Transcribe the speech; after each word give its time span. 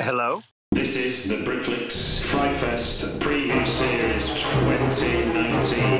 Hello. 0.00 0.44
This 0.70 0.94
is 0.94 1.24
the 1.24 1.38
Britflicks 1.38 2.20
Fright 2.20 2.56
Fest 2.56 3.00
Preview 3.18 3.66
Series 3.66 4.28
2019. 4.28 5.98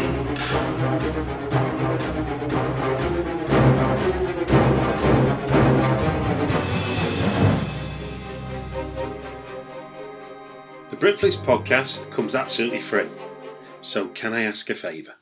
The 10.90 10.96
Britflicks 10.96 11.36
podcast 11.36 12.12
comes 12.12 12.36
absolutely 12.36 12.78
free. 12.78 13.08
So, 13.80 14.06
can 14.10 14.32
I 14.32 14.44
ask 14.44 14.70
a 14.70 14.76
favour? 14.76 15.16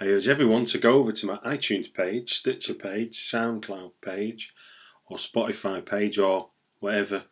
I 0.00 0.08
urge 0.08 0.26
everyone 0.26 0.64
to 0.64 0.78
go 0.78 0.94
over 0.94 1.12
to 1.12 1.26
my 1.26 1.36
iTunes 1.46 1.94
page, 1.94 2.34
Stitcher 2.34 2.74
page, 2.74 3.16
SoundCloud 3.16 3.92
page, 4.00 4.52
or 5.06 5.16
Spotify 5.16 5.86
page, 5.86 6.18
or 6.18 6.50
whatever 6.80 7.26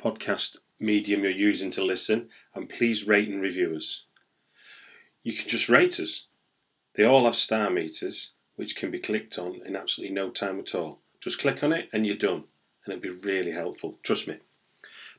podcast 0.00 0.58
medium 0.78 1.22
you're 1.22 1.30
using 1.30 1.70
to 1.70 1.84
listen, 1.84 2.28
and 2.54 2.68
please 2.68 3.06
rate 3.06 3.28
and 3.28 3.42
review 3.42 3.76
us. 3.76 4.06
You 5.22 5.32
can 5.32 5.48
just 5.48 5.68
rate 5.68 6.00
us. 6.00 6.28
They 6.94 7.04
all 7.04 7.26
have 7.26 7.36
star 7.36 7.70
meters, 7.70 8.32
which 8.56 8.76
can 8.76 8.90
be 8.90 8.98
clicked 8.98 9.38
on 9.38 9.60
in 9.66 9.76
absolutely 9.76 10.14
no 10.14 10.30
time 10.30 10.58
at 10.58 10.74
all. 10.74 11.00
Just 11.20 11.38
click 11.38 11.62
on 11.62 11.72
it 11.72 11.88
and 11.92 12.06
you're 12.06 12.16
done, 12.16 12.44
and 12.84 12.94
it'll 12.94 13.00
be 13.00 13.26
really 13.26 13.52
helpful. 13.52 13.98
Trust 14.02 14.26
me. 14.26 14.38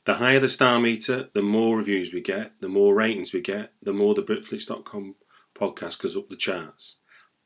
The 0.06 0.16
higher 0.16 0.40
the 0.40 0.50
star 0.50 0.80
meter, 0.80 1.30
the 1.34 1.44
more 1.44 1.78
reviews 1.78 2.12
we 2.12 2.22
get, 2.22 2.60
the 2.60 2.70
more 2.70 2.96
ratings 2.96 3.34
we 3.34 3.42
get, 3.42 3.74
the 3.84 3.94
more 3.94 4.16
the 4.16 4.24
Britflicks.com 4.24 5.16
podcast 5.54 6.02
goes 6.02 6.18
up 6.18 6.30
the 6.30 6.36
charts. 6.36 6.98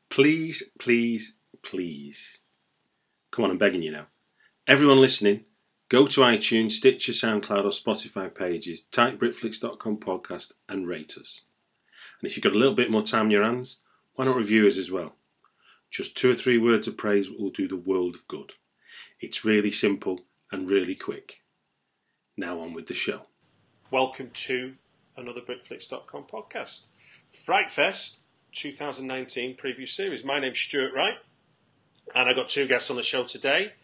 Please, 0.08 0.62
please, 0.78 1.36
please. 1.62 2.38
Come 3.30 3.44
on, 3.44 3.50
I'm 3.50 3.58
begging 3.58 3.82
you 3.82 3.90
now. 3.90 4.06
Everyone 4.66 5.00
listening, 5.00 5.44
Go 5.88 6.08
to 6.08 6.22
iTunes, 6.22 6.72
Stitcher, 6.72 7.12
SoundCloud, 7.12 7.64
or 7.64 7.70
Spotify 7.70 8.34
pages, 8.34 8.80
type 8.80 9.18
Britflicks.com 9.20 9.98
podcast 9.98 10.52
and 10.68 10.84
rate 10.84 11.16
us. 11.16 11.42
And 12.20 12.28
if 12.28 12.36
you've 12.36 12.42
got 12.42 12.54
a 12.54 12.58
little 12.58 12.74
bit 12.74 12.90
more 12.90 13.02
time 13.02 13.26
in 13.26 13.30
your 13.30 13.44
hands, 13.44 13.82
why 14.14 14.24
not 14.24 14.34
review 14.34 14.66
us 14.66 14.76
as 14.76 14.90
well? 14.90 15.14
Just 15.88 16.16
two 16.16 16.32
or 16.32 16.34
three 16.34 16.58
words 16.58 16.88
of 16.88 16.96
praise 16.96 17.30
will 17.30 17.50
do 17.50 17.68
the 17.68 17.76
world 17.76 18.16
of 18.16 18.26
good. 18.26 18.54
It's 19.20 19.44
really 19.44 19.70
simple 19.70 20.22
and 20.50 20.68
really 20.68 20.96
quick. 20.96 21.42
Now 22.36 22.58
on 22.58 22.72
with 22.72 22.88
the 22.88 22.94
show. 22.94 23.28
Welcome 23.92 24.30
to 24.34 24.74
another 25.16 25.40
Britflicks.com 25.40 26.24
podcast. 26.24 26.86
Fright 27.30 27.70
Fest 27.70 28.22
2019 28.50 29.56
preview 29.56 29.88
series. 29.88 30.24
My 30.24 30.40
name's 30.40 30.58
Stuart 30.58 30.92
Wright, 30.92 31.18
and 32.12 32.28
I've 32.28 32.34
got 32.34 32.48
two 32.48 32.66
guests 32.66 32.90
on 32.90 32.96
the 32.96 33.04
show 33.04 33.22
today. 33.22 33.74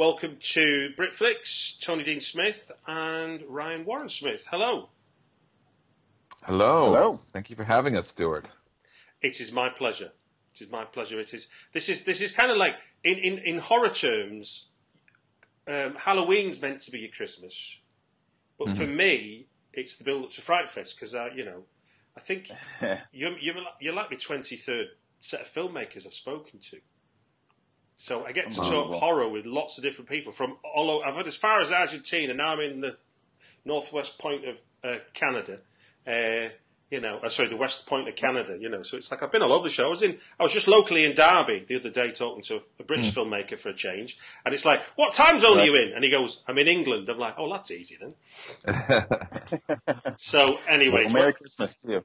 Welcome 0.00 0.38
to 0.40 0.94
Britflicks, 0.96 1.78
Tony 1.78 2.04
Dean 2.04 2.20
Smith 2.20 2.72
and 2.86 3.42
Ryan 3.46 3.84
Warren 3.84 4.08
Smith. 4.08 4.46
Hello. 4.50 4.88
Hello. 6.44 6.86
Hello. 6.86 7.12
Thank 7.12 7.50
you 7.50 7.56
for 7.56 7.64
having 7.64 7.98
us, 7.98 8.08
Stuart. 8.08 8.50
It 9.20 9.42
is 9.42 9.52
my 9.52 9.68
pleasure. 9.68 10.12
It 10.54 10.62
is 10.62 10.70
my 10.70 10.86
pleasure. 10.86 11.20
It 11.20 11.34
is. 11.34 11.48
This 11.74 11.90
is 11.90 12.04
this 12.04 12.22
is 12.22 12.32
kind 12.32 12.50
of 12.50 12.56
like 12.56 12.76
in 13.04 13.18
in, 13.18 13.38
in 13.40 13.58
horror 13.58 13.90
terms. 13.90 14.70
Um, 15.68 15.96
Halloween's 15.96 16.62
meant 16.62 16.80
to 16.80 16.90
be 16.90 17.00
your 17.00 17.10
Christmas, 17.10 17.78
but 18.58 18.70
for 18.70 18.86
me, 18.86 19.48
it's 19.74 19.96
the 19.96 20.04
build 20.04 20.24
up 20.24 20.30
to 20.30 20.40
Fright 20.40 20.70
Fest 20.70 20.96
because 20.96 21.14
uh, 21.14 21.28
you 21.36 21.44
know, 21.44 21.64
I 22.16 22.20
think 22.20 22.50
you're, 23.12 23.38
you're 23.38 23.54
you're 23.78 23.92
like 23.92 24.10
my 24.10 24.16
twenty 24.16 24.56
third 24.56 24.86
set 25.20 25.42
of 25.42 25.46
filmmakers 25.52 26.06
I've 26.06 26.14
spoken 26.14 26.58
to. 26.70 26.78
So 28.00 28.24
I 28.24 28.32
get 28.32 28.50
to 28.52 28.56
talk 28.56 28.90
horror 28.92 29.28
with 29.28 29.44
lots 29.44 29.76
of 29.76 29.84
different 29.84 30.08
people 30.08 30.32
from 30.32 30.56
all 30.64 30.90
over. 30.90 31.04
I've 31.04 31.16
had 31.16 31.26
as 31.26 31.36
far 31.36 31.60
as 31.60 31.70
Argentina. 31.70 32.32
Now 32.32 32.54
I'm 32.54 32.60
in 32.60 32.80
the 32.80 32.96
northwest 33.66 34.18
point 34.18 34.48
of 34.48 34.56
uh, 34.82 34.96
Canada. 35.12 35.58
Uh, 36.06 36.48
you 36.90 36.98
know, 36.98 37.18
uh, 37.18 37.28
sorry, 37.28 37.50
the 37.50 37.58
west 37.58 37.86
point 37.86 38.08
of 38.08 38.16
Canada. 38.16 38.56
You 38.58 38.70
know, 38.70 38.80
so 38.80 38.96
it's 38.96 39.10
like 39.10 39.22
I've 39.22 39.30
been 39.30 39.42
all 39.42 39.52
over 39.52 39.64
the 39.64 39.70
show. 39.74 39.84
I 39.84 39.88
was 39.90 40.00
in, 40.00 40.16
I 40.38 40.42
was 40.42 40.54
just 40.54 40.66
locally 40.66 41.04
in 41.04 41.14
Derby 41.14 41.66
the 41.68 41.76
other 41.76 41.90
day 41.90 42.10
talking 42.10 42.42
to 42.44 42.62
a, 42.78 42.82
British 42.84 43.12
filmmaker 43.12 43.58
for 43.58 43.68
a 43.68 43.74
change, 43.74 44.16
and 44.46 44.54
it's 44.54 44.64
like, 44.64 44.82
"What 44.96 45.12
time 45.12 45.38
zone 45.38 45.58
are 45.58 45.66
you 45.66 45.74
in?" 45.74 45.92
And 45.92 46.02
he 46.02 46.10
goes, 46.10 46.42
"I'm 46.48 46.56
in 46.56 46.68
England." 46.68 47.06
I'm 47.10 47.18
like, 47.18 47.34
"Oh, 47.36 47.52
that's 47.52 47.70
easy 47.70 47.98
then." 48.00 49.04
so, 50.16 50.58
anyway, 50.66 51.04
Well, 51.04 51.12
Merry 51.12 51.34
Christmas 51.34 51.76
to 51.76 51.92
you. 51.92 52.04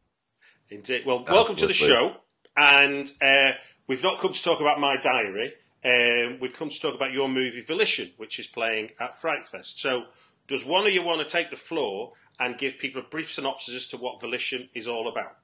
Indeed. 0.70 1.06
Well, 1.06 1.24
welcome 1.24 1.56
to 1.56 1.68
the 1.68 1.74
show. 1.74 2.18
And 2.58 3.10
uh, 3.22 3.54
we've 3.88 4.04
not 4.04 4.20
come 4.20 4.34
to 4.34 4.44
talk 4.44 4.60
about 4.60 4.82
my 4.82 4.98
diary. 4.98 5.54
Um, 5.86 6.40
we've 6.42 6.56
come 6.56 6.70
to 6.70 6.80
talk 6.80 6.96
about 6.96 7.12
your 7.12 7.30
movie 7.30 7.62
Volition, 7.62 8.12
which 8.18 8.40
is 8.40 8.48
playing 8.48 8.90
at 9.00 9.14
Fright 9.14 9.46
Fest. 9.46 9.80
So, 9.80 10.06
does 10.48 10.66
one 10.66 10.88
of 10.88 10.92
you 10.92 11.04
want 11.04 11.22
to 11.22 11.32
take 11.32 11.52
the 11.52 11.56
floor 11.56 12.14
and 12.40 12.58
give 12.58 12.80
people 12.80 13.02
a 13.02 13.06
brief 13.06 13.32
synopsis 13.32 13.76
as 13.76 13.88
to 13.90 13.98
what 13.98 14.20
Volition 14.20 14.70
is 14.74 14.88
all 14.88 15.08
about? 15.08 15.38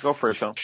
Go 0.00 0.14
for 0.14 0.30
it, 0.30 0.34
Sean. 0.34 0.54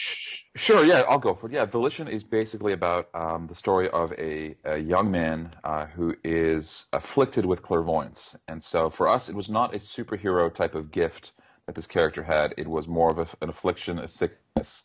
Sure, 0.55 0.83
yeah, 0.83 1.03
I'll 1.07 1.19
go 1.19 1.35
for 1.35 1.47
it. 1.47 1.53
Yeah, 1.53 1.65
Volition 1.65 2.07
is 2.07 2.23
basically 2.23 2.73
about 2.73 3.09
um, 3.13 3.45
the 3.45 3.53
story 3.53 3.89
of 3.89 4.11
a, 4.13 4.55
a 4.65 4.77
young 4.77 5.11
man 5.11 5.55
uh, 5.63 5.85
who 5.85 6.15
is 6.23 6.85
afflicted 6.93 7.45
with 7.45 7.61
clairvoyance. 7.61 8.35
And 8.47 8.63
so 8.63 8.89
for 8.89 9.07
us, 9.07 9.29
it 9.29 9.35
was 9.35 9.49
not 9.49 9.75
a 9.75 9.77
superhero 9.77 10.53
type 10.53 10.73
of 10.73 10.91
gift 10.91 11.33
that 11.67 11.75
this 11.75 11.87
character 11.87 12.23
had. 12.23 12.55
It 12.57 12.67
was 12.67 12.87
more 12.87 13.11
of 13.11 13.19
a, 13.19 13.27
an 13.41 13.49
affliction, 13.49 13.99
a 13.99 14.07
sickness. 14.07 14.83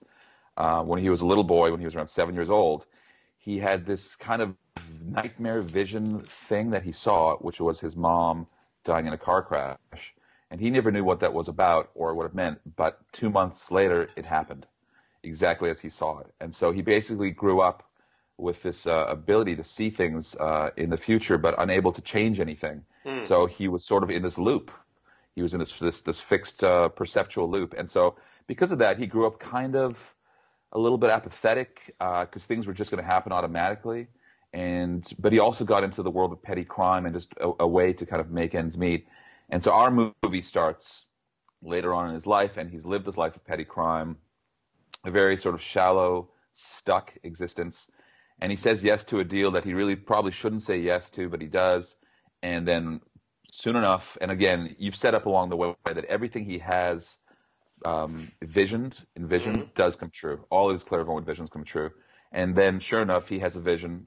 Uh, 0.58 0.82
when 0.82 1.00
he 1.00 1.08
was 1.08 1.20
a 1.22 1.26
little 1.26 1.44
boy, 1.44 1.70
when 1.70 1.80
he 1.80 1.86
was 1.86 1.94
around 1.94 2.08
seven 2.08 2.34
years 2.34 2.50
old, 2.50 2.84
he 3.38 3.58
had 3.58 3.84
this 3.84 4.14
kind 4.16 4.42
of 4.42 4.54
nightmare 5.02 5.62
vision 5.62 6.20
thing 6.48 6.70
that 6.70 6.82
he 6.82 6.92
saw, 6.92 7.36
which 7.36 7.60
was 7.60 7.80
his 7.80 7.96
mom 7.96 8.46
dying 8.84 9.06
in 9.06 9.12
a 9.12 9.18
car 9.18 9.42
crash. 9.42 10.14
And 10.50 10.60
he 10.60 10.70
never 10.70 10.90
knew 10.90 11.04
what 11.04 11.20
that 11.20 11.32
was 11.34 11.48
about 11.48 11.90
or 11.94 12.14
what 12.14 12.26
it 12.26 12.34
meant. 12.34 12.58
But 12.76 12.98
two 13.12 13.30
months 13.30 13.70
later, 13.70 14.08
it 14.16 14.24
happened 14.24 14.66
exactly 15.22 15.70
as 15.70 15.78
he 15.80 15.90
saw 15.90 16.20
it. 16.20 16.32
And 16.40 16.54
so 16.54 16.72
he 16.72 16.82
basically 16.82 17.30
grew 17.30 17.60
up 17.60 17.84
with 18.38 18.62
this 18.62 18.86
uh, 18.86 19.04
ability 19.08 19.56
to 19.56 19.64
see 19.64 19.90
things 19.90 20.34
uh, 20.36 20.70
in 20.76 20.90
the 20.90 20.96
future, 20.96 21.38
but 21.38 21.54
unable 21.58 21.92
to 21.92 22.00
change 22.00 22.40
anything. 22.40 22.84
So 23.24 23.46
he 23.46 23.68
was 23.68 23.84
sort 23.84 24.02
of 24.04 24.10
in 24.10 24.22
this 24.22 24.38
loop. 24.38 24.70
He 25.34 25.42
was 25.42 25.54
in 25.54 25.60
this 25.60 25.72
this, 25.72 26.00
this 26.00 26.18
fixed 26.18 26.64
uh, 26.64 26.88
perceptual 26.88 27.50
loop. 27.50 27.74
And 27.76 27.88
so 27.90 28.16
because 28.46 28.72
of 28.72 28.78
that, 28.78 28.98
he 28.98 29.06
grew 29.06 29.26
up 29.26 29.38
kind 29.38 29.76
of 29.76 30.14
a 30.72 30.78
little 30.78 30.98
bit 30.98 31.10
apathetic 31.10 31.94
uh, 32.00 32.24
because 32.24 32.44
things 32.44 32.66
were 32.66 32.72
just 32.72 32.90
going 32.90 33.02
to 33.02 33.08
happen 33.08 33.32
automatically. 33.32 34.08
And 34.52 35.06
but 35.18 35.32
he 35.32 35.38
also 35.38 35.64
got 35.64 35.84
into 35.84 36.02
the 36.02 36.10
world 36.10 36.32
of 36.32 36.42
petty 36.42 36.64
crime 36.64 37.04
and 37.04 37.14
just 37.14 37.32
a, 37.38 37.52
a 37.60 37.66
way 37.66 37.92
to 37.92 38.06
kind 38.06 38.20
of 38.20 38.30
make 38.30 38.54
ends 38.54 38.78
meet. 38.78 39.06
And 39.50 39.62
so 39.62 39.72
our 39.72 39.90
movie 39.90 40.42
starts 40.42 41.06
later 41.62 41.94
on 41.94 42.08
in 42.08 42.14
his 42.14 42.26
life, 42.26 42.56
and 42.56 42.70
he's 42.70 42.84
lived 42.84 43.06
this 43.06 43.16
life 43.16 43.36
of 43.36 43.44
petty 43.44 43.64
crime, 43.64 44.16
a 45.04 45.10
very 45.10 45.36
sort 45.36 45.54
of 45.54 45.62
shallow, 45.62 46.30
stuck 46.52 47.12
existence. 47.22 47.88
And 48.40 48.52
he 48.52 48.56
says 48.56 48.84
yes 48.84 49.04
to 49.04 49.18
a 49.18 49.24
deal 49.24 49.50
that 49.52 49.64
he 49.64 49.74
really 49.74 49.96
probably 49.96 50.32
shouldn't 50.32 50.62
say 50.62 50.78
yes 50.78 51.10
to, 51.10 51.28
but 51.28 51.40
he 51.40 51.48
does. 51.48 51.96
And 52.42 52.66
then 52.66 53.00
soon 53.50 53.76
enough, 53.76 54.16
and 54.20 54.30
again, 54.30 54.76
you've 54.78 54.96
set 54.96 55.14
up 55.14 55.26
along 55.26 55.48
the 55.48 55.56
way 55.56 55.74
that 55.84 56.04
everything 56.04 56.44
he 56.44 56.58
has 56.58 57.16
um, 57.84 58.30
visioned, 58.42 59.04
envisioned, 59.16 59.74
does 59.74 59.96
come 59.96 60.10
true. 60.10 60.44
All 60.50 60.70
his 60.70 60.84
clairvoyant 60.84 61.26
visions 61.26 61.50
come 61.50 61.64
true. 61.64 61.90
And 62.32 62.54
then, 62.54 62.80
sure 62.80 63.00
enough, 63.00 63.28
he 63.28 63.38
has 63.38 63.56
a 63.56 63.60
vision 63.60 64.06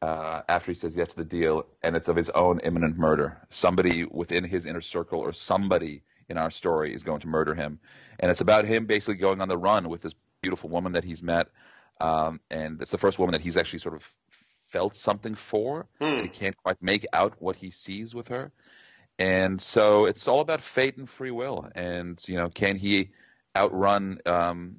uh, 0.00 0.42
after 0.48 0.72
he 0.72 0.74
says 0.74 0.96
yes 0.96 1.08
to 1.08 1.16
the 1.16 1.24
deal, 1.24 1.66
and 1.82 1.96
it's 1.96 2.08
of 2.08 2.16
his 2.16 2.30
own 2.30 2.60
imminent 2.60 2.96
murder. 2.96 3.38
Somebody 3.50 4.04
within 4.04 4.44
his 4.44 4.66
inner 4.66 4.80
circle, 4.80 5.20
or 5.20 5.32
somebody 5.32 6.02
in 6.28 6.38
our 6.38 6.50
story, 6.50 6.94
is 6.94 7.02
going 7.02 7.20
to 7.20 7.28
murder 7.28 7.54
him, 7.54 7.80
and 8.20 8.30
it's 8.30 8.40
about 8.40 8.64
him 8.64 8.86
basically 8.86 9.16
going 9.16 9.40
on 9.40 9.48
the 9.48 9.58
run 9.58 9.88
with 9.88 10.02
this 10.02 10.14
beautiful 10.40 10.70
woman 10.70 10.92
that 10.92 11.04
he's 11.04 11.22
met, 11.22 11.48
um, 12.00 12.40
and 12.50 12.80
it's 12.80 12.90
the 12.90 12.98
first 12.98 13.18
woman 13.18 13.32
that 13.32 13.40
he's 13.40 13.56
actually 13.56 13.80
sort 13.80 13.94
of 13.96 14.08
felt 14.68 14.94
something 14.94 15.34
for. 15.34 15.86
But 16.16 16.22
he 16.22 16.28
can't 16.28 16.56
quite 16.56 16.80
make 16.80 17.06
out 17.12 17.34
what 17.40 17.56
he 17.56 17.70
sees 17.70 18.14
with 18.14 18.28
her, 18.28 18.52
and 19.18 19.60
so 19.60 20.06
it's 20.06 20.28
all 20.28 20.40
about 20.40 20.62
fate 20.62 20.96
and 20.96 21.08
free 21.08 21.30
will, 21.30 21.68
and 21.74 22.22
you 22.28 22.36
know, 22.36 22.48
can 22.48 22.76
he 22.76 23.10
outrun 23.56 24.20
um, 24.26 24.76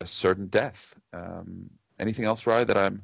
a 0.00 0.06
certain 0.06 0.46
death? 0.46 0.94
Um, 1.12 1.70
anything 1.98 2.24
else, 2.24 2.46
Rye, 2.46 2.64
that 2.64 2.76
I'm? 2.76 3.02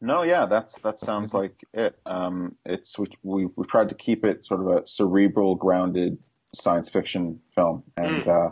No, 0.00 0.22
yeah, 0.22 0.46
that's 0.46 0.78
that 0.78 1.00
sounds 1.00 1.34
like 1.34 1.64
it. 1.74 1.98
Um, 2.06 2.54
it's 2.64 2.96
we, 2.98 3.08
we 3.22 3.46
we've 3.56 3.66
tried 3.66 3.88
to 3.88 3.96
keep 3.96 4.24
it 4.24 4.44
sort 4.44 4.60
of 4.60 4.68
a 4.68 4.86
cerebral, 4.86 5.56
grounded 5.56 6.18
science 6.54 6.88
fiction 6.88 7.40
film, 7.54 7.82
and 7.96 8.26
uh, 8.26 8.50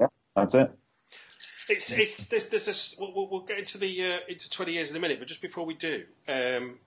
yeah, 0.00 0.06
that's 0.34 0.54
it. 0.54 0.72
It's 1.68 1.92
it's 1.92 2.28
there's, 2.28 2.46
there's 2.46 2.96
a, 2.98 3.02
we'll, 3.02 3.28
we'll 3.28 3.42
get 3.42 3.58
into 3.58 3.76
the 3.76 4.14
uh, 4.14 4.18
into 4.28 4.48
twenty 4.48 4.72
years 4.72 4.90
in 4.90 4.96
a 4.96 5.00
minute, 5.00 5.18
but 5.18 5.28
just 5.28 5.42
before 5.42 5.66
we 5.66 5.74
do, 5.74 6.04
um, 6.26 6.78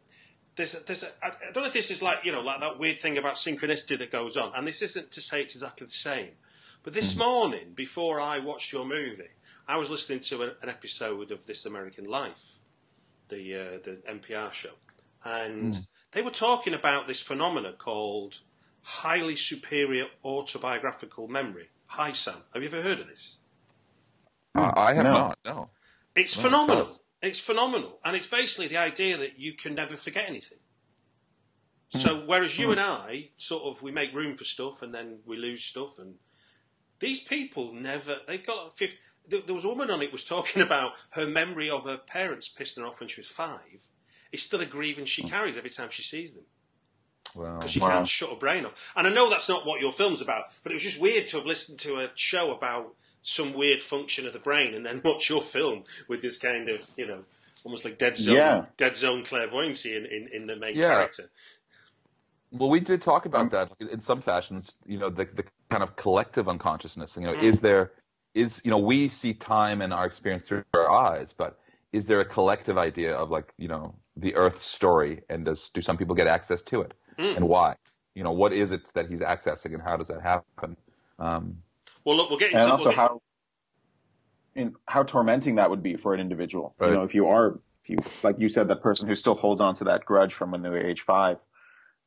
there's 0.56 0.76
a, 0.76 0.84
there's 0.86 1.04
a, 1.04 1.08
I 1.24 1.28
I 1.30 1.52
don't 1.54 1.64
know 1.64 1.68
if 1.68 1.74
this 1.74 1.92
is 1.92 2.02
like 2.02 2.20
you 2.24 2.32
know 2.32 2.42
like 2.42 2.60
that 2.60 2.78
weird 2.80 3.00
thing 3.00 3.18
about 3.18 3.36
synchronicity 3.36 3.98
that 4.00 4.12
goes 4.12 4.38
on, 4.38 4.52
and 4.56 4.68
this 4.68 4.82
isn't 4.82 5.12
to 5.12 5.22
say 5.22 5.42
it's 5.42 5.54
exactly 5.54 5.86
the 5.88 5.92
same, 5.94 6.30
but 6.84 6.94
this 6.94 7.16
morning 7.18 7.74
before 7.76 8.20
I 8.20 8.40
watched 8.40 8.72
your 8.72 8.86
movie, 8.86 9.30
I 9.68 9.78
was 9.78 9.90
listening 9.90 10.20
to 10.22 10.44
a, 10.44 10.48
an 10.62 10.70
episode 10.70 11.32
of 11.32 11.46
This 11.46 11.66
American 11.66 12.06
Life, 12.06 12.60
the 13.30 13.56
uh, 13.56 13.78
the 13.84 14.02
NPR 14.10 14.52
show, 14.54 14.72
and 15.24 15.86
they 16.12 16.22
were 16.22 16.32
talking 16.32 16.74
about 16.74 17.08
this 17.08 17.22
phenomena 17.22 17.74
called 17.74 18.40
highly 18.84 19.36
superior 19.36 20.06
autobiographical 20.26 21.28
memory. 21.28 21.70
HSAM, 21.94 22.36
have 22.54 22.62
you 22.64 22.68
ever 22.70 22.82
heard 22.82 23.00
of 23.00 23.08
this? 23.08 23.36
Uh, 24.56 24.72
I 24.76 24.94
have 24.94 25.04
No. 25.06 25.12
not. 25.14 25.40
No. 25.46 25.70
It's 26.16 26.38
Oh, 26.38 26.42
phenomenal. 26.42 26.76
tell 26.86 26.94
us. 26.94 27.02
It's 27.22 27.40
phenomenal, 27.40 28.00
and 28.04 28.16
it's 28.16 28.28
basically 28.28 28.68
the 28.68 28.78
idea 28.78 29.18
that 29.18 29.40
you 29.40 29.54
can 29.54 29.76
never 29.76 29.96
forget 29.96 30.26
anything. 30.28 30.58
Hmm. 31.92 31.98
So 32.00 32.24
whereas 32.26 32.58
you 32.58 32.68
hmm. 32.68 32.72
and 32.74 32.82
I 32.82 33.30
sort 33.38 33.64
of 33.64 33.82
we 33.82 33.92
make 33.92 34.14
room 34.14 34.36
for 34.36 34.44
stuff 34.44 34.82
and 34.82 34.94
then 34.94 35.20
we 35.26 35.38
lose 35.38 35.64
stuff, 35.64 36.00
and 36.00 36.16
these 37.00 37.20
people 37.20 37.74
never 37.74 38.18
they've 38.28 38.46
got 38.46 38.68
a 38.68 38.72
fifth. 38.72 38.96
There, 39.28 39.54
was 39.54 39.66
a 39.66 39.70
woman 39.70 39.92
on 39.92 40.02
it 40.02 40.12
was 40.12 40.26
talking 40.26 40.62
about 40.64 40.94
her 41.12 41.28
memory 41.28 41.70
of 41.70 41.86
her 41.86 41.98
parents 41.98 42.50
pissing 42.50 42.80
her 42.80 42.88
off 42.88 43.00
when 43.00 43.10
she 43.10 43.20
was 43.20 43.28
five. 43.28 43.88
It's 44.32 44.44
still 44.44 44.62
a 44.62 44.66
grievance 44.66 45.10
she 45.10 45.22
hmm. 45.22 45.30
carries 45.30 45.58
every 45.58 45.70
time 45.70 45.90
she 45.90 46.04
sees 46.04 46.34
them 46.34 46.46
Wow. 47.36 47.58
because 47.58 47.72
she 47.72 47.80
Wow. 47.80 47.90
can't 47.90 48.08
shut 48.08 48.30
her 48.30 48.36
brain 48.36 48.66
off. 48.66 48.74
And 48.96 49.08
I 49.08 49.12
know 49.12 49.30
that's 49.30 49.48
not 49.48 49.66
what 49.66 49.82
your 49.82 49.92
film's 49.92 50.22
about, 50.22 50.46
but 50.64 50.72
it 50.72 50.76
was 50.76 50.84
just 50.84 51.00
weird 51.00 51.28
to 51.30 51.38
have 51.38 51.46
listened 51.46 51.80
to 51.80 52.00
a 52.00 52.10
show 52.16 52.52
about 52.52 52.96
some 53.22 53.54
weird 53.54 53.82
function 53.82 54.26
of 54.28 54.34
the 54.34 54.40
brain 54.40 54.74
and 54.74 54.86
then 54.86 55.02
watch 55.06 55.30
your 55.30 55.42
film 55.42 55.84
with 56.08 56.22
this 56.22 56.38
kind 56.38 56.70
of, 56.70 56.90
you 56.98 57.08
know, 57.08 57.24
almost 57.64 57.86
like 57.86 57.98
dead 57.98 58.18
zone, 58.18 58.36
Yeah. 58.36 58.66
dead 58.78 58.96
zone 58.96 59.24
clairvoyancy 59.24 59.96
in, 59.96 60.06
in, 60.06 60.30
in 60.34 60.48
the 60.48 60.56
main 60.56 60.76
Yeah. 60.76 60.96
character. 60.96 61.30
Well, 62.52 62.70
we 62.70 62.80
did 62.82 63.02
talk 63.02 63.26
about 63.26 63.42
Um, 63.42 63.50
that 63.50 63.72
in 63.92 64.02
some 64.02 64.22
fashions. 64.22 64.76
You 64.86 64.98
know, 65.00 65.10
the 65.10 65.26
the 65.26 65.46
kind 65.70 65.84
of 65.84 65.96
collective 65.96 66.50
unconsciousness. 66.50 67.16
You 67.16 67.24
know, 67.24 67.34
Mm. 67.36 67.44
is 67.44 67.62
there 67.62 67.94
is 68.34 68.62
you 68.66 68.72
know 68.72 68.78
we 68.78 69.08
see 69.10 69.34
time 69.34 69.82
and 69.82 69.94
our 69.94 70.06
experience 70.06 70.48
through 70.48 70.64
our 70.74 70.90
eyes, 70.92 71.34
but 71.34 71.60
is 71.94 72.06
there 72.06 72.20
a 72.20 72.26
collective 72.26 72.78
idea 72.78 73.16
of 73.16 73.30
like 73.30 73.54
you 73.58 73.70
know 73.70 73.96
the 74.18 74.36
Earth's 74.36 74.66
story, 74.66 75.22
and 75.30 75.46
does 75.46 75.70
do 75.70 75.82
some 75.82 75.98
people 75.98 76.14
get 76.16 76.28
access 76.28 76.62
to 76.64 76.82
it, 76.82 76.94
Mm. 77.18 77.38
and 77.38 77.48
why? 77.48 77.76
You 78.16 78.24
know, 78.24 78.34
what 78.34 78.52
is 78.52 78.72
it 78.72 78.86
that 78.96 79.10
he's 79.10 79.22
accessing, 79.22 79.74
and 79.74 79.82
how 79.82 79.96
does 79.96 80.10
that 80.10 80.22
happen? 80.22 80.76
Um, 81.20 81.64
Well, 82.04 82.18
look, 82.18 82.30
we'll 82.30 82.40
get 82.40 82.52
into 82.52 82.64
and 82.64 82.72
also 82.72 82.86
we'll 82.86 82.92
get- 82.96 83.00
how 83.00 83.22
in 84.56 84.76
how 84.86 85.04
tormenting 85.04 85.56
that 85.56 85.70
would 85.70 85.82
be 85.84 85.96
for 85.96 86.14
an 86.14 86.20
individual. 86.20 86.76
Right. 86.78 86.90
You 86.90 86.94
know, 86.96 87.04
if 87.04 87.16
you 87.16 87.28
are, 87.28 87.60
if 87.84 87.90
you 87.90 87.98
like 88.24 88.40
you 88.40 88.50
said, 88.50 88.68
that 88.68 88.82
person 88.82 89.08
who 89.08 89.16
still 89.16 89.36
holds 89.36 89.62
on 89.62 89.76
to 89.76 89.86
that 89.86 90.06
grudge 90.06 90.34
from 90.34 90.52
when 90.52 90.62
they 90.62 90.70
were 90.70 90.78
age 90.86 91.02
five. 91.02 91.38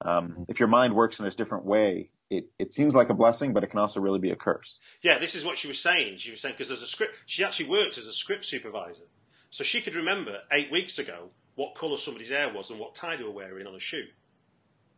Um, 0.04 0.44
if 0.48 0.58
your 0.60 0.68
mind 0.68 0.94
works 0.94 1.20
in 1.20 1.26
a 1.26 1.30
different 1.30 1.64
way, 1.64 2.10
it, 2.28 2.46
it 2.58 2.74
seems 2.74 2.94
like 2.94 3.08
a 3.10 3.14
blessing, 3.14 3.52
but 3.54 3.62
it 3.64 3.68
can 3.68 3.78
also 3.78 4.00
really 4.00 4.18
be 4.18 4.30
a 4.30 4.36
curse. 4.36 4.78
Yeah, 5.02 5.18
this 5.18 5.34
is 5.34 5.44
what 5.44 5.56
she 5.56 5.68
was 5.68 5.78
saying. 5.80 6.16
She 6.18 6.32
was 6.32 6.40
saying 6.40 6.54
because 6.54 6.68
there's 6.68 6.82
a 6.82 6.86
script. 6.86 7.22
She 7.26 7.44
actually 7.44 7.68
worked 7.70 7.96
as 7.96 8.06
a 8.06 8.12
script 8.12 8.44
supervisor, 8.44 9.04
so 9.50 9.64
she 9.64 9.80
could 9.80 9.94
remember 9.94 10.40
eight 10.52 10.70
weeks 10.70 10.98
ago 10.98 11.30
what 11.54 11.74
colour 11.76 11.96
somebody's 11.96 12.30
hair 12.30 12.52
was 12.52 12.70
and 12.70 12.78
what 12.80 12.94
tie 12.94 13.16
they 13.16 13.22
were 13.22 13.30
wearing 13.30 13.66
on 13.66 13.74
a 13.74 13.80
shoe, 13.80 14.06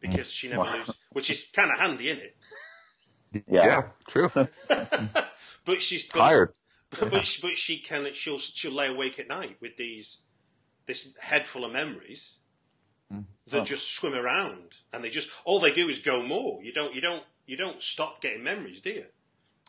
because 0.01 0.31
she 0.33 0.49
never 0.49 0.63
Wow. 0.63 0.77
loses. 0.79 0.95
Which 1.13 1.31
is 1.31 1.49
kind 1.53 1.71
of 1.71 1.79
handy, 1.79 2.09
isn't 2.09 2.23
it? 2.25 2.37
Yeah. 3.49 3.83
true. 4.09 4.31
But 5.65 5.83
she's 5.83 6.07
but, 6.09 6.21
Tired. 6.21 6.53
but, 7.11 7.25
she, 7.25 7.43
but 7.43 7.57
she 7.59 7.79
can 7.79 8.13
she'll 8.15 8.39
she'll 8.39 8.73
lay 8.73 8.89
awake 8.89 9.19
at 9.19 9.29
night 9.29 9.59
with 9.61 9.77
these 9.77 10.23
this 10.87 11.17
head 11.21 11.47
full 11.47 11.65
of 11.65 11.73
memories 11.73 12.39
that 13.47 13.61
Huh. 13.61 13.65
just 13.65 13.95
swim 13.95 14.15
around 14.15 14.75
and 14.93 15.05
they 15.05 15.11
just 15.11 15.29
all 15.45 15.61
they 15.61 15.73
do 15.73 15.89
is 15.89 15.99
go 15.99 16.23
more. 16.23 16.63
You 16.63 16.73
don't 16.73 16.95
you 16.95 17.01
don't 17.01 17.25
you 17.47 17.57
don't 17.57 17.83
stop 17.83 18.21
getting 18.21 18.43
memories, 18.45 18.81
do 18.81 18.91
you? 18.91 19.07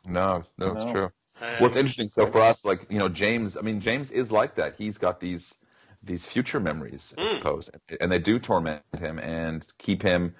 No, 0.06 0.44
no, 0.58 0.72
it's 0.72 0.84
No. 0.84 0.86
true. 0.86 1.12
Um, 1.42 1.50
What's 1.58 1.76
interesting, 1.76 2.10
so 2.10 2.26
for 2.28 2.42
us, 2.42 2.66
like 2.66 2.86
you 2.90 3.00
know, 3.00 3.10
James. 3.10 3.58
I 3.58 3.62
mean, 3.62 3.82
James 3.82 4.12
is 4.12 4.32
like 4.32 4.56
that. 4.56 4.76
He's 4.78 4.98
got 4.98 5.20
these 5.20 5.56
these 6.04 6.26
future 6.26 6.60
memories, 6.60 7.16
I 7.20 7.26
Mm. 7.26 7.26
suppose, 7.26 7.70
and 8.00 8.12
they 8.12 8.20
do 8.20 8.40
torment 8.40 8.84
him 8.98 9.20
and 9.20 9.68
keep 9.80 10.02
him 10.02 10.36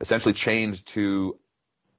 essentially 0.00 0.32
chained 0.32 0.84
to 0.86 1.38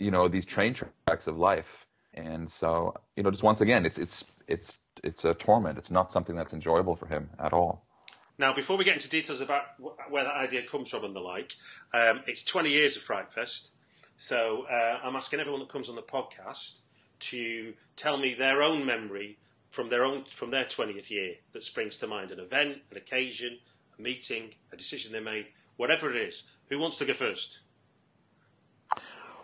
you 0.02 0.12
know 0.12 0.28
these 0.28 0.46
train 0.46 0.74
tracks 0.74 1.28
of 1.28 1.38
life. 1.38 1.86
And 2.14 2.52
so 2.52 2.94
you 3.16 3.24
know, 3.24 3.32
just 3.32 3.44
once 3.44 3.62
again, 3.62 3.86
it's 3.86 3.98
it's 3.98 4.26
it's 4.48 4.80
it's 5.04 5.24
a 5.26 5.34
torment. 5.34 5.78
It's 5.78 5.92
not 5.92 6.12
something 6.12 6.36
that's 6.36 6.54
enjoyable 6.54 6.96
for 6.96 7.06
him 7.06 7.30
at 7.40 7.54
all. 7.54 7.86
Now, 8.38 8.54
before 8.54 8.78
we 8.78 8.84
get 8.84 8.96
into 8.96 9.10
details 9.10 9.40
about 9.40 9.64
wh- 9.80 10.12
where 10.12 10.24
that 10.24 10.36
idea 10.36 10.64
comes 10.64 10.90
from 10.90 11.04
and 11.06 11.16
the 11.16 11.20
like, 11.20 11.54
um, 11.94 12.22
it's 12.26 12.44
20 12.44 12.72
years 12.72 12.98
of 12.98 13.04
Fright 13.04 13.32
Fest. 13.32 13.70
So 14.18 14.66
uh, 14.70 15.00
I'm 15.04 15.16
asking 15.16 15.40
everyone 15.40 15.60
that 15.62 15.70
comes 15.70 15.90
on 15.90 15.96
the 15.96 16.02
podcast 16.02 16.80
to 17.20 17.74
tell 17.96 18.18
me 18.18 18.34
their 18.34 18.64
own 18.64 18.86
memory 18.86 19.38
from 19.70 19.90
their 19.90 20.04
own 20.04 20.26
from 20.26 20.52
their 20.52 20.66
20th 20.66 21.10
year 21.10 21.36
that 21.54 21.64
springs 21.64 21.98
to 21.98 22.08
mind. 22.08 22.32
An 22.32 22.40
event, 22.40 22.80
an 22.90 22.98
occasion, 22.98 23.60
a 23.98 24.02
meeting, 24.02 24.56
a 24.74 24.76
decision 24.76 25.12
they 25.12 25.20
made, 25.20 25.48
whatever 25.78 26.10
it 26.10 26.18
is. 26.18 26.44
Who 26.70 26.80
wants 26.80 26.98
to 26.98 27.06
go 27.06 27.14
first? 27.14 27.60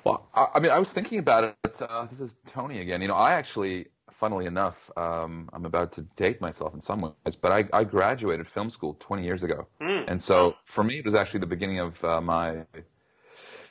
Well, 0.07 0.27
I, 0.33 0.47
I 0.55 0.59
mean, 0.59 0.71
I 0.71 0.79
was 0.79 0.91
thinking 0.93 1.19
about 1.19 1.43
it. 1.43 1.81
Uh, 1.81 2.05
this 2.05 2.21
is 2.21 2.35
Tony 2.47 2.79
again. 2.79 3.01
You 3.01 3.09
know, 3.09 3.15
I 3.15 3.33
actually, 3.33 3.87
funnily 4.11 4.45
enough, 4.45 4.89
um, 4.97 5.49
I'm 5.53 5.65
about 5.65 5.93
to 5.93 6.01
date 6.15 6.41
myself 6.41 6.73
in 6.73 6.81
some 6.81 7.01
ways, 7.01 7.35
but 7.35 7.51
I, 7.51 7.65
I 7.73 7.83
graduated 7.83 8.47
film 8.47 8.69
school 8.69 8.95
20 8.99 9.23
years 9.23 9.43
ago, 9.43 9.67
Mm. 9.81 10.05
and 10.07 10.23
so 10.23 10.55
for 10.65 10.83
me, 10.83 10.99
it 10.99 11.05
was 11.05 11.15
actually 11.15 11.41
the 11.41 11.47
beginning 11.47 11.79
of 11.79 12.03
uh, 12.03 12.21
my 12.21 12.65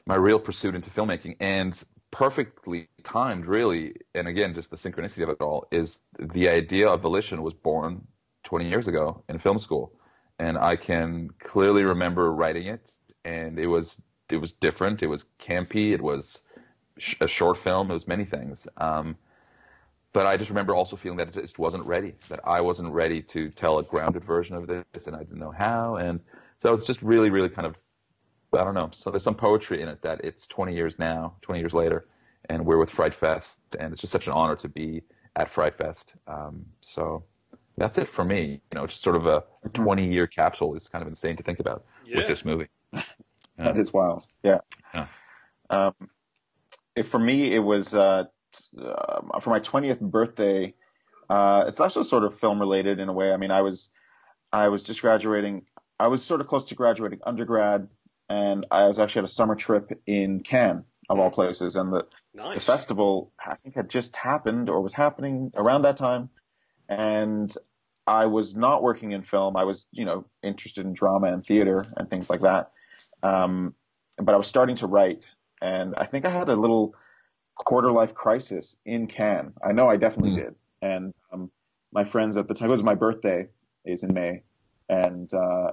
my 0.07 0.15
real 0.15 0.39
pursuit 0.39 0.75
into 0.75 0.91
filmmaking, 0.91 1.37
and 1.41 1.83
perfectly 2.13 2.89
timed, 3.03 3.47
really. 3.47 3.95
And 4.15 4.29
again, 4.29 4.55
just 4.55 4.71
the 4.71 4.77
synchronicity 4.77 5.23
of 5.25 5.31
it 5.31 5.41
all 5.41 5.67
is 5.73 5.99
the 6.19 6.49
idea 6.49 6.89
of 6.89 7.01
volition 7.01 7.43
was 7.43 7.55
born 7.55 8.07
20 8.45 8.69
years 8.69 8.87
ago 8.89 9.25
in 9.29 9.39
film 9.39 9.59
school, 9.59 9.93
and 10.39 10.57
I 10.57 10.77
can 10.77 11.31
clearly 11.41 11.83
remember 11.83 12.33
writing 12.33 12.67
it, 12.69 12.91
and 13.25 13.59
it 13.59 13.67
was 13.67 14.01
it 14.31 14.39
was 14.39 14.53
different. 14.53 15.03
It 15.03 15.07
was 15.09 15.25
campy. 15.41 15.93
It 15.93 16.01
was 16.03 16.41
sh- 16.99 17.15
a 17.21 17.29
short 17.29 17.59
film. 17.59 17.91
It 17.91 17.95
was 17.95 18.09
many 18.09 18.25
things. 18.25 18.67
Um, 18.77 19.17
but 20.13 20.27
I 20.27 20.37
just 20.37 20.51
remember 20.51 20.75
also 20.75 20.97
feeling 20.97 21.19
that 21.19 21.37
it 21.37 21.43
just 21.43 21.59
wasn't 21.59 21.85
ready. 21.85 22.15
That 22.29 22.41
I 22.45 22.61
wasn't 22.61 22.93
ready 22.93 23.23
to 23.23 23.51
tell 23.51 23.79
a 23.79 23.83
grounded 23.83 24.25
version 24.25 24.57
of 24.57 24.67
this, 24.67 25.07
and 25.07 25.15
I 25.15 25.21
didn't 25.21 25.39
know 25.39 25.51
how. 25.53 25.97
And 25.97 26.21
so 26.59 26.73
it's 26.75 26.87
just 26.87 27.03
really, 27.03 27.31
really 27.31 27.51
kind 27.51 27.67
of 27.67 27.77
I 28.53 28.65
don't 28.65 28.75
know. 28.75 28.91
So 28.95 29.11
there's 29.11 29.23
some 29.25 29.35
poetry 29.35 29.83
in 29.83 29.89
it 29.89 30.01
that 30.03 30.25
it's 30.25 30.47
20 30.47 30.75
years 30.75 30.99
now, 30.99 31.35
20 31.43 31.61
years 31.61 31.75
later, 31.75 32.07
and 32.49 32.65
we're 32.65 32.79
with 32.79 32.89
Fright 32.91 33.13
Fest, 33.13 33.57
and 33.79 33.93
it's 33.93 34.01
just 34.01 34.13
such 34.13 34.27
an 34.29 34.33
honor 34.33 34.57
to 34.57 34.69
be 34.69 35.03
at 35.35 35.51
Fright 35.51 35.77
Fest. 35.77 36.15
Um, 36.27 36.65
so 36.81 37.25
that's 37.77 37.99
it 37.99 38.09
for 38.09 38.25
me. 38.25 38.63
You 38.73 38.79
know, 38.81 38.87
just 38.87 39.03
sort 39.03 39.17
of 39.17 39.27
a 39.27 39.45
20 39.75 40.11
year 40.11 40.27
capsule 40.27 40.75
is 40.75 40.89
kind 40.89 41.03
of 41.03 41.09
insane 41.09 41.37
to 41.37 41.43
think 41.43 41.59
about 41.61 41.85
Yeah. 42.07 42.19
with 42.19 42.29
this 42.29 42.45
movie. 42.45 42.69
That 43.57 43.77
is 43.79 43.93
wild. 43.93 44.27
Yeah. 44.43 44.61
Yeah. 44.95 45.07
Um, 45.71 45.95
it, 46.95 47.07
for 47.07 47.19
me, 47.19 47.53
it 47.55 47.59
was 47.59 47.95
uh, 47.95 48.25
uh, 48.79 49.41
for 49.41 49.51
my 49.51 49.61
20th 49.61 50.01
birthday. 50.01 50.75
Uh, 51.29 51.65
it's 51.67 51.81
also 51.81 52.03
sort 52.03 52.25
of 52.25 52.39
film 52.39 52.61
related 52.61 53.01
in 53.01 53.09
a 53.09 53.13
way. 53.13 53.33
I 53.33 53.37
mean, 53.37 53.51
I 53.51 53.63
was 53.63 53.91
I 54.53 54.69
was 54.69 54.83
just 54.83 55.03
graduating. 55.03 55.67
I 55.99 56.09
was 56.09 56.23
sort 56.23 56.41
of 56.41 56.47
close 56.47 56.69
to 56.69 56.75
graduating 56.75 57.21
undergrad, 57.27 57.89
and 58.29 58.67
I 58.71 58.87
was 58.87 58.99
actually 58.99 59.21
at 59.21 59.25
a 59.27 59.29
summer 59.29 59.57
trip 59.57 59.91
in 60.07 60.41
Cannes, 60.41 60.85
of 61.09 61.19
all 61.19 61.31
places, 61.31 61.77
and 61.77 61.93
the 61.93 62.07
the 62.55 62.61
festival 62.61 63.33
I 63.45 63.57
think 63.57 63.75
had 63.75 63.89
just 63.89 64.15
happened 64.15 64.71
or 64.71 64.81
was 64.81 64.93
happening 64.93 65.53
around 65.57 65.83
that 65.83 65.97
time, 65.97 66.31
and 66.89 67.53
I 68.07 68.27
was 68.27 68.55
not 68.55 68.83
working 68.83 69.13
in 69.13 69.23
film. 69.23 69.57
I 69.57 69.65
was, 69.65 69.87
you 69.91 70.05
know, 70.05 70.27
interested 70.43 70.87
in 70.87 70.93
drama 70.93 71.29
and 71.29 71.45
theater 71.45 71.85
and 71.97 72.09
things 72.09 72.31
like 72.31 72.43
that. 72.43 72.71
Um, 73.23 73.75
but 74.19 74.35
I 74.35 74.39
was 74.39 74.49
starting 74.49 74.77
to 74.77 74.87
write, 74.87 75.25
and 75.61 75.95
I 75.97 76.07
think 76.07 76.25
I 76.25 76.31
had 76.31 76.49
a 76.49 76.57
little 76.57 76.95
quarter 77.57 77.91
life 77.91 78.15
crisis 78.15 78.77
in 78.85 79.07
Cannes. 79.07 79.53
I 79.65 79.73
know 79.73 79.89
I 79.89 79.97
definitely 79.97 80.31
Mm. 80.33 80.35
did. 80.45 80.55
And 80.83 81.15
um, 81.33 81.51
my 81.93 82.05
friends 82.05 82.37
at 82.37 82.49
the 82.49 82.55
time, 82.55 82.69
it 82.69 82.71
was 82.71 82.83
my 82.85 82.95
birthday, 82.95 83.49
is 83.85 84.03
in 84.03 84.13
May, 84.15 84.43
and 84.89 85.33
uh, 85.33 85.73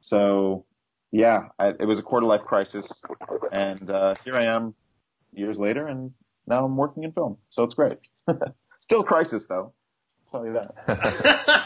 so 0.00 0.64
yeah, 1.12 1.48
I, 1.58 1.68
it 1.68 1.86
was 1.86 1.98
a 1.98 2.02
quarter 2.02 2.26
life 2.26 2.42
crisis, 2.42 3.02
and 3.52 3.90
uh, 3.90 4.14
here 4.24 4.36
I 4.36 4.44
am 4.44 4.74
years 5.32 5.58
later, 5.58 5.86
and 5.86 6.12
now 6.46 6.64
I'm 6.64 6.76
working 6.76 7.04
in 7.04 7.12
film, 7.12 7.38
so 7.48 7.62
it's 7.64 7.74
great. 7.74 7.98
Still 8.80 9.00
a 9.00 9.04
crisis 9.04 9.46
though. 9.46 9.72
I'll 10.32 10.40
tell 10.40 10.46
you 10.46 10.52
that. 10.54 11.62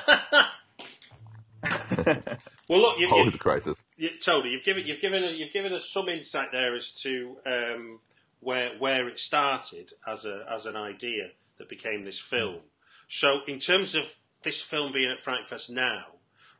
well, 2.68 2.80
look, 2.80 2.98
you've, 2.98 3.12
always 3.12 3.32
you, 3.32 3.36
a 3.36 3.38
crisis. 3.38 3.86
you, 3.96 4.10
Tony, 4.16 4.50
you've 4.50 4.64
given 4.64 4.86
you've 4.86 5.00
given 5.00 5.22
you've 5.34 5.52
given 5.52 5.72
us 5.72 5.90
some 5.90 6.08
insight 6.08 6.48
there 6.52 6.74
as 6.74 6.92
to 7.02 7.36
um, 7.46 8.00
where 8.40 8.70
where 8.78 9.08
it 9.08 9.18
started 9.18 9.92
as 10.06 10.24
a 10.24 10.44
as 10.52 10.66
an 10.66 10.76
idea 10.76 11.30
that 11.58 11.68
became 11.68 12.04
this 12.04 12.18
film. 12.18 12.60
So, 13.08 13.40
in 13.46 13.58
terms 13.58 13.94
of 13.94 14.04
this 14.42 14.60
film 14.60 14.92
being 14.92 15.10
at 15.10 15.22
Frightfest 15.22 15.70
now, 15.70 16.06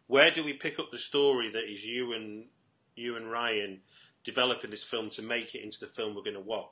where 0.07 0.31
do 0.31 0.45
we 0.45 0.53
pick 0.53 0.79
up 0.79 0.91
the 0.91 0.99
story 0.99 1.51
that 1.53 1.65
is 1.71 1.85
you 1.85 2.13
and 2.13 2.47
you 2.97 3.17
and 3.17 3.31
Ryan 3.31 3.81
developing 4.25 4.71
this 4.71 4.85
film 4.85 5.09
to 5.11 5.23
make 5.23 5.55
it 5.55 5.63
into 5.63 5.81
the 5.81 5.87
film 5.87 6.15
we're 6.15 6.23
going 6.23 6.35
to 6.35 6.41
watch? 6.41 6.69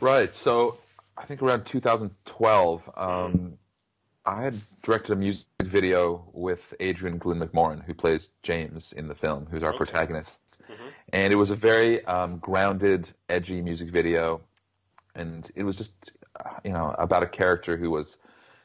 Right. 0.00 0.34
So 0.34 0.78
I 1.16 1.24
think 1.26 1.42
around 1.42 1.64
2012, 1.66 2.90
um, 2.96 3.58
I 4.24 4.42
had 4.42 4.54
directed 4.82 5.12
a 5.12 5.16
music 5.16 5.46
video 5.62 6.28
with 6.32 6.74
Adrian 6.78 7.18
Glynn 7.18 7.40
McMorran, 7.40 7.84
who 7.84 7.94
plays 7.94 8.28
James 8.42 8.92
in 8.92 9.08
the 9.08 9.14
film, 9.14 9.46
who's 9.46 9.62
our 9.62 9.70
Okay. 9.70 9.78
protagonist. 9.78 10.38
Mhm. 10.68 10.92
And 11.12 11.32
it 11.32 11.36
was 11.36 11.50
a 11.50 11.56
very 11.56 12.04
um, 12.04 12.38
grounded, 12.38 13.10
edgy 13.28 13.60
music 13.60 13.90
video, 13.90 14.42
and 15.14 15.50
it 15.56 15.64
was 15.64 15.76
just, 15.76 16.12
uh, 16.36 16.50
you 16.64 16.72
know, 16.72 16.94
about 16.98 17.22
a 17.22 17.26
character 17.26 17.76
who 17.76 17.90
was 17.90 18.16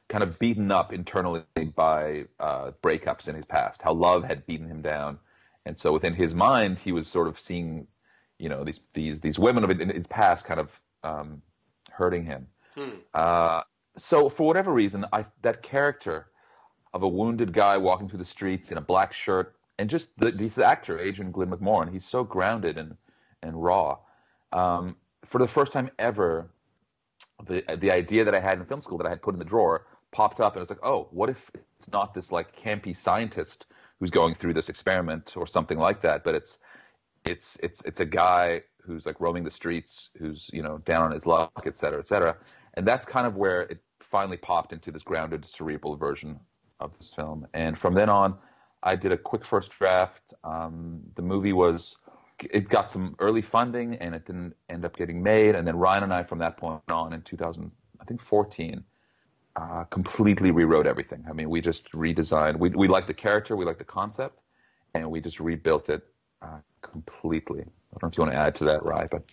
kind 0.08 0.24
of 0.24 0.40
beaten 0.40 0.72
up 0.72 0.94
internally 0.94 1.44
by 1.76 2.28
uh, 2.40 2.72
breakups 2.84 3.28
in 3.28 3.36
his 3.36 3.46
past, 3.46 3.82
how 3.82 3.94
love 3.94 4.24
had 4.24 4.46
beaten 4.46 4.68
him 4.68 4.82
down, 4.82 5.20
and 5.66 5.78
so 5.78 5.92
within 5.92 6.14
his 6.14 6.34
mind, 6.34 6.80
he 6.80 6.92
was 6.92 7.08
sort 7.08 7.28
of 7.28 7.40
seeing, 7.40 7.88
you 8.38 8.48
know, 8.48 8.64
these 8.64 8.80
these 8.94 9.20
these 9.20 9.40
women 9.40 9.64
of 9.64 9.72
in 9.72 9.90
his 9.90 10.08
past 10.08 10.46
kind 10.46 10.60
of 10.60 10.80
um, 11.04 11.42
hurting 11.92 12.24
him. 12.24 12.48
Hmm. 12.76 12.90
Uh, 13.14 13.64
so 13.98 14.30
for 14.30 14.48
whatever 14.48 14.72
reason, 14.72 15.06
I 15.12 15.26
that 15.42 15.62
character 15.64 16.28
of 16.94 17.04
a 17.04 17.08
wounded 17.08 17.54
guy 17.54 17.78
walking 17.78 18.08
through 18.08 18.20
the 18.20 18.26
streets 18.26 18.72
in 18.72 18.78
a 18.78 18.82
black 18.82 19.14
shirt, 19.14 19.56
and 19.78 19.90
just 19.90 20.10
the, 20.18 20.32
this 20.32 20.58
actor, 20.58 21.00
Adrian 21.00 21.32
Glynn 21.32 21.50
McMorran, 21.50 21.92
he's 21.92 22.06
so 22.06 22.24
grounded 22.24 22.78
and 22.78 22.96
and 23.44 23.62
raw. 23.62 23.98
Um, 24.52 24.96
for 25.26 25.40
the 25.40 25.48
first 25.48 25.74
time 25.74 25.90
ever, 26.00 26.50
the 27.46 27.64
the 27.78 27.92
idea 27.92 28.24
that 28.24 28.34
I 28.34 28.40
had 28.40 28.60
in 28.60 28.66
film 28.66 28.82
school 28.82 28.98
that 29.00 29.08
I 29.08 29.10
had 29.10 29.22
put 29.22 29.34
in 29.36 29.40
the 29.40 29.46
drawer 29.46 29.88
popped 30.12 30.40
up, 30.40 30.54
and 30.54 30.60
I 30.60 30.64
was 30.64 30.70
like, 30.70 30.84
oh, 30.84 31.08
what 31.12 31.30
if 31.30 31.52
it's 31.78 31.92
not 31.92 32.14
this 32.14 32.32
like 32.32 32.56
campy 32.56 32.96
scientist 32.96 33.66
who's 34.00 34.12
going 34.12 34.36
through 34.36 34.54
this 34.54 34.70
experiment 34.70 35.36
or 35.36 35.48
something 35.48 35.78
like 35.78 36.02
that, 36.02 36.24
but 36.24 36.36
it's 36.36 36.60
it's 37.26 37.58
it's 37.62 37.82
it's 37.86 38.00
a 38.00 38.06
guy 38.06 38.62
who's 38.82 39.06
like 39.06 39.20
roaming 39.20 39.44
the 39.44 39.52
streets, 39.52 40.10
who's 40.18 40.50
you 40.54 40.64
know 40.64 40.78
down 40.80 41.04
on 41.04 41.12
his 41.12 41.26
luck, 41.26 41.64
et 41.66 41.78
cetera, 41.78 42.00
et 42.00 42.08
cetera, 42.08 42.38
and 42.76 42.88
that's 42.88 43.06
kind 43.06 43.28
of 43.28 43.36
where 43.36 43.64
it 43.64 43.80
finally 44.10 44.38
popped 44.38 44.74
into 44.74 44.92
this 44.92 45.04
grounded, 45.04 45.46
cerebral 45.46 45.96
version 45.96 46.40
of 46.80 46.98
this 46.98 47.14
film. 47.14 47.48
And 47.54 47.78
from 47.78 47.94
then 47.94 48.10
on, 48.10 48.38
I 48.84 48.96
did 48.96 49.12
a 49.12 49.18
quick 49.18 49.46
first 49.46 49.72
draft. 49.72 50.34
Um, 50.44 51.02
the 51.16 51.22
movie 51.22 51.54
was 51.54 51.98
it 52.40 52.70
got 52.70 52.92
some 52.92 53.16
early 53.20 53.42
funding 53.42 53.96
and 53.96 54.14
it 54.14 54.26
didn't 54.26 54.56
end 54.70 54.86
up 54.86 54.96
getting 54.96 55.24
made. 55.24 55.56
And 55.56 55.68
then 55.68 55.76
Ryan 55.76 56.04
and 56.04 56.14
I, 56.14 56.24
from 56.24 56.40
that 56.40 56.58
point 56.58 56.82
on, 56.90 57.14
in 57.14 57.22
2000, 57.24 57.72
I 58.00 58.06
think 58.06 58.22
14, 58.22 58.84
uh, 59.56 59.84
completely 59.86 60.52
rewrote 60.52 60.86
everything. 60.86 61.26
I 61.28 61.34
mean, 61.34 61.50
we 61.50 61.62
just 61.62 61.92
redesigned. 61.92 62.60
We 62.60 62.70
we 62.70 62.88
liked 62.88 63.08
the 63.08 63.14
character, 63.14 63.56
we 63.56 63.66
liked 63.66 63.80
the 63.80 63.86
concept, 63.86 64.42
and 64.94 65.10
we 65.10 65.20
just 65.20 65.40
rebuilt 65.40 65.90
it 65.90 66.04
uh, 66.44 66.60
completely. 66.84 67.62
I 67.62 67.98
don't 68.00 68.04
know 68.04 68.10
if 68.10 68.18
you 68.18 68.24
want 68.24 68.34
to 68.34 68.40
add 68.40 68.56
to 68.56 68.66
that, 68.66 68.84
Ryan, 68.84 69.08
but 69.10 69.24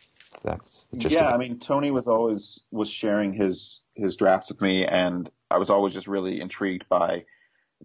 that's 0.43 0.87
yeah. 0.93 1.29
I 1.29 1.37
mean, 1.37 1.59
Tony 1.59 1.91
was 1.91 2.09
always 2.09 2.61
was 2.71 2.89
sharing 2.89 3.33
his 3.33 3.83
his 3.95 4.17
drafts 4.17 4.49
with 4.49 4.61
me, 4.61 4.85
and 4.85 5.31
I 5.51 5.59
was 5.59 5.71
always 5.71 5.95
just 5.95 6.07
really 6.07 6.41
intrigued 6.41 6.89
by 6.89 7.25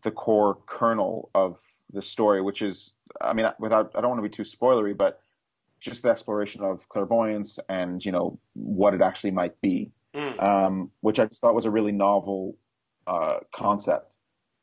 the 0.01 0.11
core 0.11 0.57
kernel 0.65 1.29
of 1.33 1.59
the 1.91 2.01
story, 2.01 2.41
which 2.41 2.61
is, 2.61 2.95
I 3.19 3.33
mean, 3.33 3.47
without 3.59 3.91
I 3.95 4.01
don't 4.01 4.09
want 4.09 4.19
to 4.19 4.29
be 4.29 4.35
too 4.35 4.43
spoilery, 4.43 4.95
but 4.95 5.21
just 5.79 6.03
the 6.03 6.09
exploration 6.09 6.61
of 6.63 6.87
clairvoyance 6.89 7.59
and 7.69 8.03
you 8.03 8.11
know 8.11 8.39
what 8.53 8.93
it 8.93 9.01
actually 9.01 9.31
might 9.31 9.59
be, 9.61 9.91
Hmm. 10.13 10.39
um, 10.39 10.91
which 11.01 11.19
I 11.19 11.25
just 11.25 11.41
thought 11.41 11.55
was 11.55 11.65
a 11.65 11.71
really 11.71 11.91
novel 11.91 12.57
uh, 13.05 13.39
concept. 13.53 14.15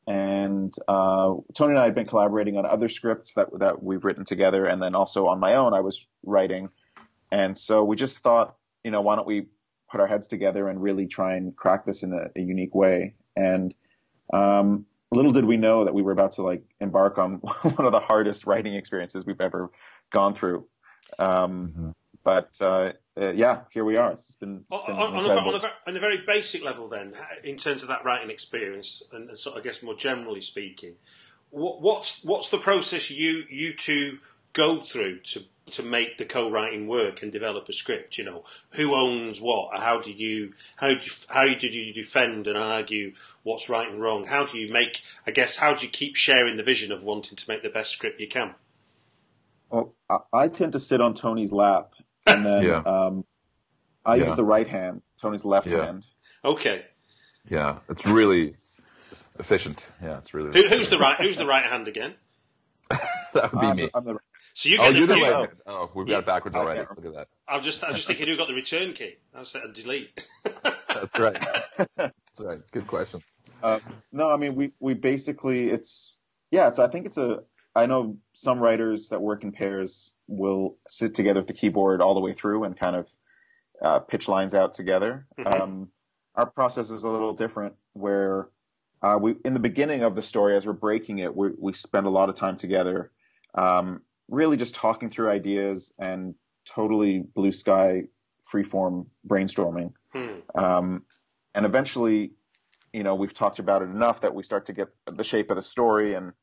And 0.05 0.73
uh, 0.87 1.35
Tony 1.53 1.71
and 1.71 1.79
I 1.79 1.83
had 1.83 1.95
been 1.95 2.07
collaborating 2.07 2.57
on 2.57 2.65
other 2.65 2.87
scripts 2.87 3.33
that 3.33 3.47
that 3.59 3.83
we've 3.83 4.03
written 4.03 4.25
together, 4.25 4.65
and 4.65 4.81
then 4.81 4.95
also 4.95 5.27
on 5.27 5.39
my 5.39 5.55
own, 5.55 5.73
I 5.73 5.81
was 5.81 6.05
writing. 6.23 6.69
And 7.29 7.57
so 7.57 7.83
we 7.83 7.97
just 7.97 8.19
thought, 8.19 8.55
you 8.83 8.91
know, 8.91 9.01
why 9.01 9.15
don't 9.17 9.27
we 9.27 9.47
put 9.89 9.99
our 9.99 10.07
heads 10.07 10.27
together 10.27 10.67
and 10.67 10.81
really 10.81 11.07
try 11.07 11.35
and 11.35 11.55
crack 11.55 11.85
this 11.85 12.03
in 12.03 12.13
a, 12.13 12.29
a 12.35 12.41
unique 12.41 12.75
way? 12.75 13.15
And 13.35 13.75
um, 14.33 14.85
little 15.11 15.31
did 15.31 15.45
we 15.45 15.57
know 15.57 15.85
that 15.85 15.93
we 15.93 16.01
were 16.01 16.11
about 16.11 16.33
to 16.33 16.43
like 16.43 16.63
embark 16.79 17.17
on 17.17 17.33
one 17.61 17.85
of 17.85 17.91
the 17.91 17.99
hardest 17.99 18.45
writing 18.45 18.73
experiences 18.73 19.25
we've 19.25 19.41
ever 19.41 19.71
gone 20.11 20.33
through. 20.33 20.67
Um, 21.19 21.73
Mhm. 21.77 21.93
But 22.23 22.49
uh, 22.59 22.91
uh, 23.17 23.31
yeah, 23.31 23.61
here 23.71 23.85
we 23.85 23.95
are. 23.95 24.11
It's 24.11 24.35
been, 24.35 24.65
it's 24.69 24.81
On, 24.81 24.85
been 24.85 24.95
on, 24.97 25.01
on, 25.01 25.15
a, 25.15 25.27
incredible. 25.29 25.55
on, 25.55 25.61
a, 25.63 25.89
on 25.89 25.95
a 25.95 25.99
very 25.99 26.23
basic 26.27 26.61
level, 26.61 26.89
then, 26.89 27.13
in 27.41 27.55
terms 27.55 27.83
of 27.83 27.87
that 27.87 28.03
writing 28.03 28.29
experience, 28.29 29.01
and, 29.13 29.29
and 29.29 29.39
sort 29.39 29.55
of, 29.55 29.61
I 29.61 29.63
guess 29.63 29.81
more 29.81 29.95
generally 29.95 30.41
speaking, 30.41 30.95
what, 31.51 31.81
what's 31.81 32.25
what's 32.25 32.49
the 32.49 32.57
process 32.57 33.09
you 33.09 33.43
you 33.49 33.73
two 33.73 34.17
go 34.51 34.81
through 34.81 35.21
to 35.21 35.43
to 35.71 35.83
make 35.83 36.17
the 36.17 36.25
co-writing 36.25 36.87
work 36.87 37.21
and 37.21 37.31
develop 37.31 37.67
a 37.69 37.73
script? 37.73 38.17
You 38.17 38.25
know, 38.25 38.43
who 38.71 38.95
owns 38.95 39.39
what? 39.41 39.77
How 39.79 39.99
do 40.01 40.11
you 40.11 40.53
how 40.77 40.87
do 40.89 40.93
you, 40.95 41.11
how 41.29 41.45
do 41.45 41.67
you 41.67 41.93
defend 41.93 42.47
and 42.47 42.57
argue 42.57 43.13
what's 43.43 43.69
right 43.69 43.89
and 43.89 44.01
wrong? 44.01 44.25
How 44.27 44.45
do 44.45 44.57
you 44.57 44.71
make? 44.71 45.03
I 45.25 45.31
guess 45.31 45.57
how 45.57 45.73
do 45.73 45.85
you 45.85 45.91
keep 45.91 46.15
sharing 46.15 46.57
the 46.57 46.63
vision 46.63 46.91
of 46.91 47.03
wanting 47.03 47.35
to 47.35 47.49
make 47.51 47.63
the 47.63 47.69
best 47.69 47.91
script 47.91 48.19
you 48.19 48.27
can? 48.27 48.55
Well, 49.69 49.93
I, 50.09 50.17
I 50.33 50.47
tend 50.47 50.73
to 50.73 50.79
sit 50.79 51.01
on 51.01 51.13
Tony's 51.13 51.51
lap, 51.51 51.93
and 52.25 52.45
then 52.45 52.63
Yeah. 52.65 52.83
um, 52.85 53.25
I 54.05 54.15
Yeah. 54.15 54.23
use 54.25 54.35
the 54.35 54.45
right 54.45 54.67
hand, 54.67 55.01
Tony's 55.21 55.43
left 55.45 55.67
Yeah. 55.67 55.85
hand. 55.85 56.03
Okay, 56.45 56.85
Yeah, 57.49 57.79
it's 57.89 58.05
really 58.05 58.55
efficient. 59.39 59.85
Yeah, 60.01 60.17
it's 60.19 60.33
really. 60.33 60.51
who, 60.53 60.67
who's 60.67 60.89
the 60.89 60.97
right 60.97 61.19
who's 61.19 61.37
the 61.37 61.45
right 61.45 61.65
hand 61.65 61.87
again? 61.87 62.15
that 63.33 63.51
would 63.53 63.61
be 63.61 63.67
I'm 63.67 63.75
me. 63.75 63.85
the- 63.85 63.91
I'm 63.97 64.03
the- 64.05 64.17
So 64.53 64.69
you 64.69 64.77
Oh, 64.79 64.83
get 64.91 64.95
you're 64.97 65.07
the 65.07 65.17
you- 65.17 65.23
right. 65.25 65.49
oh. 65.65 65.71
Oh, 65.71 65.91
we've 65.95 66.07
got 66.07 66.19
it 66.19 66.25
backwards 66.25 66.55
I 66.55 66.59
already. 66.59 66.79
Look 66.81 67.05
at 67.05 67.13
that. 67.13 67.27
I 67.47 67.55
was 67.57 67.65
just 67.65 67.83
I 67.83 67.87
was 67.89 67.97
just 67.97 68.07
thinking 68.07 68.27
who 68.27 68.37
got 68.37 68.47
the 68.47 68.53
return 68.53 68.93
key. 68.93 69.15
I 69.35 69.39
was 69.39 69.49
saying 69.49 69.71
delete. 69.73 70.27
That's 70.63 71.17
right. 71.19 71.45
That's 71.95 72.13
right. 72.41 72.59
Good 72.71 72.87
question. 72.87 73.21
Uh, 73.61 73.79
no, 74.11 74.29
I 74.31 74.37
mean 74.37 74.55
we 74.55 74.71
we 74.79 74.93
basically 74.93 75.69
it's 75.69 76.19
yeah 76.51 76.67
it's 76.67 76.79
I 76.79 76.87
think 76.87 77.05
it's 77.05 77.17
a 77.17 77.43
I 77.75 77.85
know 77.85 78.17
some 78.33 78.59
writers 78.59 79.09
that 79.09 79.21
work 79.21 79.43
in 79.43 79.51
pairs 79.51 80.13
will 80.27 80.77
sit 80.87 81.13
together 81.15 81.41
at 81.41 81.47
the 81.47 81.53
keyboard 81.53 82.01
all 82.01 82.15
the 82.15 82.19
way 82.19 82.33
through 82.33 82.63
and 82.63 82.75
kind 82.77 82.95
of 82.95 83.07
uh, 83.81 83.99
pitch 83.99 84.27
lines 84.27 84.55
out 84.55 84.73
together. 84.73 85.27
Mhm. 85.39 85.61
Um, 85.61 85.91
our 86.35 86.47
process 86.47 86.89
is 86.89 87.03
a 87.03 87.09
little 87.09 87.33
different 87.33 87.75
where 87.93 88.49
uh, 89.01 89.17
we 89.19 89.35
in 89.45 89.53
the 89.53 89.59
beginning 89.59 90.03
of 90.03 90.15
the 90.15 90.21
story 90.21 90.55
as 90.55 90.65
we're 90.65 90.73
breaking 90.73 91.19
it 91.19 91.35
we 91.35 91.49
we 91.57 91.73
spend 91.73 92.07
a 92.07 92.09
lot 92.09 92.29
of 92.29 92.35
time 92.35 92.55
together, 92.55 93.11
um, 93.55 94.01
really 94.29 94.57
just 94.57 94.75
talking 94.75 95.09
through 95.09 95.29
ideas 95.29 95.93
and 95.99 96.35
totally 96.65 97.19
blue 97.19 97.51
sky 97.51 98.03
freeform 98.51 99.07
brainstorming. 99.27 99.93
Hmm. 100.13 100.39
Um, 100.55 101.03
and 101.53 101.65
eventually, 101.65 102.33
you 102.93 103.03
know, 103.03 103.15
we've 103.15 103.33
talked 103.33 103.59
about 103.59 103.81
it 103.81 103.89
enough 103.89 104.21
that 104.21 104.33
we 104.33 104.43
start 104.43 104.67
to 104.67 104.73
get 104.73 104.87
the 105.05 105.23
shape 105.23 105.49
of 105.49 105.57
the 105.57 105.63
story, 105.63 106.13
and 106.13 106.33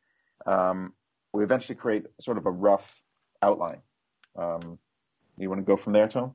um, 0.46 0.92
we 1.32 1.42
eventually 1.42 1.76
create 1.76 2.06
sort 2.20 2.38
of 2.38 2.46
a 2.46 2.50
rough 2.50 3.02
outline. 3.42 3.80
Um, 4.36 4.78
you 5.38 5.48
want 5.48 5.60
to 5.60 5.64
go 5.64 5.76
from 5.76 5.92
there, 5.92 6.08
Tom? 6.08 6.34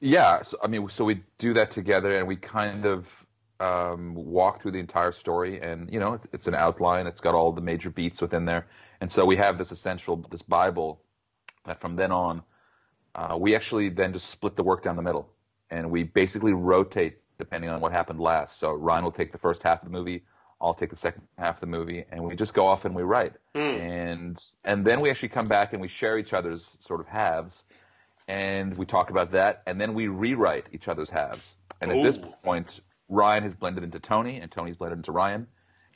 Yeah. 0.00 0.42
So, 0.42 0.58
I 0.62 0.66
mean, 0.66 0.88
so 0.88 1.04
we 1.04 1.22
do 1.38 1.54
that 1.54 1.70
together, 1.70 2.16
and 2.16 2.26
we 2.26 2.36
kind 2.36 2.84
of 2.84 3.26
um, 3.60 4.14
walk 4.14 4.62
through 4.62 4.72
the 4.72 4.78
entire 4.78 5.12
story, 5.12 5.60
and 5.60 5.92
you 5.92 5.98
know, 5.98 6.14
it's, 6.14 6.26
it's 6.32 6.46
an 6.46 6.54
outline. 6.54 7.06
It's 7.06 7.20
got 7.20 7.34
all 7.34 7.52
the 7.52 7.60
major 7.60 7.90
beats 7.90 8.20
within 8.20 8.44
there, 8.44 8.66
and 9.00 9.10
so 9.10 9.24
we 9.24 9.36
have 9.36 9.58
this 9.58 9.72
essential, 9.72 10.16
this 10.30 10.42
Bible, 10.42 11.00
that 11.64 11.80
from 11.80 11.96
then 11.96 12.12
on, 12.12 12.42
uh, 13.14 13.36
we 13.38 13.54
actually 13.54 13.88
then 13.88 14.12
just 14.12 14.30
split 14.30 14.56
the 14.56 14.62
work 14.62 14.82
down 14.82 14.96
the 14.96 15.02
middle, 15.02 15.28
and 15.70 15.90
we 15.90 16.02
basically 16.02 16.52
rotate 16.52 17.18
depending 17.38 17.70
on 17.70 17.80
what 17.80 17.92
happened 17.92 18.20
last. 18.20 18.58
So 18.58 18.72
Ryan 18.72 19.04
will 19.04 19.12
take 19.12 19.32
the 19.32 19.38
first 19.38 19.62
half 19.62 19.82
of 19.82 19.90
the 19.90 19.96
movie. 19.96 20.24
I'll 20.60 20.74
take 20.74 20.90
the 20.90 20.96
second 20.96 21.22
half 21.38 21.56
of 21.56 21.60
the 21.60 21.66
movie, 21.66 22.04
and 22.10 22.22
we 22.22 22.34
just 22.34 22.52
go 22.52 22.66
off 22.66 22.84
and 22.84 22.94
we 22.94 23.02
write. 23.02 23.34
Hmm. 23.54 23.60
and 23.60 24.38
and 24.64 24.84
then 24.84 25.00
we 25.00 25.10
actually 25.10 25.28
come 25.30 25.48
back 25.48 25.72
and 25.72 25.80
we 25.80 25.88
share 25.88 26.18
each 26.18 26.32
other's 26.32 26.76
sort 26.80 27.00
of 27.00 27.06
halves, 27.06 27.64
and 28.26 28.76
we 28.76 28.84
talk 28.86 29.10
about 29.10 29.30
that, 29.32 29.62
and 29.66 29.80
then 29.80 29.94
we 29.94 30.08
rewrite 30.08 30.66
each 30.72 30.88
other's 30.88 31.08
halves. 31.08 31.56
And 31.80 31.92
at 31.92 32.02
this 32.02 32.18
point, 32.42 32.80
Ryan 33.08 33.44
has 33.44 33.54
blended 33.54 33.84
into 33.84 33.98
Tony, 33.98 34.38
and 34.40 34.50
Tony's 34.50 34.76
blended 34.76 34.98
into 34.98 35.12
Ryan, 35.12 35.46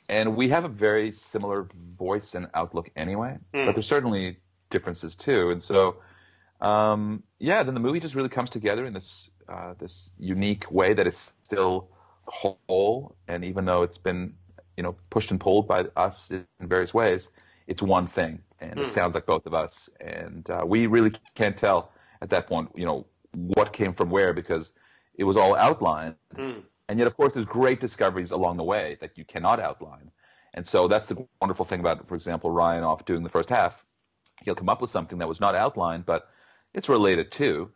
and 0.09 0.35
we 0.35 0.49
have 0.49 0.65
a 0.65 0.69
very 0.69 1.11
similar 1.11 1.67
voice 1.97 2.35
and 2.35 2.47
outlook 2.53 2.89
anyway. 2.95 3.37
Hmm. 3.53 3.65
But 3.65 3.75
there's 3.75 3.87
certainly 3.87 4.37
differences 4.69 5.15
too, 5.15 5.51
and 5.51 5.61
so 5.61 5.97
um, 6.61 7.23
yeah, 7.39 7.63
then 7.63 7.73
the 7.73 7.79
movie 7.79 7.99
just 7.99 8.15
really 8.15 8.29
comes 8.29 8.49
together 8.49 8.85
in 8.85 8.93
this 8.93 9.29
uh, 9.49 9.73
this 9.77 10.09
unique 10.17 10.71
way 10.71 10.93
that 10.93 11.05
is 11.05 11.31
still 11.43 11.89
whole, 12.25 13.15
and 13.27 13.43
even 13.43 13.65
though 13.65 13.83
it's 13.83 13.97
been 13.97 14.33
you 14.77 14.83
know 14.83 14.95
pushed 15.09 15.31
and 15.31 15.39
pulled 15.39 15.67
by 15.67 15.85
us 15.95 16.31
in 16.31 16.45
various 16.61 16.93
ways, 16.93 17.29
it's 17.67 17.81
one 17.81 18.07
thing, 18.07 18.39
and 18.61 18.75
mm. 18.75 18.83
it 18.83 18.87
hmm. 18.87 18.93
sounds 18.93 19.13
like 19.13 19.25
both 19.25 19.45
of 19.45 19.53
us, 19.53 19.89
and 19.99 20.49
uh, 20.49 20.63
we 20.65 20.87
really 20.87 21.11
can't 21.35 21.57
tell 21.57 21.91
at 22.21 22.29
that 22.29 22.47
point, 22.47 22.69
you 22.73 22.85
know, 22.85 23.05
what 23.33 23.73
came 23.73 23.93
from 23.93 24.09
where 24.09 24.33
because 24.33 24.71
it 25.15 25.25
was 25.25 25.35
all 25.35 25.55
outlined, 25.55 26.15
mm. 26.35 26.63
And 26.89 26.99
yet 26.99 27.07
of 27.07 27.15
course 27.15 27.33
there's 27.33 27.45
great 27.45 27.79
discoveries 27.79 28.31
along 28.31 28.57
the 28.57 28.63
way 28.63 28.97
that 29.01 29.17
you 29.17 29.25
cannot 29.25 29.59
outline, 29.59 30.11
and 30.53 30.67
so 30.67 30.87
that's 30.87 31.07
the 31.07 31.27
wonderful 31.41 31.65
thing 31.65 31.79
about, 31.79 32.07
for 32.07 32.15
example, 32.15 32.51
Ryan 32.51 32.83
off 32.83 33.05
doing 33.05 33.23
the 33.23 33.29
first 33.29 33.49
half. 33.49 33.83
He'll 34.43 34.55
come 34.55 34.69
up 34.69 34.81
with 34.81 34.91
something 34.91 35.19
that 35.19 35.27
was 35.27 35.39
not 35.39 35.55
outlined, 35.55 36.05
but 36.05 36.27
it's 36.73 36.89
related 36.89 37.31
to, 37.33 37.71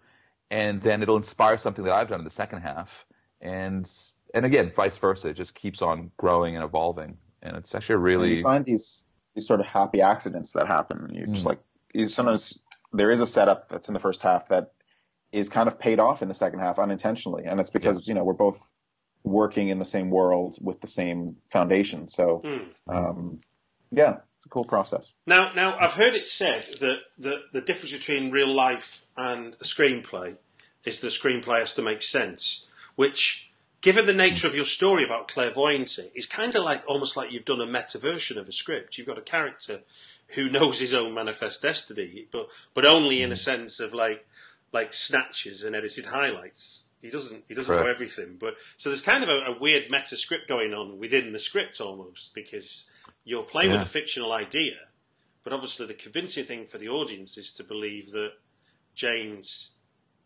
and 0.51 0.81
then 0.81 1.01
it'll 1.01 1.17
inspire 1.17 1.57
something 1.57 1.85
that 1.85 1.93
I've 1.93 2.09
done 2.09 2.19
in 2.19 2.25
the 2.25 2.31
second 2.31 2.61
half, 2.61 3.05
and 3.41 3.89
and 4.33 4.45
again, 4.45 4.71
vice 4.75 4.97
versa. 4.97 5.29
It 5.29 5.33
just 5.33 5.55
keeps 5.55 5.81
on 5.81 6.11
growing 6.17 6.55
and 6.55 6.63
evolving, 6.63 7.17
and 7.41 7.57
it's 7.57 7.73
actually 7.73 7.95
a 7.95 7.99
really 7.99 8.27
and 8.27 8.37
you 8.37 8.43
find 8.43 8.65
these 8.65 9.05
these 9.33 9.47
sort 9.47 9.59
of 9.59 9.65
happy 9.65 10.01
accidents 10.01 10.53
that 10.53 10.67
happen. 10.67 11.11
You're 11.13 11.27
mm. 11.27 11.33
just 11.33 11.45
like 11.45 11.59
you 11.93 12.07
sometimes 12.07 12.59
there 12.93 13.11
is 13.11 13.21
a 13.21 13.27
setup 13.27 13.69
that's 13.69 13.87
in 13.87 13.93
the 13.93 13.99
first 13.99 14.21
half 14.21 14.49
that 14.49 14.71
is 15.31 15.49
kind 15.49 15.67
of 15.67 15.79
paid 15.79 15.99
off 15.99 16.21
in 16.21 16.27
the 16.27 16.33
second 16.33 16.59
half 16.59 16.79
unintentionally, 16.79 17.45
and 17.45 17.59
it's 17.59 17.69
because 17.69 18.07
yeah. 18.07 18.11
you 18.11 18.15
know 18.15 18.23
we're 18.23 18.33
both 18.33 18.61
working 19.23 19.69
in 19.69 19.79
the 19.79 19.85
same 19.85 20.09
world 20.09 20.57
with 20.61 20.81
the 20.81 20.87
same 20.87 21.37
foundation. 21.49 22.07
So, 22.07 22.41
mm. 22.43 22.67
um, 22.87 23.39
yeah, 23.91 24.17
it's 24.37 24.45
a 24.45 24.49
cool 24.49 24.65
process. 24.65 25.13
Now, 25.25 25.51
now 25.53 25.77
I've 25.79 25.93
heard 25.93 26.13
it 26.13 26.25
said 26.25 26.65
that 26.79 26.99
the 27.17 27.41
the 27.51 27.61
difference 27.61 27.93
between 27.93 28.31
real 28.31 28.53
life 28.53 29.05
and 29.15 29.55
a 29.55 29.63
screenplay 29.63 30.35
is 30.85 30.99
the 30.99 31.07
screenplay 31.07 31.59
has 31.59 31.73
to 31.75 31.81
make 31.81 32.01
sense, 32.01 32.67
which 32.95 33.51
given 33.81 34.05
the 34.05 34.13
nature 34.13 34.47
of 34.47 34.55
your 34.55 34.65
story 34.65 35.03
about 35.03 35.27
clairvoyancy, 35.27 36.11
it's 36.15 36.25
kind 36.25 36.55
of 36.55 36.63
like 36.63 36.83
almost 36.87 37.15
like 37.15 37.31
you've 37.31 37.45
done 37.45 37.61
a 37.61 37.65
meta 37.65 37.97
version 37.97 38.37
of 38.37 38.47
a 38.47 38.51
script. 38.51 38.97
You've 38.97 39.07
got 39.07 39.17
a 39.17 39.21
character 39.21 39.81
who 40.29 40.49
knows 40.49 40.79
his 40.79 40.93
own 40.93 41.13
manifest 41.13 41.61
destiny, 41.61 42.27
but 42.31 42.49
but 42.73 42.85
only 42.85 43.21
in 43.21 43.31
a 43.31 43.37
sense 43.37 43.79
of 43.79 43.93
like 43.93 44.25
like 44.73 44.93
snatches 44.93 45.63
and 45.63 45.75
edited 45.75 46.07
highlights. 46.07 46.85
He 47.07 47.11
doesn't 47.11 47.45
he 47.47 47.53
doesn't 47.53 47.73
know 47.73 47.87
everything, 47.87 48.35
but 48.37 48.55
so 48.75 48.89
there's 48.89 48.99
kind 48.99 49.23
of 49.23 49.29
a, 49.29 49.53
a, 49.53 49.57
weird 49.57 49.89
meta 49.89 50.17
script 50.17 50.45
going 50.49 50.73
on 50.73 50.99
within 50.99 51.31
the 51.31 51.39
script 51.39 51.79
almost 51.79 52.33
because 52.35 52.89
you're 53.23 53.43
playing 53.43 53.71
yeah. 53.71 53.77
with 53.77 53.87
a 53.87 53.89
fictional 53.89 54.33
idea, 54.33 54.75
but 55.45 55.53
obviously 55.53 55.85
the 55.85 55.93
convincing 55.93 56.43
thing 56.43 56.65
for 56.65 56.77
the 56.77 56.89
audience 56.89 57.37
is 57.37 57.53
to 57.53 57.63
believe 57.63 58.11
that 58.11 58.31
James 58.93 59.71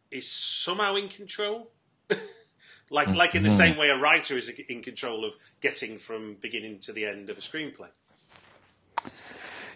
is 0.09 0.27
somehow 0.27 0.95
in 0.95 1.07
control. 1.07 1.69
like 2.89 3.09
like 3.09 3.35
in 3.35 3.43
the 3.43 3.49
mm-hmm. 3.49 3.57
same 3.57 3.77
way 3.77 3.89
a 3.89 3.97
writer 3.97 4.35
is 4.35 4.49
in 4.49 4.81
control 4.81 5.23
of 5.23 5.35
getting 5.61 5.99
from 5.99 6.35
beginning 6.41 6.79
to 6.79 6.91
the 6.91 7.05
end 7.05 7.29
of 7.29 7.37
a 7.37 7.41
screenplay. 7.41 7.89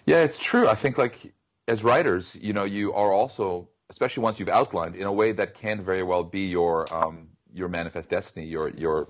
Yeah, 0.08 0.24
it's 0.24 0.40
true. 0.40 0.68
I 0.68 0.74
think 0.74 0.98
like 0.98 1.34
as 1.68 1.84
writers, 1.84 2.36
you 2.42 2.54
know, 2.54 2.64
you 2.64 2.94
are 2.94 3.14
also, 3.14 3.70
especially 3.90 4.24
once 4.24 4.40
you've 4.40 4.50
outlined, 4.50 4.96
in 4.96 5.06
a 5.06 5.14
way 5.14 5.32
that 5.32 5.54
can 5.54 5.84
very 5.84 6.04
well 6.04 6.24
be 6.24 6.48
your 6.48 6.92
um, 6.94 7.28
your 7.54 7.68
manifest 7.68 8.10
destiny, 8.10 8.46
your 8.46 8.70
your 8.70 9.08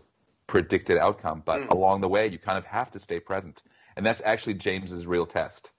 predicted 0.48 0.98
outcome. 0.98 1.42
But 1.46 1.62
mm. 1.62 1.70
along 1.70 2.02
the 2.02 2.10
way, 2.10 2.28
you 2.28 2.38
kind 2.38 2.58
of 2.58 2.66
have 2.66 2.92
to 2.92 3.00
stay 3.00 3.20
present, 3.20 3.64
and 3.96 4.06
that's 4.06 4.22
actually 4.24 4.56
James's 4.56 5.06
real 5.06 5.26
test. 5.26 5.72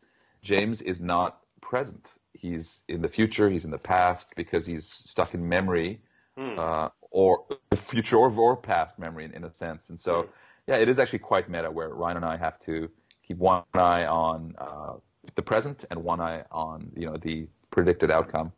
James 0.43 0.81
is 0.83 1.01
not 1.01 1.41
present. 1.61 2.13
He's 2.33 2.83
in 2.89 3.03
the 3.03 3.09
future. 3.09 3.49
He's 3.49 3.65
in 3.65 3.71
the 3.71 3.79
past 3.79 4.29
because 4.37 4.67
he's 4.67 4.87
stuck 4.87 5.35
in 5.35 5.49
memory. 5.49 6.01
Mm. 6.39 6.59
Uh, 6.59 6.91
or 7.11 7.47
future 7.75 8.19
or, 8.19 8.31
or 8.31 8.57
past 8.59 8.99
memory 8.99 9.25
in, 9.25 9.33
in, 9.33 9.45
a 9.45 9.51
sense. 9.51 9.89
And 9.89 9.99
so, 9.99 10.29
yeah, 10.67 10.77
it 10.77 10.87
is 10.87 10.99
actually 10.99 11.21
quite 11.21 11.49
meta 11.49 11.71
where 11.71 11.89
Ryan 11.89 12.19
and 12.19 12.27
I 12.27 12.37
have 12.37 12.59
to 12.61 12.91
keep 13.27 13.39
one 13.39 13.63
eye 13.73 14.05
on 14.05 14.55
uh, 14.59 14.95
the 15.35 15.43
present 15.43 15.87
and 15.91 16.05
one 16.05 16.21
eye 16.21 16.45
on 16.51 16.91
you 16.95 17.07
know 17.07 17.17
the 17.17 17.49
predicted 17.71 18.11
outcome. 18.11 18.53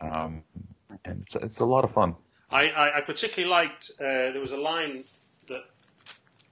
Um, 0.00 0.42
and 1.04 1.22
it's, 1.22 1.36
it's, 1.36 1.60
a 1.60 1.64
lot 1.64 1.84
of 1.84 1.92
fun. 1.92 2.16
I, 2.50 2.68
I, 2.68 2.96
I 2.98 3.00
particularly 3.00 3.50
liked 3.50 3.90
uh, 3.98 4.04
there 4.04 4.40
was 4.40 4.52
a 4.52 4.56
line 4.56 5.04
that 5.48 5.64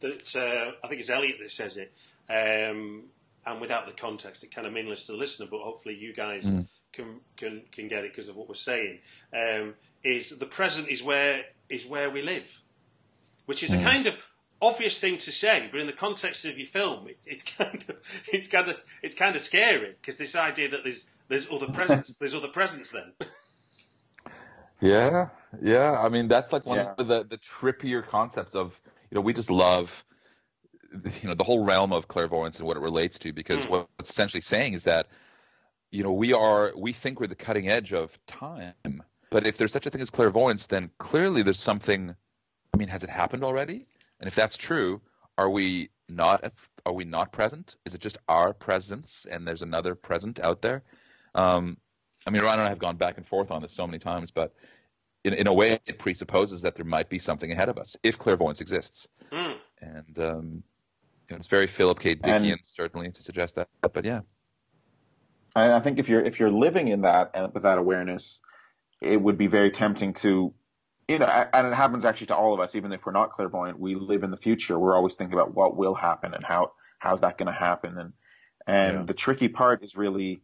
that 0.01 0.37
uh, 0.37 0.73
I 0.83 0.89
think 0.89 1.01
it's 1.01 1.11
Elliot 1.11 1.37
that 1.41 1.51
says 1.51 1.77
it, 1.77 1.93
um, 2.29 3.05
and 3.47 3.61
without 3.61 3.87
the 3.87 3.93
context, 3.93 4.43
it 4.45 4.55
kind 4.55 4.67
of 4.67 4.73
meaningless 4.73 5.07
to 5.07 5.13
the 5.13 5.19
listener. 5.19 5.47
But 5.51 5.61
hopefully, 5.61 5.95
you 5.95 6.13
guys 6.13 6.45
mm. 6.45 6.67
can 6.93 7.21
can 7.37 7.63
can 7.71 7.89
get 7.89 8.05
it 8.05 8.13
because 8.13 8.29
of 8.29 8.37
what 8.37 8.49
we're 8.49 8.55
saying. 8.55 8.99
Um, 9.33 9.75
is 10.03 10.31
the 10.31 10.47
present 10.47 10.89
is 10.89 11.03
where 11.03 11.45
is 11.69 11.87
where 11.87 12.11
we 12.11 12.23
live, 12.23 12.61
which 13.47 13.63
is 13.63 13.71
mm. 13.71 13.81
a 13.81 13.85
kind 13.85 14.07
of 14.07 14.19
obvious 14.61 14.99
thing 14.99 15.17
to 15.19 15.33
say, 15.33 15.69
but 15.71 15.81
in 15.81 15.87
the 15.87 15.93
context 15.93 16.45
of 16.45 16.57
your 16.59 16.67
film, 16.67 17.09
it, 17.09 17.19
it's 17.27 17.43
kind 17.59 17.85
of 17.89 17.97
it's 18.33 18.49
kind 18.49 18.69
of 18.69 18.77
it's 19.03 19.15
kind 19.15 19.37
of 19.37 19.43
scary 19.43 19.95
because 20.01 20.17
this 20.17 20.35
idea 20.35 20.69
that 20.71 20.81
there's 20.83 21.11
there's 21.29 21.51
other 21.51 21.69
presents 21.69 22.15
there's 22.21 22.35
other 22.35 22.49
presents 22.49 22.91
then. 22.91 23.13
Yeah, 24.81 25.29
yeah. 25.63 25.99
I 25.99 26.11
mean, 26.11 26.29
that's 26.29 26.53
like 26.53 26.67
one 26.67 26.79
yeah. 26.79 26.95
of 26.99 27.07
the 27.07 27.25
the 27.25 27.39
trippier 27.39 28.07
concepts 28.07 28.55
of 28.55 28.79
you 29.11 29.15
know 29.15 29.23
we 29.23 29.33
just 29.33 29.51
love 29.51 30.05
you 30.93 31.29
know 31.29 31.35
the 31.35 31.45
whole 31.45 31.65
realm 31.65 31.93
of 31.93 32.07
clairvoyance 32.07 32.59
and 32.59 32.67
what 32.67 32.77
it 32.77 32.81
relates 32.81 33.19
to 33.21 33.33
because 33.33 33.65
mm. 33.65 33.71
what 33.71 33.89
it's 33.99 34.11
essentially 34.11 34.43
saying 34.43 34.75
is 34.75 34.85
that 34.85 35.07
you 35.91 36.03
know 36.03 36.13
we 36.13 36.35
are 36.35 36.73
we 36.77 36.93
think 36.93 37.19
we're 37.19 37.29
the 37.29 37.37
cutting 37.37 37.69
edge 37.69 37.95
of 37.95 38.19
time 38.27 39.03
but 39.35 39.49
if 39.49 39.57
there's 39.57 39.73
such 39.73 39.85
a 39.85 39.91
thing 39.91 40.01
as 40.01 40.11
clairvoyance, 40.11 40.69
then 40.69 40.93
clearly 40.99 41.43
there's 41.43 41.59
something. 41.59 42.15
I 42.73 42.77
mean, 42.77 42.87
has 42.87 43.03
it 43.03 43.11
happened 43.11 43.43
already? 43.43 43.85
And 44.21 44.29
if 44.29 44.37
that's 44.37 44.57
true, 44.57 45.01
are 45.37 45.51
we 45.51 45.91
not 46.09 46.55
are 46.87 46.93
we 46.93 47.03
not 47.05 47.33
present? 47.33 47.75
Is 47.85 47.97
it 47.97 48.01
just 48.01 48.17
our 48.29 48.55
presence 48.55 49.27
and 49.29 49.45
there's 49.45 49.63
another 49.63 49.97
present 49.97 50.39
out 50.39 50.63
there? 50.63 50.85
Um, 51.35 51.77
I 52.27 52.31
mean, 52.31 52.43
Ryan 52.43 52.61
and 52.61 52.67
I 52.67 52.69
have 52.71 52.79
gone 52.79 52.97
back 52.97 53.17
and 53.17 53.27
forth 53.27 53.51
on 53.51 53.63
this 53.63 53.73
so 53.73 53.87
many 53.87 53.99
times, 53.99 54.31
but 54.31 54.55
in, 55.25 55.35
in 55.35 55.47
a 55.47 55.53
way, 55.53 55.79
it 55.87 55.99
presupposes 55.99 56.63
that 56.63 56.75
there 56.75 56.85
might 56.85 57.09
be 57.09 57.19
something 57.19 57.51
ahead 57.51 57.69
of 57.69 57.79
us 57.79 57.97
if 58.03 58.19
clairvoyance 58.19 58.61
exists. 58.61 59.09
Mm. 59.33 59.57
And 59.81 60.19
um, 60.19 60.63
it's 61.29 61.49
very 61.49 61.67
Philip 61.67 62.01
K. 62.01 62.15
Dickian, 62.15 62.53
and, 62.53 62.61
certainly, 62.63 63.11
to 63.11 63.23
suggest 63.23 63.57
that. 63.57 63.69
But 63.81 64.05
yeah, 64.05 64.21
I 65.57 65.81
think 65.81 65.99
if 65.99 66.09
you're 66.09 66.23
if 66.23 66.41
you're 66.41 66.51
living 66.51 66.89
in 66.89 67.03
that 67.03 67.33
and 67.35 67.53
with 67.53 67.63
that 67.63 67.79
awareness, 67.79 68.41
it 69.01 69.21
would 69.21 69.39
be 69.39 69.47
very 69.47 69.71
tempting 69.71 70.15
to, 70.15 70.55
you 71.09 71.19
know, 71.19 71.27
and 71.27 71.67
it 71.67 71.75
happens 71.75 72.05
actually 72.05 72.29
to 72.29 72.37
all 72.37 72.55
of 72.55 72.61
us, 72.61 72.75
even 72.75 72.93
if 72.93 73.05
we're 73.05 73.13
not 73.13 73.33
clairvoyant, 73.33 73.79
we 73.79 73.95
live 73.95 74.23
in 74.23 74.31
the 74.31 74.37
future. 74.37 74.79
We're 74.79 74.97
always 74.97 75.15
thinking 75.15 75.35
about 75.35 75.55
what 75.55 75.77
will 75.77 75.95
happen 75.95 76.33
and 76.35 76.45
how, 76.45 76.73
how's 76.99 77.21
that 77.21 77.37
going 77.37 77.53
to 77.53 77.59
happen. 77.59 77.99
And, 77.99 78.13
and 78.67 78.97
yeah. 78.99 79.05
the 79.05 79.15
tricky 79.15 79.49
part 79.49 79.85
is 79.85 79.95
really, 79.95 80.43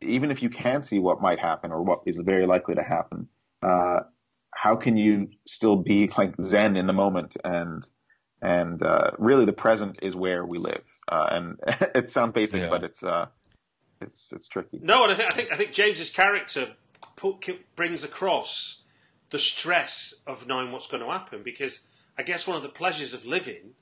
even 0.00 0.30
if 0.30 0.42
you 0.42 0.50
can 0.50 0.82
see 0.82 0.98
what 0.98 1.20
might 1.20 1.38
happen 1.38 1.72
or 1.72 1.82
what 1.82 2.02
is 2.06 2.18
very 2.18 2.46
likely 2.46 2.74
to 2.74 2.82
happen, 2.82 3.28
uh, 3.62 4.00
how 4.52 4.76
can 4.76 4.96
you 4.96 5.28
still 5.46 5.76
be 5.76 6.10
like 6.16 6.34
Zen 6.40 6.76
in 6.76 6.86
the 6.86 6.92
moment 6.92 7.36
and, 7.44 7.84
and, 8.40 8.82
uh, 8.82 9.12
really 9.18 9.44
the 9.44 9.52
present 9.52 9.98
is 10.02 10.14
where 10.14 10.44
we 10.44 10.58
live. 10.58 10.84
Uh, 11.10 11.26
and 11.30 11.60
it 11.94 12.10
sounds 12.10 12.32
basic, 12.32 12.62
yeah. 12.62 12.70
but 12.70 12.84
it's, 12.84 13.02
uh, 13.02 13.26
it's, 14.00 14.32
it's 14.32 14.48
tricky. 14.48 14.80
No, 14.82 15.04
and 15.04 15.12
I 15.12 15.16
think, 15.16 15.32
I 15.32 15.34
think, 15.34 15.52
I 15.52 15.56
think 15.56 15.72
James's 15.72 16.10
character 16.10 16.74
put, 17.16 17.76
brings 17.76 18.04
across 18.04 18.82
the 19.30 19.38
stress 19.38 20.22
of 20.26 20.46
knowing 20.46 20.72
what's 20.72 20.86
going 20.86 21.02
to 21.02 21.10
happen 21.10 21.42
because 21.42 21.80
I 22.16 22.22
guess 22.22 22.46
one 22.46 22.56
of 22.56 22.62
the 22.62 22.68
pleasures 22.68 23.12
of 23.12 23.26
living 23.26 23.74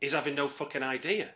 is 0.00 0.12
having 0.12 0.34
no 0.34 0.48
fucking 0.48 0.82
idea. 0.82 1.30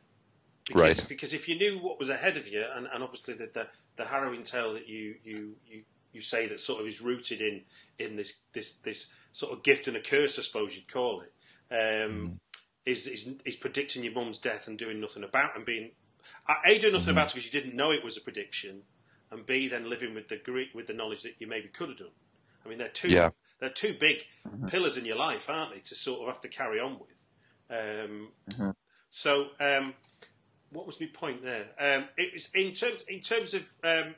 Because, 0.66 0.81
right. 0.81 1.09
Because 1.09 1.35
if 1.35 1.48
you 1.48 1.57
knew 1.57 1.79
what 1.79 1.98
was 1.98 2.09
ahead 2.09 2.37
of 2.37 2.46
you, 2.46 2.64
and, 2.75 2.87
and 2.92 3.03
obviously 3.03 3.35
the, 3.35 3.48
the, 3.53 3.66
the 3.96 4.05
harrowing 4.05 4.44
tale 4.44 4.75
that 4.75 4.88
you, 4.88 5.16
you, 5.25 5.57
you, 5.66 5.83
you 6.12 6.20
say 6.20 6.46
that 6.48 6.61
sort 6.61 6.81
of 6.81 6.87
is 6.87 7.01
rooted 7.01 7.40
in 7.40 7.62
in 7.98 8.16
this 8.16 8.42
this 8.53 8.75
this 8.75 9.11
sort 9.33 9.53
of 9.53 9.62
gift 9.62 9.88
and 9.88 9.96
a 9.96 10.01
curse, 10.01 10.38
I 10.38 10.42
suppose 10.42 10.77
you'd 10.77 10.92
call 10.92 11.22
it, 11.22 11.33
um, 11.72 12.12
mm. 12.12 12.38
is, 12.85 13.07
is 13.07 13.29
is 13.44 13.57
predicting 13.57 14.05
your 14.05 14.12
mum's 14.12 14.38
death 14.38 14.68
and 14.68 14.79
doing 14.79 15.01
nothing 15.01 15.25
about 15.25 15.57
and 15.57 15.64
being 15.64 15.90
a 16.48 16.79
doing 16.79 16.92
nothing 16.92 17.09
mm. 17.09 17.12
about 17.12 17.31
it 17.31 17.35
because 17.35 17.53
you 17.53 17.61
didn't 17.61 17.77
know 17.77 17.90
it 17.90 18.05
was 18.05 18.16
a 18.16 18.20
prediction, 18.20 18.83
and 19.31 19.46
B 19.46 19.68
then 19.68 19.88
living 19.88 20.14
with 20.14 20.29
the 20.29 20.40
with 20.75 20.87
the 20.87 20.92
knowledge 20.92 21.22
that 21.22 21.35
you 21.38 21.46
maybe 21.46 21.68
could 21.68 21.88
have 21.88 21.98
done. 21.98 22.09
I 22.64 22.68
mean, 22.68 22.79
they're 22.79 22.88
two 22.88 23.09
yeah. 23.09 23.31
they're 23.59 23.70
two 23.70 23.96
big 23.98 24.18
mm-hmm. 24.46 24.68
pillars 24.68 24.96
in 24.96 25.05
your 25.05 25.16
life, 25.16 25.48
aren't 25.48 25.75
they? 25.75 25.81
To 25.81 25.94
sort 25.94 26.20
of 26.20 26.27
have 26.29 26.42
to 26.42 26.48
carry 26.48 26.79
on 26.79 26.98
with. 26.98 27.22
Um, 27.70 28.29
mm-hmm. 28.51 28.70
So, 29.11 29.46
um, 29.61 29.94
what 30.72 30.87
was 30.87 31.00
my 31.00 31.08
point 31.12 31.42
there? 31.42 31.66
Um, 31.78 32.08
it 32.16 32.32
was 32.32 32.50
in 32.54 32.72
terms 32.72 33.04
in 33.08 33.20
terms 33.20 33.54
of 33.54 33.64
um, 33.85 34.14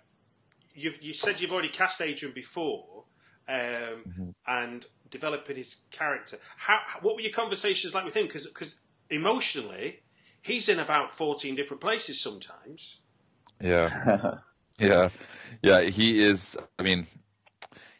you 0.74 1.12
said 1.12 1.40
you've 1.40 1.52
already 1.52 1.68
cast 1.68 2.00
Adrian 2.00 2.34
before, 2.34 3.04
um, 3.48 3.56
mm-hmm. 3.56 4.30
and 4.46 4.86
developing 5.10 5.56
his 5.56 5.76
character. 5.90 6.38
How 6.56 6.80
what 7.00 7.14
were 7.16 7.22
your 7.22 7.32
conversations 7.32 7.94
like 7.94 8.04
with 8.04 8.14
him? 8.14 8.26
Because 8.26 8.76
emotionally, 9.10 10.00
he's 10.42 10.68
in 10.68 10.78
about 10.78 11.12
fourteen 11.12 11.54
different 11.54 11.80
places 11.80 12.20
sometimes. 12.20 13.00
Yeah. 13.60 14.38
Yeah, 14.78 15.10
yeah, 15.62 15.82
he 15.82 16.20
is. 16.20 16.56
I 16.78 16.82
mean, 16.82 17.06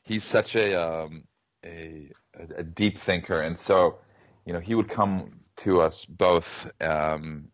he's 0.03 0.25
such 0.25 0.57
a 0.57 0.75
um, 0.75 1.25
a, 1.65 2.11
a 2.57 2.65
deep 2.65 2.99
thinker, 2.99 3.41
and 3.41 3.59
so 3.59 3.99
you 4.45 4.53
know 4.53 4.61
he 4.61 4.75
would 4.75 4.89
come 4.89 5.41
to 5.59 5.81
us 5.81 6.05
both, 6.05 6.69
um, 6.81 7.49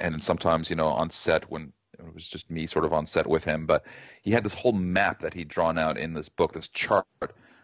and 0.00 0.22
sometimes 0.22 0.70
you 0.70 0.76
know 0.76 0.88
on 0.88 1.10
set 1.10 1.50
when 1.50 1.72
it 1.98 2.14
was 2.14 2.28
just 2.28 2.50
me 2.50 2.66
sort 2.66 2.84
of 2.84 2.92
on 2.92 3.06
set 3.06 3.26
with 3.26 3.44
him. 3.44 3.66
But 3.66 3.86
he 4.22 4.30
had 4.30 4.44
this 4.44 4.52
whole 4.52 4.72
map 4.72 5.20
that 5.20 5.34
he'd 5.34 5.48
drawn 5.48 5.78
out 5.78 5.96
in 5.96 6.12
this 6.12 6.28
book, 6.28 6.52
this 6.52 6.68
chart, 6.68 7.06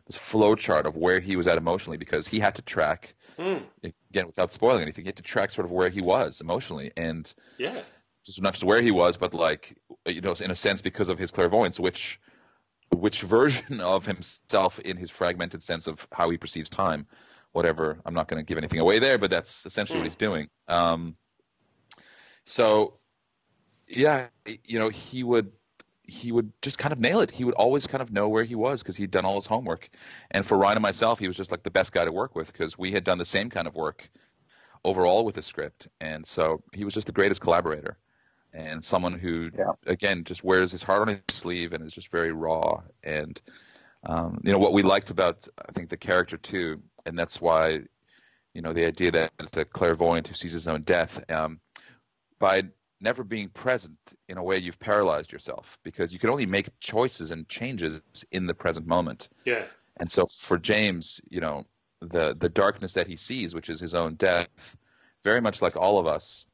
this 0.06 0.16
flow 0.16 0.54
chart 0.54 0.86
of 0.86 0.96
where 0.96 1.20
he 1.20 1.36
was 1.36 1.46
at 1.46 1.58
emotionally, 1.58 1.98
because 1.98 2.26
he 2.26 2.40
had 2.40 2.54
to 2.56 2.62
track 2.62 3.14
Mm. 3.38 3.62
again 4.10 4.26
without 4.26 4.52
spoiling 4.52 4.82
anything. 4.82 5.04
He 5.04 5.08
had 5.08 5.16
to 5.16 5.22
track 5.22 5.50
sort 5.50 5.64
of 5.64 5.72
where 5.72 5.88
he 5.88 6.00
was 6.00 6.40
emotionally, 6.40 6.92
and 6.96 7.32
Yeah. 7.58 7.82
just 8.24 8.40
not 8.40 8.54
just 8.54 8.64
where 8.64 8.80
he 8.80 8.90
was, 8.90 9.16
but 9.16 9.34
like 9.34 9.76
you 10.06 10.20
know, 10.20 10.34
in 10.34 10.50
a 10.50 10.56
sense, 10.56 10.82
because 10.82 11.08
of 11.08 11.18
his 11.18 11.30
clairvoyance, 11.30 11.78
which 11.80 12.20
which 12.90 13.22
version 13.22 13.80
of 13.82 14.06
himself 14.06 14.78
in 14.80 14.96
his 14.96 15.10
fragmented 15.10 15.62
sense 15.62 15.86
of 15.86 16.06
how 16.12 16.30
he 16.30 16.38
perceives 16.38 16.70
time, 16.70 17.06
whatever. 17.52 18.00
I'm 18.04 18.14
not 18.14 18.28
going 18.28 18.42
to 18.42 18.46
give 18.46 18.58
anything 18.58 18.80
away 18.80 18.98
there, 18.98 19.18
but 19.18 19.30
that's 19.30 19.66
essentially 19.66 19.98
what 19.98 20.06
he's 20.06 20.16
doing. 20.16 20.48
Um, 20.68 21.16
so, 22.44 22.98
yeah, 23.88 24.28
you 24.64 24.78
know, 24.78 24.88
he 24.88 25.22
would 25.22 25.52
he 26.04 26.32
would 26.32 26.52
just 26.62 26.78
kind 26.78 26.92
of 26.92 27.00
nail 27.00 27.20
it. 27.20 27.30
He 27.30 27.44
would 27.44 27.54
always 27.54 27.86
kind 27.86 28.02
of 28.02 28.12
know 28.12 28.28
where 28.28 28.44
he 28.44 28.54
was 28.54 28.82
because 28.82 28.96
he'd 28.96 29.10
done 29.10 29.24
all 29.24 29.36
his 29.36 29.46
homework. 29.46 29.88
And 30.30 30.44
for 30.44 30.58
Ryan 30.58 30.76
and 30.78 30.82
myself, 30.82 31.18
he 31.18 31.28
was 31.28 31.36
just 31.36 31.50
like 31.50 31.62
the 31.62 31.70
best 31.70 31.92
guy 31.92 32.04
to 32.04 32.12
work 32.12 32.34
with 32.34 32.52
because 32.52 32.76
we 32.76 32.92
had 32.92 33.04
done 33.04 33.18
the 33.18 33.24
same 33.24 33.50
kind 33.50 33.66
of 33.66 33.74
work 33.74 34.10
overall 34.84 35.24
with 35.24 35.36
the 35.36 35.42
script, 35.42 35.88
and 36.00 36.26
so 36.26 36.62
he 36.72 36.84
was 36.84 36.92
just 36.94 37.06
the 37.06 37.12
greatest 37.12 37.40
collaborator 37.40 37.98
and 38.52 38.84
someone 38.84 39.18
who 39.18 39.50
Yeah. 39.56 39.72
again 39.86 40.24
just 40.24 40.44
wears 40.44 40.70
his 40.70 40.82
heart 40.82 41.02
on 41.02 41.08
his 41.08 41.20
sleeve 41.30 41.72
and 41.72 41.84
is 41.84 41.94
just 41.94 42.10
very 42.10 42.32
raw 42.32 42.82
and 43.02 43.40
um, 44.04 44.40
you 44.44 44.52
know 44.52 44.58
what 44.58 44.72
we 44.72 44.82
liked 44.82 45.10
about 45.10 45.46
I 45.66 45.72
think 45.72 45.88
the 45.88 45.96
character 45.96 46.36
too, 46.36 46.82
and 47.06 47.18
that's 47.18 47.40
why 47.40 47.82
you 48.54 48.62
know 48.62 48.72
the 48.72 48.84
idea 48.86 49.12
that 49.12 49.32
it's 49.38 49.56
a 49.56 49.64
clairvoyant 49.64 50.28
who 50.28 50.34
sees 50.34 50.52
his 50.52 50.68
own 50.68 50.82
death 50.82 51.22
um, 51.30 51.60
by 52.42 52.64
never 53.00 53.22
being 53.22 53.48
present 53.48 53.96
in 54.28 54.36
a 54.36 54.42
way 54.42 54.58
you've 54.58 54.80
paralyzed 54.80 55.30
yourself 55.30 55.78
because 55.84 56.12
you 56.12 56.18
can 56.18 56.28
only 56.28 56.44
make 56.44 56.76
choices 56.80 57.30
and 57.30 57.48
changes 57.48 58.00
in 58.32 58.46
the 58.46 58.54
present 58.54 58.84
moment. 58.84 59.28
Yeah. 59.44 59.62
And 59.96 60.10
so 60.10 60.26
for 60.26 60.58
James, 60.58 61.20
you 61.30 61.40
know, 61.40 61.66
the 62.00 62.34
the 62.36 62.48
darkness 62.48 62.94
that 62.94 63.06
he 63.06 63.14
sees, 63.14 63.54
which 63.54 63.70
is 63.70 63.78
his 63.78 63.94
own 63.94 64.16
death, 64.16 64.76
very 65.22 65.40
much 65.40 65.62
like 65.62 65.76
all 65.76 66.00
of 66.00 66.08
us, 66.08 66.44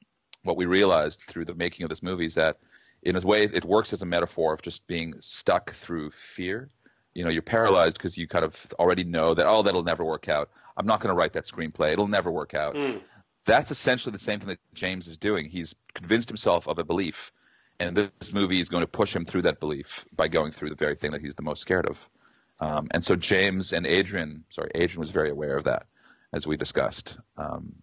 what 0.42 0.58
we 0.58 0.66
realized 0.66 1.20
through 1.26 1.46
the 1.46 1.54
making 1.54 1.84
of 1.84 1.88
this 1.88 2.02
movie 2.02 2.26
is 2.26 2.34
that 2.34 2.58
in 3.02 3.16
a 3.16 3.20
way 3.20 3.44
it 3.44 3.64
works 3.64 3.94
as 3.94 4.02
a 4.02 4.06
metaphor 4.06 4.52
of 4.52 4.60
just 4.60 4.86
being 4.86 5.14
stuck 5.20 5.72
through 5.72 6.10
fear. 6.10 6.68
You 7.14 7.24
know, 7.24 7.30
you're 7.30 7.40
paralyzed 7.40 7.96
because 7.96 8.18
you 8.18 8.28
kind 8.28 8.44
of 8.44 8.74
already 8.78 9.04
know 9.04 9.32
that 9.32 9.46
oh, 9.46 9.62
that'll 9.62 9.84
never 9.84 10.04
work 10.04 10.28
out. 10.28 10.50
I'm 10.76 10.86
not 10.86 11.00
going 11.00 11.14
to 11.14 11.18
write 11.18 11.32
that 11.32 11.46
screenplay. 11.46 11.92
It'll 11.92 12.08
never 12.08 12.30
work 12.30 12.52
out. 12.52 12.74
Mm. 12.74 13.00
That's 13.48 13.70
essentially 13.70 14.12
the 14.12 14.18
same 14.18 14.40
thing 14.40 14.50
that 14.50 14.58
James 14.74 15.06
is 15.06 15.16
doing. 15.16 15.46
He's 15.46 15.74
convinced 15.94 16.28
himself 16.28 16.68
of 16.68 16.78
a 16.78 16.84
belief, 16.84 17.32
and 17.80 17.96
this 17.96 18.30
movie 18.32 18.60
is 18.60 18.68
going 18.68 18.82
to 18.82 18.86
push 18.86 19.16
him 19.16 19.24
through 19.24 19.42
that 19.42 19.58
belief 19.58 20.04
by 20.14 20.28
going 20.28 20.52
through 20.52 20.68
the 20.68 20.76
very 20.76 20.96
thing 20.96 21.12
that 21.12 21.22
he's 21.22 21.34
the 21.34 21.42
most 21.42 21.62
scared 21.62 21.86
of. 21.86 22.08
Um, 22.60 22.88
and 22.90 23.02
so 23.02 23.16
James 23.16 23.72
and 23.72 23.86
Adrian, 23.86 24.44
sorry, 24.50 24.70
Adrian 24.74 25.00
was 25.00 25.08
very 25.08 25.30
aware 25.30 25.56
of 25.56 25.64
that, 25.64 25.86
as 26.30 26.46
we 26.46 26.58
discussed. 26.58 27.16
Um, 27.38 27.76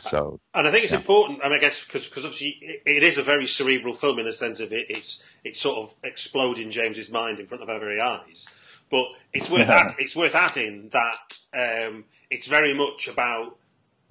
so 0.00 0.40
And 0.54 0.66
I 0.66 0.72
think 0.72 0.82
it's 0.82 0.92
important. 0.92 1.38
I 1.44 1.48
mean, 1.48 1.58
I 1.58 1.60
guess 1.60 1.86
because 1.86 2.08
obviously 2.16 2.58
it, 2.60 2.82
it 2.84 3.04
is 3.04 3.16
a 3.16 3.22
very 3.22 3.46
cerebral 3.46 3.94
film 3.94 4.18
in 4.18 4.26
the 4.26 4.32
sense 4.32 4.58
of 4.58 4.72
it, 4.72 4.86
it's 4.88 5.22
it's 5.44 5.60
sort 5.60 5.78
of 5.78 5.94
exploding 6.02 6.72
James's 6.72 7.12
mind 7.12 7.38
in 7.38 7.46
front 7.46 7.62
of 7.62 7.68
our 7.68 7.78
very 7.78 8.00
eyes. 8.00 8.48
But 8.90 9.06
it's 9.32 9.48
worth 9.48 9.68
add, 9.68 9.94
it's 9.98 10.16
worth 10.16 10.34
adding 10.34 10.90
that 10.90 11.38
um, 11.54 12.04
it's 12.28 12.46
very 12.46 12.74
much 12.74 13.06
about 13.06 13.56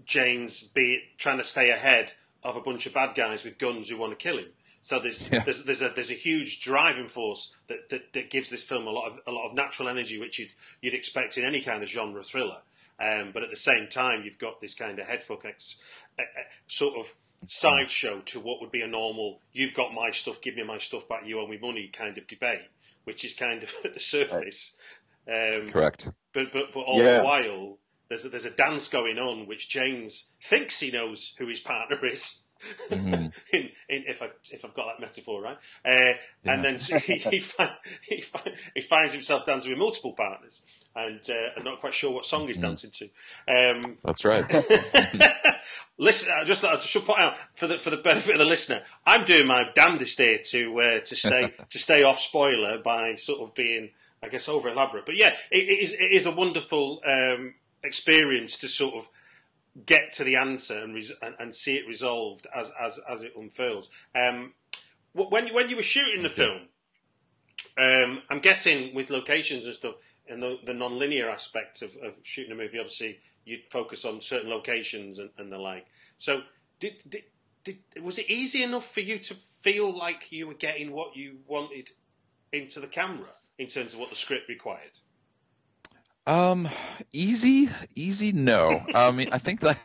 James 0.05 0.63
be 0.63 1.01
trying 1.17 1.37
to 1.37 1.43
stay 1.43 1.69
ahead 1.69 2.13
of 2.43 2.55
a 2.55 2.61
bunch 2.61 2.85
of 2.85 2.93
bad 2.93 3.15
guys 3.15 3.43
with 3.43 3.57
guns 3.57 3.89
who 3.89 3.97
want 3.97 4.11
to 4.11 4.15
kill 4.23 4.37
him. 4.37 4.49
So 4.81 4.99
there's 4.99 5.27
Yeah. 5.31 5.43
there's 5.43 5.63
there's 5.65 5.81
a 5.81 5.89
there's 5.89 6.11
a 6.11 6.15
huge 6.15 6.61
driving 6.61 7.07
force 7.07 7.53
that, 7.67 7.89
that, 7.89 8.13
that 8.13 8.29
gives 8.29 8.49
this 8.51 8.63
film 8.63 8.85
a 8.85 8.91
lot 8.91 9.11
of 9.11 9.19
a 9.25 9.31
lot 9.31 9.47
of 9.47 9.55
natural 9.55 9.87
energy, 9.89 10.19
which 10.19 10.37
you'd 10.39 10.51
you'd 10.81 10.93
expect 10.93 11.37
in 11.37 11.45
any 11.45 11.61
kind 11.61 11.81
of 11.81 11.89
genre 11.89 12.23
thriller. 12.23 12.61
Um, 12.99 13.31
but 13.33 13.43
at 13.43 13.49
the 13.49 13.57
same 13.57 13.87
time, 13.89 14.21
you've 14.23 14.37
got 14.37 14.61
this 14.61 14.73
kind 14.73 14.99
of 14.99 15.07
headfuck 15.07 15.43
ex, 15.43 15.77
uh, 16.17 16.21
uh, 16.21 16.43
sort 16.67 16.97
of 16.97 17.13
sideshow 17.47 18.21
to 18.21 18.39
what 18.39 18.61
would 18.61 18.71
be 18.71 18.81
a 18.81 18.87
normal 18.87 19.39
"you've 19.51 19.73
got 19.73 19.93
my 19.93 20.11
stuff, 20.11 20.39
give 20.41 20.55
me 20.55 20.63
my 20.63 20.77
stuff 20.77 21.07
back, 21.09 21.23
you 21.25 21.39
owe 21.39 21.47
me 21.47 21.57
money" 21.57 21.87
kind 21.87 22.17
of 22.17 22.25
debate, 22.27 22.69
which 23.03 23.25
is 23.25 23.33
kind 23.33 23.63
of 23.63 23.73
at 23.83 23.93
the 23.95 23.99
surface. 23.99 24.77
Um, 25.27 25.67
correct. 25.69 26.09
but 26.33 26.51
but 26.53 26.71
but 26.73 26.81
all 26.81 27.01
Yeah. 27.03 27.17
the 27.17 27.23
while, 27.23 27.77
there's 28.09 28.25
a, 28.25 28.29
there's 28.29 28.45
a 28.45 28.49
dance 28.51 28.87
going 28.89 29.17
on, 29.17 29.47
which 29.47 29.69
James 29.69 30.33
thinks 30.41 30.79
he 30.79 30.91
knows 30.91 31.33
who 31.37 31.47
his 31.47 31.59
partner 31.59 32.05
is. 32.05 32.41
Mhm. 32.89 33.31
in, 33.53 33.69
in, 33.89 34.03
if 34.07 34.21
I 34.23 34.29
if 34.51 34.63
I've 34.65 34.73
got 34.73 34.85
that 34.87 35.01
metaphor 35.01 35.41
right, 35.41 35.57
uh, 35.85 36.13
and 36.45 36.63
then 36.63 36.79
he 37.05 37.15
he, 37.15 37.39
fi- 37.39 37.75
he, 38.07 38.21
fi- 38.21 38.53
he 38.73 38.81
finds 38.81 39.13
himself 39.13 39.45
dancing 39.45 39.71
with 39.71 39.77
multiple 39.79 40.13
partners, 40.13 40.61
and 40.95 41.19
uh, 41.29 41.49
I'm 41.57 41.63
not 41.63 41.79
quite 41.79 41.93
sure 41.93 42.11
what 42.13 42.25
song 42.25 42.47
he's 42.47 42.57
dancing 42.57 42.91
to. 42.91 43.05
Um, 43.47 43.97
That's 44.03 44.23
right. 44.25 44.45
Listen, 45.97 46.33
I 46.39 46.43
just 46.43 46.63
I 46.63 46.79
should 46.79 47.05
point 47.05 47.19
out 47.21 47.37
for 47.53 47.67
the 47.67 47.77
for 47.77 47.89
the 47.89 47.97
benefit 47.97 48.33
of 48.33 48.39
the 48.39 48.45
listener, 48.45 48.83
I'm 49.05 49.25
doing 49.25 49.47
my 49.47 49.65
damnedest 49.75 50.17
here 50.19 50.39
to 50.39 50.81
uh, 50.81 50.99
to 51.01 51.15
stay 51.15 51.53
to 51.69 51.77
stay 51.79 52.03
off 52.03 52.19
spoiler 52.19 52.79
by 52.79 53.15
sort 53.15 53.41
of 53.41 53.53
being, 53.55 53.91
I 54.21 54.29
guess, 54.29 54.49
over 54.49 54.69
elaborate. 54.69 55.05
But 55.05 55.15
yeah, 55.17 55.35
it, 55.51 55.69
it 55.69 55.83
is 55.83 55.93
it 55.93 56.11
is 56.11 56.25
a 56.25 56.31
wonderful 56.31 57.01
um, 57.05 57.53
experience 57.85 58.57
to 58.59 58.67
sort 58.67 58.95
of 58.95 59.09
get 59.85 60.13
to 60.13 60.23
the 60.23 60.35
answer 60.35 60.79
and, 60.79 60.93
res- 60.93 61.13
and 61.21 61.35
and 61.39 61.53
see 61.53 61.75
it 61.75 61.87
resolved 61.87 62.47
as 62.55 62.71
as 62.79 62.99
as 63.09 63.21
it 63.21 63.33
unfurls. 63.37 63.89
Um, 64.15 64.53
wh- 65.13 65.31
when 65.31 65.53
when 65.53 65.69
you 65.69 65.75
were 65.75 65.83
shooting 65.83 66.23
the 66.23 66.29
film, 66.29 66.67
um, 67.77 68.21
I'm 68.29 68.39
guessing 68.39 68.95
with 68.95 69.09
locations 69.09 69.65
and 69.65 69.73
stuff 69.73 69.95
and 70.27 70.41
the, 70.41 70.57
the 70.65 70.73
non-linear 70.73 71.29
aspect 71.29 71.81
of, 71.81 71.95
of 71.97 72.17
shooting 72.23 72.51
a 72.51 72.55
movie, 72.55 72.79
obviously 72.79 73.19
you'd 73.45 73.61
focus 73.69 74.05
on 74.05 74.19
certain 74.19 74.49
locations 74.49 75.19
and, 75.19 75.29
and 75.37 75.51
the 75.51 75.57
like. 75.57 75.85
So, 76.17 76.41
did, 76.79 76.95
did, 77.07 77.23
did 77.63 77.77
was 78.01 78.17
it 78.17 78.29
easy 78.29 78.63
enough 78.63 78.91
for 78.91 79.01
you 79.01 79.19
to 79.19 79.35
feel 79.35 79.95
like 79.95 80.31
you 80.31 80.47
were 80.47 80.53
getting 80.53 80.91
what 80.91 81.15
you 81.15 81.37
wanted 81.47 81.89
into 82.51 82.79
the 82.79 82.87
camera 82.87 83.29
in 83.57 83.67
terms 83.67 83.93
of 83.93 83.99
what 83.99 84.09
the 84.09 84.15
script 84.15 84.49
required? 84.49 84.99
Um, 86.27 86.67
easy, 87.13 87.69
easy. 87.95 88.31
No, 88.31 88.83
I 88.93 89.11
mean, 89.11 89.29
I 89.31 89.37
think 89.37 89.61
like 89.61 89.77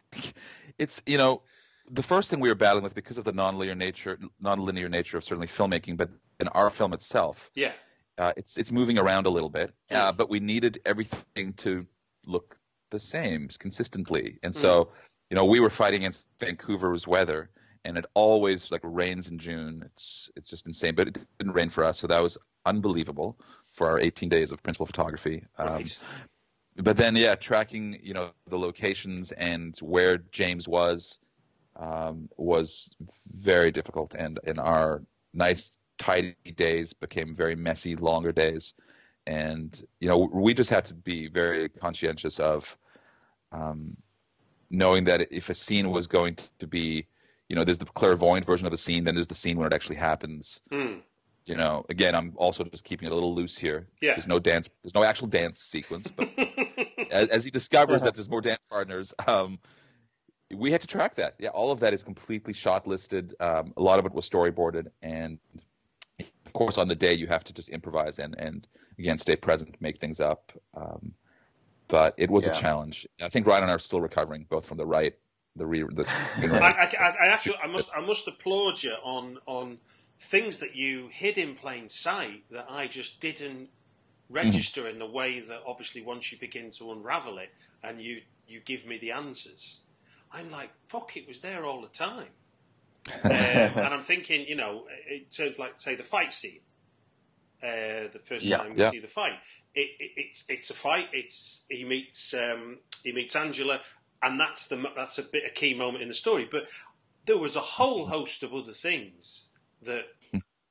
it's 0.78 1.02
you 1.06 1.18
know 1.18 1.42
the 1.90 2.02
first 2.02 2.30
thing 2.30 2.40
we 2.40 2.48
were 2.48 2.54
battling 2.54 2.84
with 2.84 2.94
because 2.94 3.18
of 3.18 3.24
the 3.24 3.32
non-linear 3.32 3.74
nature, 3.74 4.18
non-linear 4.40 4.88
nature 4.88 5.18
of 5.18 5.24
certainly 5.24 5.46
filmmaking, 5.48 5.96
but 5.96 6.10
in 6.38 6.48
our 6.48 6.70
film 6.70 6.92
itself, 6.92 7.50
Yeah, 7.54 7.72
uh, 8.16 8.32
it's 8.36 8.56
it's 8.56 8.72
moving 8.72 8.98
around 8.98 9.26
a 9.26 9.30
little 9.30 9.50
bit, 9.50 9.74
Yeah. 9.90 10.08
uh, 10.08 10.12
but 10.12 10.30
we 10.30 10.40
needed 10.40 10.80
everything 10.86 11.52
to 11.58 11.86
look 12.24 12.56
the 12.90 13.00
same 13.00 13.48
consistently, 13.58 14.38
and 14.42 14.54
so 14.56 14.92
you 15.28 15.36
know 15.36 15.44
we 15.44 15.60
were 15.60 15.70
fighting 15.70 16.00
against 16.02 16.26
Vancouver's 16.38 17.06
weather, 17.06 17.50
and 17.84 17.98
it 17.98 18.06
always 18.14 18.70
like 18.72 18.80
rains 18.82 19.28
in 19.28 19.38
June. 19.38 19.82
It's 19.84 20.30
it's 20.36 20.48
just 20.48 20.66
insane, 20.66 20.94
but 20.94 21.08
it 21.08 21.18
didn't 21.38 21.52
rain 21.52 21.68
for 21.70 21.84
us, 21.84 21.98
so 21.98 22.06
that 22.06 22.22
was 22.22 22.38
unbelievable 22.64 23.38
for 23.72 23.88
our 23.88 23.98
18 24.00 24.28
days 24.28 24.52
of 24.52 24.62
principal 24.62 24.86
photography. 24.86 25.44
Um, 25.58 25.68
right. 25.68 25.98
But 26.76 26.96
then 26.96 27.16
yeah 27.16 27.34
tracking 27.34 27.98
you 28.02 28.14
know 28.14 28.30
the 28.48 28.58
locations 28.58 29.32
and 29.32 29.76
where 29.78 30.18
james 30.32 30.68
was 30.68 31.18
um, 31.80 32.28
was 32.36 32.90
very 33.32 33.72
difficult. 33.72 34.14
And 34.14 34.38
and 34.44 34.60
our 34.60 35.02
nice 35.32 35.72
tidy 35.98 36.34
days 36.54 36.92
became 36.92 37.34
very 37.34 37.56
messy 37.56 37.96
longer 37.96 38.32
days. 38.32 38.74
And 39.26 39.80
you 39.98 40.08
know 40.08 40.18
we 40.32 40.54
just 40.54 40.70
had 40.70 40.84
to 40.86 40.94
be 40.94 41.28
very 41.28 41.68
conscientious 41.68 42.38
of 42.38 42.76
um, 43.52 43.96
knowing 44.70 45.04
that 45.04 45.32
if 45.32 45.50
a 45.50 45.54
scene 45.54 45.90
was 45.90 46.06
going 46.06 46.36
to 46.58 46.66
be 46.66 47.06
you 47.48 47.56
know 47.56 47.64
there's 47.64 47.78
the 47.78 47.84
clairvoyant 47.86 48.46
version 48.46 48.66
of 48.66 48.70
the 48.70 48.78
scene 48.78 49.04
then 49.04 49.14
there's 49.14 49.26
the 49.26 49.34
scene 49.34 49.58
when 49.58 49.66
it 49.66 49.74
actually 49.74 49.96
happens. 49.96 50.60
Hmm. 50.70 50.98
You 51.46 51.56
know 51.56 51.84
again 51.88 52.14
i'm 52.14 52.32
also 52.36 52.64
just 52.64 52.84
keeping 52.84 53.06
it 53.08 53.12
a 53.12 53.14
little 53.14 53.34
loose 53.34 53.56
here 53.58 53.86
Yeah. 54.00 54.14
there's 54.14 54.26
no 54.28 54.38
dance 54.38 54.68
there's 54.82 54.94
no 54.94 55.02
actual 55.04 55.26
dance 55.28 55.60
sequence 55.60 56.10
but 56.10 56.28
as, 57.10 57.28
as 57.28 57.44
he 57.44 57.50
discovers 57.50 58.02
that 58.02 58.14
there's 58.14 58.28
more 58.28 58.40
dance 58.40 58.60
partners, 58.68 59.14
um, 59.26 59.58
we 60.54 60.70
had 60.72 60.80
to 60.80 60.86
track 60.86 61.14
that. 61.16 61.34
Yeah, 61.38 61.50
all 61.50 61.70
of 61.70 61.80
that 61.80 61.92
is 61.92 62.02
completely 62.02 62.52
shot 62.54 62.86
listed. 62.86 63.34
Um, 63.40 63.72
a 63.76 63.82
lot 63.82 63.98
of 63.98 64.06
it 64.06 64.12
was 64.12 64.28
storyboarded, 64.28 64.88
and 65.02 65.38
of 66.46 66.52
course, 66.52 66.76
on 66.78 66.88
the 66.88 66.96
day 66.96 67.14
you 67.14 67.26
have 67.28 67.44
to 67.44 67.52
just 67.52 67.68
improvise 67.68 68.18
and 68.18 68.34
and 68.38 68.66
again 68.98 69.18
stay 69.18 69.36
present, 69.36 69.76
make 69.80 69.98
things 69.98 70.20
up. 70.20 70.52
Um, 70.76 71.14
but 71.88 72.14
it 72.16 72.30
was 72.30 72.44
Yeah. 72.46 72.50
a 72.50 72.54
challenge. 72.54 73.06
I 73.20 73.28
think 73.28 73.46
Ryan 73.46 73.64
and 73.64 73.70
I 73.70 73.74
are 73.74 73.78
still 73.78 74.00
recovering, 74.00 74.46
both 74.48 74.66
from 74.66 74.78
the 74.78 74.86
right, 74.86 75.14
the 75.56 75.66
re, 75.66 75.82
the 75.84 76.04
I, 76.42 76.46
I, 76.46 76.90
I, 76.98 77.26
I 77.26 77.30
have 77.30 77.42
to. 77.44 77.54
I 77.62 77.66
must. 77.66 77.88
I 77.96 78.00
must 78.00 78.26
applaud 78.28 78.82
you 78.82 78.92
on 79.02 79.38
on 79.46 79.78
things 80.20 80.58
that 80.58 80.76
you 80.76 81.08
hid 81.10 81.38
in 81.38 81.54
plain 81.56 81.88
sight 81.88 82.44
that 82.50 82.66
I 82.68 82.86
just 82.86 83.20
didn't 83.20 83.70
register 84.28 84.88
in 84.88 84.98
the 84.98 85.06
way 85.06 85.40
that 85.40 85.60
obviously 85.66 86.02
once 86.02 86.30
you 86.30 86.38
begin 86.38 86.70
to 86.78 86.92
unravel 86.92 87.38
it 87.38 87.50
and 87.82 88.00
you 88.02 88.22
you 88.46 88.60
give 88.60 88.84
me 88.86 88.98
the 88.98 89.12
answers, 89.12 89.82
I'm 90.32 90.50
like, 90.50 90.70
fuck, 90.88 91.16
it 91.16 91.26
was 91.28 91.40
there 91.40 91.64
all 91.64 91.80
the 91.82 91.88
time. 91.88 92.30
um, 93.24 93.30
and 93.30 93.94
I'm 93.94 94.02
thinking, 94.02 94.46
you 94.46 94.56
know, 94.56 94.86
in 95.10 95.24
terms 95.34 95.58
like 95.58 95.80
say 95.80 95.94
the 95.94 96.02
fight 96.02 96.32
scene, 96.32 96.60
uh, 97.62 98.08
the 98.12 98.20
first 98.24 98.46
Yeah, 98.46 98.56
time 98.56 98.74
we 98.74 98.82
yeah. 98.82 98.90
see 98.90 98.98
the 99.00 99.06
fight, 99.08 99.38
it, 99.74 99.90
it, 99.98 100.10
it's 100.16 100.44
it's 100.48 100.70
a 100.70 100.74
fight. 100.74 101.08
It's 101.12 101.64
he 101.70 101.84
meets 101.84 102.34
um, 102.34 102.78
he 103.04 103.12
meets 103.12 103.36
Angela, 103.36 103.80
and 104.22 104.40
that's 104.40 104.68
the 104.68 104.84
that's 104.96 105.18
a 105.18 105.22
bit 105.22 105.44
a 105.46 105.50
key 105.50 105.74
moment 105.74 106.02
in 106.02 106.08
the 106.08 106.14
story. 106.14 106.48
But 106.50 106.64
there 107.26 107.38
was 107.38 107.56
a 107.56 107.60
whole 107.60 108.06
host 108.06 108.42
of 108.42 108.54
other 108.54 108.72
things 108.72 109.49
that 109.82 110.04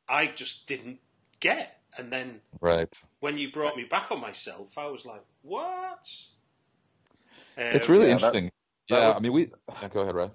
I 0.08 0.28
just 0.28 0.68
didn't 0.68 1.00
get, 1.40 1.82
and 1.98 2.12
then 2.12 2.42
Right. 2.62 2.94
when 3.20 3.38
you 3.38 3.52
brought 3.52 3.76
me 3.78 3.84
back 3.84 4.12
on 4.12 4.20
myself, 4.22 4.78
I 4.78 4.88
was 4.88 5.06
like, 5.06 5.24
what? 5.42 6.08
It's 7.58 7.86
Um, 7.88 7.92
really 7.94 8.08
yeah, 8.08 8.14
interesting. 8.14 8.46
that 8.90 9.00
yeah, 9.00 9.08
was- 9.08 9.16
I 9.18 9.20
mean, 9.20 9.34
we. 9.34 9.52
Yeah, 9.82 9.88
go 9.90 10.02
ahead, 10.02 10.16
Ray. 10.16 10.32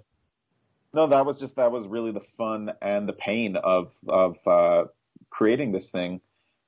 No, 0.92 1.08
that 1.08 1.26
was 1.26 1.40
just 1.40 1.56
that 1.56 1.72
was 1.72 1.87
really 1.88 2.12
the 2.12 2.20
fun 2.20 2.72
and 2.80 3.08
the 3.08 3.12
pain 3.12 3.56
of 3.56 3.92
of 4.06 4.37
uh, 4.46 4.84
creating 5.30 5.72
this 5.72 5.90
thing. 5.90 6.20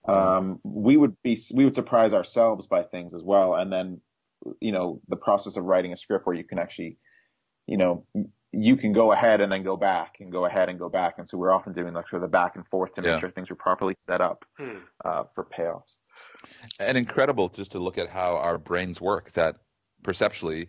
Um, 0.08 0.60
we 0.64 0.96
would 0.96 1.20
be 1.22 1.38
we 1.54 1.64
would 1.64 1.74
surprise 1.74 2.12
ourselves 2.14 2.66
by 2.66 2.82
things 2.82 3.14
as 3.14 3.22
well, 3.22 3.54
and 3.54 3.72
then 3.72 4.00
you 4.60 4.72
know 4.72 5.00
the 5.08 5.16
process 5.16 5.56
of 5.56 5.64
writing 5.64 5.92
a 5.92 5.96
script 5.96 6.26
where 6.26 6.34
you 6.36 6.44
can 6.44 6.58
actually, 6.58 6.98
you 7.66 7.76
know, 7.76 8.04
you 8.52 8.76
can 8.76 8.92
go 8.92 9.12
ahead 9.12 9.40
and 9.40 9.50
then 9.52 9.62
go 9.62 9.76
back 9.76 10.16
and 10.20 10.32
go 10.32 10.44
ahead 10.46 10.68
and 10.68 10.78
go 10.78 10.88
back, 10.88 11.18
and 11.18 11.28
so 11.28 11.36
we're 11.36 11.52
often 11.52 11.72
doing 11.72 11.92
like 11.94 12.08
sort 12.08 12.22
of 12.22 12.28
the 12.28 12.32
back 12.32 12.56
and 12.56 12.66
forth 12.68 12.94
to 12.94 13.02
make 13.02 13.12
Yeah. 13.12 13.20
sure 13.20 13.30
things 13.30 13.50
are 13.50 13.56
properly 13.56 13.96
set 14.06 14.20
up 14.20 14.44
Hmm. 14.56 14.78
uh, 15.04 15.24
for 15.34 15.44
payoffs. 15.44 15.98
and 16.80 16.96
incredible 16.96 17.48
just 17.48 17.72
to 17.72 17.78
look 17.78 17.98
at 17.98 18.08
how 18.08 18.36
our 18.36 18.58
brains 18.58 19.00
work 19.00 19.32
that 19.32 19.56
perceptually 20.02 20.68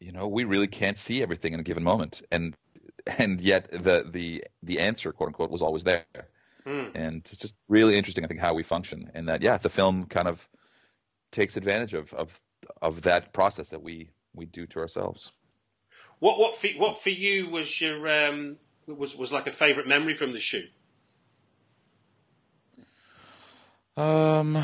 you 0.00 0.12
know 0.12 0.28
we 0.28 0.44
really 0.44 0.68
can't 0.68 0.98
see 0.98 1.22
everything 1.22 1.52
in 1.52 1.60
a 1.60 1.62
given 1.62 1.82
moment 1.82 2.22
and 2.30 2.56
and 3.18 3.40
yet 3.40 3.70
the 3.70 4.04
the 4.10 4.44
the 4.62 4.78
answer 4.78 5.12
quote 5.12 5.28
unquote 5.28 5.50
was 5.50 5.62
always 5.62 5.84
there 5.84 6.04
Hmm. 6.64 6.86
and 6.94 7.16
it's 7.26 7.38
just 7.38 7.54
really 7.68 7.96
interesting 7.96 8.24
i 8.24 8.28
think 8.28 8.40
how 8.40 8.54
we 8.54 8.62
function 8.62 9.10
and 9.14 9.28
that 9.28 9.42
yeah 9.42 9.56
the 9.56 9.68
film 9.70 10.04
kind 10.06 10.28
of 10.28 10.48
takes 11.32 11.56
advantage 11.56 11.94
of 11.94 12.12
of 12.14 12.40
of 12.80 13.02
that 13.02 13.32
process 13.32 13.70
that 13.70 13.82
we 13.82 14.10
we 14.34 14.46
do 14.46 14.66
to 14.66 14.78
ourselves 14.80 15.32
What 16.20 16.38
what 16.38 16.54
for, 16.54 16.68
what 16.78 16.98
for 16.98 17.10
you 17.10 17.48
was 17.48 17.80
your 17.80 18.08
um, 18.08 18.56
was 18.86 19.16
was 19.16 19.32
like 19.32 19.46
a 19.46 19.52
favourite 19.52 19.88
memory 19.88 20.14
from 20.14 20.32
the 20.32 20.40
shoot? 20.40 20.70
um 23.96 24.56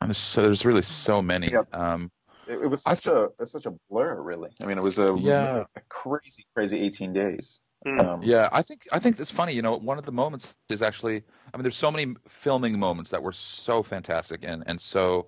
and 0.00 0.10
there's, 0.10 0.18
so 0.18 0.42
there's 0.42 0.64
really 0.64 0.82
so 0.82 1.22
many 1.22 1.48
Yep. 1.52 1.68
um 1.72 2.10
It, 2.46 2.58
it 2.62 2.66
was 2.66 2.82
I 2.86 2.94
such 2.94 3.06
a 3.06 3.28
it's 3.40 3.52
such 3.52 3.66
a 3.66 3.74
blur, 3.90 4.20
really. 4.20 4.50
I 4.60 4.66
mean, 4.66 4.78
it 4.78 4.82
was 4.82 4.98
a, 4.98 5.14
Yeah. 5.14 5.64
a 5.76 5.80
crazy, 5.88 6.46
crazy 6.54 6.80
eighteen 6.80 7.12
days. 7.12 7.60
Hmm. 7.84 8.00
Um, 8.00 8.20
Yeah, 8.22 8.48
I 8.52 8.62
think 8.62 8.86
I 8.92 8.98
think 8.98 9.20
it's 9.20 9.30
funny. 9.30 9.52
You 9.54 9.62
know, 9.62 9.76
one 9.76 9.98
of 9.98 10.04
the 10.04 10.12
moments 10.12 10.56
is 10.70 10.82
actually. 10.82 11.22
I 11.52 11.56
mean, 11.56 11.62
there's 11.62 11.76
so 11.76 11.90
many 11.90 12.14
filming 12.28 12.78
moments 12.78 13.10
that 13.10 13.22
were 13.22 13.32
so 13.32 13.82
fantastic 13.82 14.44
and 14.44 14.64
and 14.66 14.80
so 14.80 15.26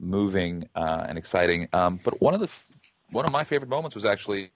moving 0.00 0.68
uh, 0.74 1.06
and 1.08 1.18
exciting. 1.18 1.68
Um, 1.72 2.00
but 2.02 2.20
one 2.20 2.34
of 2.34 2.40
the 2.40 2.46
f- 2.46 2.66
one 3.10 3.24
of 3.24 3.32
my 3.32 3.44
favorite 3.44 3.68
moments 3.68 3.94
was 3.94 4.04
actually. 4.04 4.50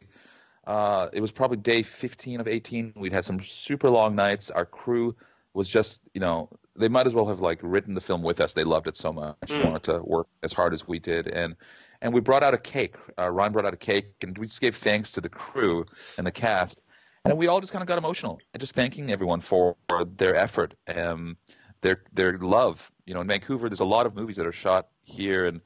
Uh, 0.67 1.09
it 1.15 1.23
was 1.23 1.33
probably 1.33 1.57
day 1.57 1.83
15 1.83 2.41
of 2.41 2.47
18. 2.47 2.93
We'd 2.95 3.15
had 3.15 3.25
some 3.25 3.41
super 3.41 3.89
long 3.89 4.15
nights. 4.15 4.51
Our 4.51 4.67
crew 4.67 5.17
was 5.55 5.69
just, 5.69 6.03
you 6.13 6.21
know, 6.21 6.51
they 6.77 6.89
might 6.89 7.07
as 7.07 7.15
well 7.15 7.27
have 7.29 7.41
like 7.41 7.59
written 7.63 7.95
the 7.95 8.01
film 8.03 8.23
with 8.23 8.41
us. 8.41 8.53
They 8.53 8.63
loved 8.63 8.87
it 8.87 8.95
so 8.95 9.11
much. 9.11 9.37
Mm. 9.47 9.65
Wanted 9.65 9.83
to 9.85 10.03
work 10.03 10.29
as 10.43 10.53
hard 10.53 10.75
as 10.75 10.87
we 10.87 10.99
did, 10.99 11.29
and 11.29 11.57
and 12.03 12.13
we 12.13 12.21
brought 12.21 12.43
out 12.43 12.55
a 12.55 12.59
cake. 12.59 12.97
Uh, 13.19 13.31
Ryan 13.31 13.53
brought 13.53 13.65
out 13.67 13.75
a 13.75 13.79
cake, 13.79 14.13
and 14.23 14.37
we 14.37 14.47
just 14.47 14.61
gave 14.61 14.77
thanks 14.77 15.13
to 15.13 15.21
the 15.21 15.31
crew 15.31 15.87
and 16.19 16.27
the 16.27 16.33
cast 16.33 16.83
and 17.25 17.37
we 17.37 17.47
all 17.47 17.61
just 17.61 17.73
kind 17.73 17.83
of 17.83 17.89
got 17.89 17.99
emotional 17.99 18.41
just 18.59 18.75
thanking 18.75 19.11
everyone 19.11 19.41
for 19.41 19.77
their 20.17 20.35
effort 20.35 20.75
um 20.95 21.37
their 21.83 22.03
their 22.13 22.39
love 22.39 22.91
you 23.07 23.15
know 23.15 23.21
in 23.21 23.27
vancouver 23.27 23.69
there's 23.69 23.81
a 23.81 23.85
lot 23.85 24.07
of 24.07 24.15
movies 24.15 24.37
that 24.37 24.47
are 24.47 24.53
shot 24.53 24.89
here 25.03 25.47
and 25.47 25.61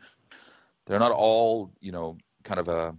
they're 0.86 0.98
not 0.98 1.12
all 1.12 1.72
you 1.80 1.92
know 1.92 2.16
kind 2.44 2.60
of 2.60 2.68
a 2.68 2.96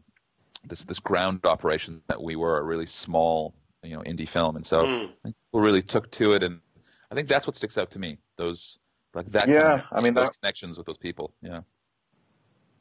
this 0.68 0.84
this 0.84 1.00
ground 1.00 1.46
operation 1.46 2.02
that 2.08 2.22
we 2.22 2.36
were 2.36 2.60
a 2.60 2.64
really 2.64 2.86
small 2.88 3.54
you 3.84 3.96
know 3.96 4.02
indie 4.02 4.28
film. 4.28 4.56
And 4.56 4.66
so. 4.66 4.80
Mm. 4.80 5.06
I 5.06 5.08
think 5.24 5.36
people 5.48 5.62
really 5.62 5.82
took 5.82 6.12
to 6.12 6.34
it. 6.34 6.44
And 6.44 6.60
i 7.12 7.16
think 7.16 7.28
that's 7.28 7.46
what 7.48 7.56
sticks 7.56 7.78
out 7.78 7.92
to 7.92 8.00
me 8.00 8.18
those 8.38 8.80
like 9.14 9.28
that 9.28 9.48
Yeah, 9.48 9.62
kind 9.62 9.74
of- 9.82 9.88
I 9.92 10.02
mean, 10.02 10.14
those 10.14 10.28
that- 10.28 10.42
connections 10.42 10.78
with 10.78 10.88
those 10.88 10.98
people. 10.98 11.34
Yeah. 11.42 11.62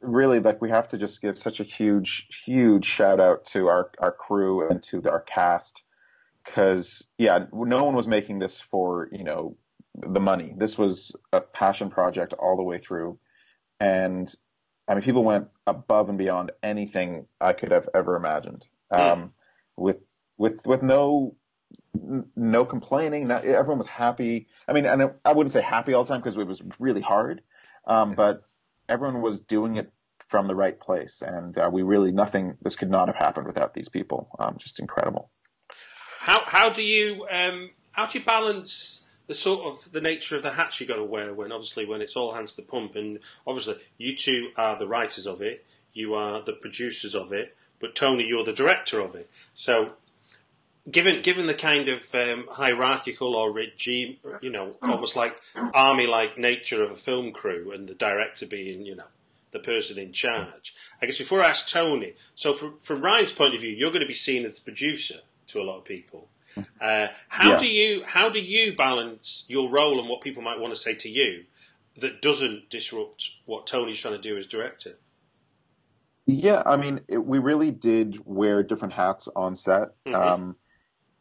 Really 0.01 0.39
like 0.39 0.61
we 0.61 0.69
have 0.69 0.89
to 0.89 0.97
just 0.97 1.21
give 1.21 1.37
such 1.37 1.59
a 1.59 1.63
huge 1.63 2.27
huge 2.45 2.85
shout 2.85 3.19
out 3.19 3.45
to 3.47 3.67
our 3.67 3.91
our 3.99 4.11
crew 4.11 4.67
and 4.69 4.81
to 4.83 5.09
our 5.09 5.21
cast. 5.21 5.83
Because 6.43 7.07
yeah 7.17 7.45
no 7.53 7.85
one 7.85 7.95
was 7.95 8.07
making 8.07 8.39
this 8.39 8.59
for 8.59 9.09
you 9.11 9.23
know 9.23 9.57
the 9.95 10.19
money. 10.19 10.53
This 10.57 10.77
was 10.77 11.15
a 11.31 11.41
passion 11.41 11.89
project 11.89 12.33
all 12.33 12.57
the 12.57 12.63
way 12.63 12.79
through. 12.79 13.17
And 13.79 14.33
i 14.87 14.93
mean 14.93 15.03
people 15.03 15.23
went 15.23 15.47
above 15.67 16.09
and 16.09 16.17
beyond 16.17 16.51
anything 16.63 17.25
i 17.41 17.53
could 17.53 17.71
have 17.71 17.87
ever 17.93 18.15
imagined 18.15 18.67
um, 18.91 19.33
with 19.75 20.01
with 20.37 20.65
with 20.65 20.83
no 20.83 21.35
no 22.35 22.65
complaining 22.65 23.27
not, 23.27 23.43
everyone 23.45 23.77
was 23.77 23.87
happy 23.87 24.47
i 24.67 24.73
mean 24.73 24.85
and 24.85 25.11
i 25.23 25.33
wouldn't 25.33 25.53
say 25.53 25.61
happy 25.61 25.93
all 25.93 26.03
the 26.03 26.09
time 26.09 26.21
because 26.21 26.37
it 26.37 26.45
was 26.45 26.61
really 26.79 27.01
hard 27.01 27.41
um, 27.87 28.13
but 28.13 28.43
everyone 28.89 29.21
was 29.21 29.41
doing 29.41 29.77
it 29.77 29.91
from 30.27 30.47
the 30.47 30.55
right 30.55 30.79
place, 30.79 31.21
and 31.21 31.57
uh, 31.57 31.69
we 31.71 31.83
really 31.83 32.11
nothing. 32.11 32.57
This 32.61 32.75
could 32.75 32.89
not 32.89 33.07
have 33.07 33.15
happened 33.15 33.47
without 33.47 33.73
these 33.73 33.89
people. 33.89 34.29
Um, 34.39 34.57
just 34.59 34.79
incredible. 34.79 35.29
How 36.19 36.41
how 36.45 36.69
do 36.69 36.81
you 36.81 37.25
um, 37.31 37.71
how 37.91 38.07
do 38.07 38.19
you 38.19 38.25
balance 38.25 39.04
the 39.27 39.33
sort 39.33 39.65
of 39.65 39.91
the 39.91 40.01
nature 40.01 40.35
of 40.35 40.43
the 40.43 40.51
hats 40.51 40.79
you 40.79 40.87
got 40.87 40.95
to 40.95 41.03
wear 41.03 41.33
when 41.33 41.51
obviously 41.51 41.85
when 41.85 42.01
it's 42.01 42.15
all 42.15 42.33
hands 42.33 42.53
to 42.53 42.61
the 42.61 42.67
pump 42.67 42.95
and 42.95 43.19
obviously 43.45 43.75
you 43.97 44.15
two 44.15 44.49
are 44.55 44.77
the 44.77 44.87
writers 44.87 45.25
of 45.25 45.41
it, 45.41 45.65
you 45.93 46.13
are 46.13 46.41
the 46.41 46.53
producers 46.53 47.15
of 47.15 47.31
it, 47.31 47.55
but 47.79 47.95
Tony, 47.95 48.25
you're 48.25 48.43
the 48.43 48.53
director 48.53 48.99
of 48.99 49.15
it. 49.15 49.29
So 49.53 49.93
given 50.89 51.21
given 51.21 51.47
the 51.47 51.53
kind 51.53 51.89
of 51.89 52.13
um, 52.13 52.47
hierarchical 52.51 53.35
or 53.35 53.51
regime, 53.51 54.17
you 54.41 54.49
know, 54.49 54.75
almost 54.81 55.15
like 55.15 55.35
army 55.73 56.07
like 56.07 56.37
nature 56.37 56.83
of 56.83 56.91
a 56.91 56.95
film 56.95 57.31
crew 57.31 57.71
and 57.71 57.87
the 57.87 57.95
director 57.95 58.45
being, 58.45 58.85
you 58.85 58.95
know, 58.95 59.05
the 59.51 59.59
person 59.59 59.97
in 59.97 60.11
charge. 60.11 60.75
I 61.01 61.05
guess 61.05 61.17
before 61.17 61.41
I 61.41 61.49
ask 61.49 61.67
Tony, 61.67 62.13
so 62.35 62.53
from, 62.53 62.77
from 62.77 63.01
Ryan's 63.01 63.31
point 63.31 63.55
of 63.55 63.61
view, 63.61 63.71
you're 63.71 63.91
going 63.91 64.01
to 64.01 64.07
be 64.07 64.13
seen 64.13 64.45
as 64.45 64.55
the 64.55 64.61
producer 64.61 65.19
to 65.47 65.61
a 65.61 65.63
lot 65.63 65.77
of 65.77 65.85
people. 65.85 66.27
Uh, 66.79 67.07
how 67.29 67.51
Yeah. 67.51 67.59
do 67.59 67.67
you 67.67 68.03
how 68.05 68.29
do 68.29 68.39
you 68.41 68.75
balance 68.75 69.45
your 69.47 69.69
role 69.69 69.99
and 69.99 70.07
what 70.09 70.21
people 70.21 70.41
might 70.41 70.59
want 70.59 70.73
to 70.73 70.79
say 70.79 70.95
to 70.95 71.09
you 71.09 71.45
that 71.97 72.21
doesn't 72.21 72.69
disrupt 72.69 73.31
what 73.45 73.67
Tony's 73.67 73.99
trying 73.99 74.15
to 74.15 74.21
do 74.21 74.37
as 74.37 74.47
director? 74.47 74.97
Yeah, 76.27 76.63
I 76.65 76.77
mean, 76.77 77.01
it, 77.07 77.23
we 77.23 77.39
really 77.39 77.71
did 77.71 78.19
wear 78.25 78.63
different 78.63 78.93
hats 78.93 79.27
on 79.35 79.55
set. 79.55 79.89
Mhm. 80.05 80.15
Um, 80.15 80.55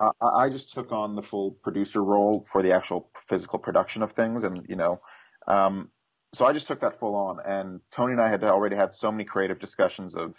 I, 0.00 0.10
I 0.20 0.48
just 0.50 0.72
took 0.72 0.92
on 0.92 1.14
the 1.14 1.22
full 1.22 1.52
producer 1.52 2.02
role 2.02 2.44
for 2.50 2.62
the 2.62 2.72
actual 2.72 3.10
physical 3.28 3.58
production 3.58 4.02
of 4.02 4.12
things, 4.12 4.42
and 4.42 4.64
you 4.68 4.76
know, 4.76 5.00
um, 5.46 5.90
so 6.32 6.44
I 6.44 6.52
just 6.52 6.66
took 6.66 6.80
that 6.80 6.98
full 6.98 7.14
on. 7.14 7.38
And 7.46 7.80
Tony 7.90 8.12
and 8.12 8.20
I 8.20 8.28
had 8.28 8.42
already 8.42 8.76
had 8.76 8.92
so 8.92 9.12
many 9.12 9.24
creative 9.24 9.60
discussions 9.60 10.16
of, 10.16 10.36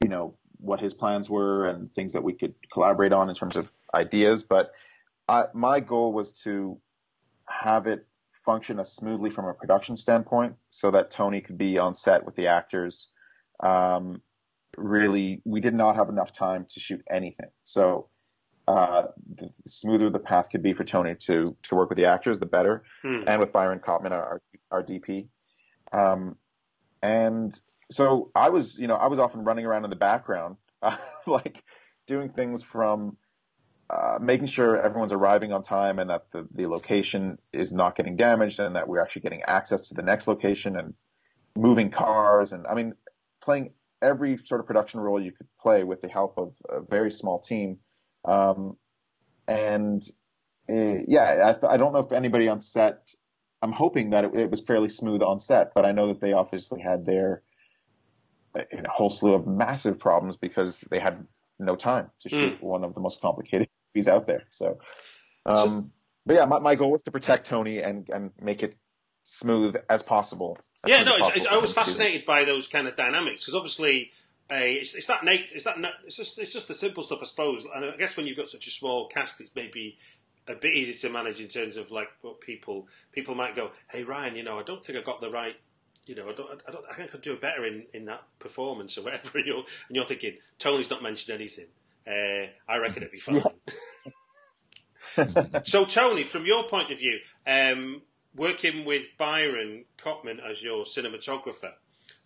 you 0.00 0.08
know, 0.08 0.34
what 0.56 0.80
his 0.80 0.94
plans 0.94 1.28
were 1.28 1.66
and 1.66 1.92
things 1.94 2.12
that 2.14 2.22
we 2.22 2.32
could 2.32 2.54
collaborate 2.72 3.12
on 3.12 3.28
in 3.28 3.34
terms 3.34 3.56
of 3.56 3.70
ideas. 3.94 4.42
But 4.42 4.72
I, 5.28 5.44
my 5.54 5.80
goal 5.80 6.12
was 6.12 6.32
to 6.44 6.78
have 7.46 7.86
it 7.86 8.06
function 8.44 8.78
as 8.80 8.92
smoothly 8.92 9.30
from 9.30 9.44
a 9.46 9.54
production 9.54 9.96
standpoint, 9.96 10.56
so 10.70 10.90
that 10.90 11.10
Tony 11.10 11.40
could 11.40 11.58
be 11.58 11.78
on 11.78 11.94
set 11.94 12.24
with 12.24 12.34
the 12.36 12.46
actors. 12.48 13.08
Um, 13.60 14.22
really, 14.76 15.42
we 15.44 15.60
did 15.60 15.74
not 15.74 15.96
have 15.96 16.08
enough 16.08 16.32
time 16.32 16.66
to 16.70 16.80
shoot 16.80 17.02
anything, 17.10 17.50
so 17.64 18.08
uh, 18.66 19.04
the 19.36 19.50
smoother 19.66 20.10
the 20.10 20.18
path 20.18 20.48
could 20.50 20.62
be 20.62 20.72
for 20.72 20.84
Tony 20.84 21.14
to 21.16 21.56
to 21.64 21.74
work 21.74 21.88
with 21.90 21.96
the 21.98 22.06
actors, 22.06 22.38
the 22.38 22.46
better, 22.46 22.82
Hmm. 23.02 23.24
and 23.26 23.40
with 23.40 23.52
Byron 23.52 23.80
Kopman, 23.80 24.12
our 24.12 24.40
our 24.70 24.82
DP. 24.82 25.28
Um, 25.92 26.36
and 27.02 27.58
so 27.90 28.30
I 28.34 28.50
was, 28.50 28.78
you 28.78 28.86
know, 28.86 28.94
I 28.94 29.08
was 29.08 29.18
often 29.18 29.42
running 29.44 29.66
around 29.66 29.84
in 29.84 29.90
the 29.90 29.96
background, 29.96 30.56
uh, 30.82 30.96
like 31.26 31.64
doing 32.06 32.28
things 32.30 32.62
from 32.62 33.16
uh, 33.90 34.18
making 34.20 34.46
sure 34.46 34.80
everyone's 34.80 35.12
arriving 35.12 35.52
on 35.52 35.62
time 35.62 35.98
and 35.98 36.10
that 36.10 36.30
the, 36.30 36.46
the 36.54 36.66
location 36.66 37.38
is 37.52 37.72
not 37.72 37.96
getting 37.96 38.14
damaged 38.16 38.60
and 38.60 38.76
that 38.76 38.86
we're 38.86 39.00
actually 39.00 39.22
getting 39.22 39.42
access 39.42 39.88
to 39.88 39.94
the 39.94 40.02
next 40.02 40.28
location 40.28 40.76
and 40.76 40.94
moving 41.56 41.90
cars 41.90 42.52
and 42.52 42.66
I 42.68 42.74
mean 42.74 42.94
playing 43.42 43.72
every 44.00 44.38
sort 44.44 44.60
of 44.60 44.66
production 44.66 45.00
role 45.00 45.20
you 45.20 45.32
could 45.32 45.48
play 45.60 45.82
with 45.82 46.00
the 46.02 46.08
help 46.08 46.38
of 46.38 46.52
a 46.68 46.80
very 46.80 47.10
small 47.10 47.40
team. 47.40 47.78
Um, 48.24 48.76
and 49.48 50.02
uh, 50.68 50.98
yeah, 51.08 51.54
I, 51.62 51.74
I 51.74 51.76
don't 51.76 51.92
know 51.92 51.98
if 51.98 52.12
anybody 52.12 52.46
on 52.48 52.60
set. 52.60 53.08
I'm 53.60 53.72
hoping 53.72 54.10
that 54.10 54.24
it, 54.24 54.34
it 54.36 54.50
was 54.50 54.60
fairly 54.60 54.88
smooth 54.88 55.20
on 55.22 55.40
set, 55.40 55.74
but 55.74 55.84
I 55.84 55.90
know 55.92 56.06
that 56.08 56.20
they 56.20 56.32
obviously 56.32 56.80
had 56.80 57.04
their 57.04 57.42
a 58.54 58.64
whole 58.88 59.10
slew 59.10 59.34
of 59.34 59.46
massive 59.46 59.98
problems 59.98 60.36
because 60.36 60.80
they 60.90 60.98
had 60.98 61.26
no 61.58 61.76
time 61.76 62.10
to 62.20 62.28
shoot 62.28 62.60
Mm. 62.60 62.62
one 62.62 62.84
of 62.84 62.94
the 62.94 63.00
most 63.00 63.20
complicated 63.20 63.68
movies 63.94 64.08
out 64.08 64.26
there. 64.26 64.44
So, 64.50 64.78
um, 65.46 65.92
but 66.26 66.34
yeah, 66.36 66.44
my, 66.44 66.58
my 66.58 66.74
goal 66.74 66.92
was 66.92 67.02
to 67.04 67.10
protect 67.10 67.46
Tony 67.46 67.78
and 67.82 68.08
and 68.10 68.30
make 68.40 68.62
it 68.62 68.76
smooth 69.24 69.76
as 69.88 70.02
possible. 70.02 70.58
as 70.84 70.90
yeah, 70.90 71.02
no, 71.02 71.14
it's, 71.14 71.22
possible 71.22 71.42
it's, 71.42 71.52
I 71.52 71.56
was 71.56 71.72
fascinated 71.72 72.24
by 72.24 72.44
those 72.44 72.68
kind 72.68 72.86
of 72.86 72.96
dynamics 72.96 73.42
because 73.42 73.54
obviously. 73.54 74.12
Uh, 74.52 74.56
it's, 74.62 74.96
it's 74.96 75.06
that 75.06 75.22
Nate. 75.22 75.46
It's 75.54 75.62
that. 75.62 75.78
na- 75.78 75.90
It's 76.04 76.16
just. 76.16 76.36
It's 76.40 76.52
just 76.52 76.66
the 76.66 76.74
simple 76.74 77.04
stuff, 77.04 77.20
I 77.22 77.24
suppose. 77.24 77.64
And 77.72 77.84
I 77.84 77.96
guess 77.96 78.16
when 78.16 78.26
you've 78.26 78.36
got 78.36 78.48
such 78.48 78.66
a 78.66 78.70
small 78.72 79.06
cast, 79.06 79.40
it's 79.40 79.54
maybe 79.54 79.96
a 80.48 80.56
bit 80.56 80.74
easy 80.74 81.06
to 81.06 81.12
manage 81.12 81.40
in 81.40 81.46
terms 81.46 81.76
of 81.76 81.92
like 81.92 82.08
what 82.22 82.40
people 82.40 82.88
people 83.12 83.36
might 83.36 83.54
go. 83.54 83.70
Hey 83.92 84.02
Ryan, 84.02 84.34
you 84.34 84.42
know, 84.42 84.58
I 84.58 84.64
don't 84.64 84.84
think 84.84 84.98
I 84.98 85.02
got 85.02 85.20
the 85.20 85.30
right. 85.30 85.54
You 86.06 86.16
know, 86.16 86.28
I 86.28 86.32
don't. 86.32 86.60
I 86.66 86.72
don't. 86.72 86.84
I 86.90 86.94
think 86.94 87.10
I 87.10 87.12
could 87.12 87.22
do 87.22 87.36
better 87.36 87.64
in, 87.64 87.84
in 87.94 88.06
that 88.06 88.24
performance 88.40 88.98
or 88.98 89.02
whatever. 89.02 89.30
And 89.38 89.46
you're 89.46 89.58
and 89.58 89.94
you're 89.94 90.04
thinking 90.04 90.38
Tony's 90.58 90.90
not 90.90 91.00
mentioned 91.00 91.32
anything. 91.32 91.66
Uh, 92.10 92.46
I 92.68 92.78
reckon 92.78 93.02
it'd 93.02 93.12
be 93.12 93.18
fine. 93.18 93.42
so 95.64 95.84
Tony, 95.84 96.24
from 96.24 96.46
your 96.46 96.66
point 96.68 96.90
of 96.90 96.98
view, 96.98 97.20
um, 97.46 98.02
working 98.34 98.84
with 98.84 99.16
Byron 99.18 99.84
Kopman 99.98 100.38
as 100.44 100.62
your 100.62 100.84
cinematographer. 100.84 101.72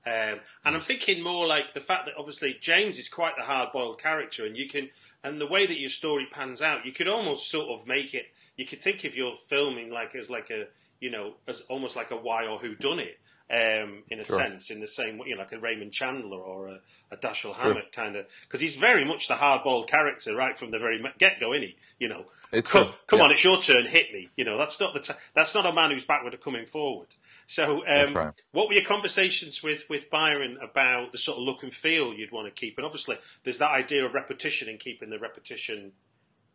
Um, 0.06 0.40
and 0.64 0.74
I'm 0.76 0.82
thinking 0.82 1.22
more 1.22 1.46
like 1.46 1.72
the 1.72 1.80
fact 1.80 2.04
that 2.06 2.14
obviously 2.18 2.56
James 2.60 2.98
is 2.98 3.08
quite 3.08 3.36
the 3.36 3.44
hard-boiled 3.44 4.00
character, 4.00 4.44
and 4.44 4.56
you 4.56 4.68
can, 4.68 4.90
and 5.22 5.40
the 5.40 5.46
way 5.46 5.66
that 5.66 5.80
your 5.80 5.88
story 5.88 6.26
pans 6.30 6.60
out, 6.60 6.84
you 6.84 6.92
could 6.92 7.08
almost 7.08 7.50
sort 7.50 7.68
of 7.68 7.86
make 7.86 8.12
it. 8.12 8.26
You 8.56 8.66
could 8.66 8.82
think 8.82 9.04
of 9.04 9.16
your 9.16 9.34
filming 9.48 9.90
like 9.90 10.14
as 10.14 10.28
like 10.28 10.50
a, 10.50 10.66
you 11.00 11.10
know, 11.10 11.34
as 11.48 11.62
almost 11.62 11.96
like 11.96 12.10
a 12.10 12.16
why 12.16 12.46
or 12.46 12.58
who 12.58 12.74
done 12.74 12.98
it, 12.98 13.18
um, 13.50 14.02
in 14.10 14.20
a 14.20 14.24
Sure. 14.24 14.38
sense, 14.38 14.70
in 14.70 14.80
the 14.80 14.86
same 14.86 15.18
way, 15.18 15.28
you 15.28 15.34
know, 15.34 15.42
like 15.42 15.52
a 15.52 15.58
Raymond 15.58 15.92
Chandler 15.92 16.38
or 16.38 16.68
a, 16.68 16.80
a 17.10 17.16
Dashiell 17.16 17.54
Hammett 17.54 17.92
kind 17.92 18.16
of, 18.16 18.26
because 18.42 18.60
he's 18.60 18.76
very 18.76 19.04
much 19.04 19.28
the 19.28 19.34
hard-boiled 19.34 19.86
character 19.88 20.34
right 20.34 20.56
from 20.56 20.70
the 20.70 20.78
very 20.78 21.02
get-go, 21.18 21.52
isn't 21.52 21.68
he? 21.68 21.76
You 21.98 22.08
know, 22.08 22.26
It's 22.52 22.68
come, 22.68 22.84
true. 22.86 22.94
come 23.06 23.18
Yeah. 23.18 23.24
on, 23.26 23.32
it's 23.32 23.44
your 23.44 23.60
turn, 23.60 23.86
hit 23.86 24.12
me. 24.12 24.30
You 24.36 24.44
know, 24.44 24.56
that's 24.56 24.80
not 24.80 24.94
the 24.94 25.00
t- 25.00 25.12
that's 25.34 25.54
not 25.54 25.66
a 25.66 25.72
man 25.72 25.90
who's 25.90 26.04
backward 26.04 26.32
or 26.34 26.38
coming 26.38 26.64
forward. 26.66 27.08
So, 27.46 27.86
um, 27.86 28.14
right. 28.14 28.32
what 28.52 28.68
were 28.68 28.74
your 28.74 28.84
conversations 28.84 29.62
with, 29.62 29.84
with 29.90 30.08
Byron 30.08 30.56
about 30.62 31.12
the 31.12 31.18
sort 31.18 31.36
of 31.36 31.44
look 31.44 31.62
and 31.62 31.74
feel 31.74 32.14
you'd 32.14 32.32
want 32.32 32.46
to 32.46 32.50
keep? 32.50 32.78
And 32.78 32.86
obviously, 32.86 33.18
there's 33.42 33.58
that 33.58 33.70
idea 33.72 34.06
of 34.06 34.14
repetition 34.14 34.70
and 34.70 34.80
keeping 34.80 35.10
the 35.10 35.18
repetition 35.18 35.92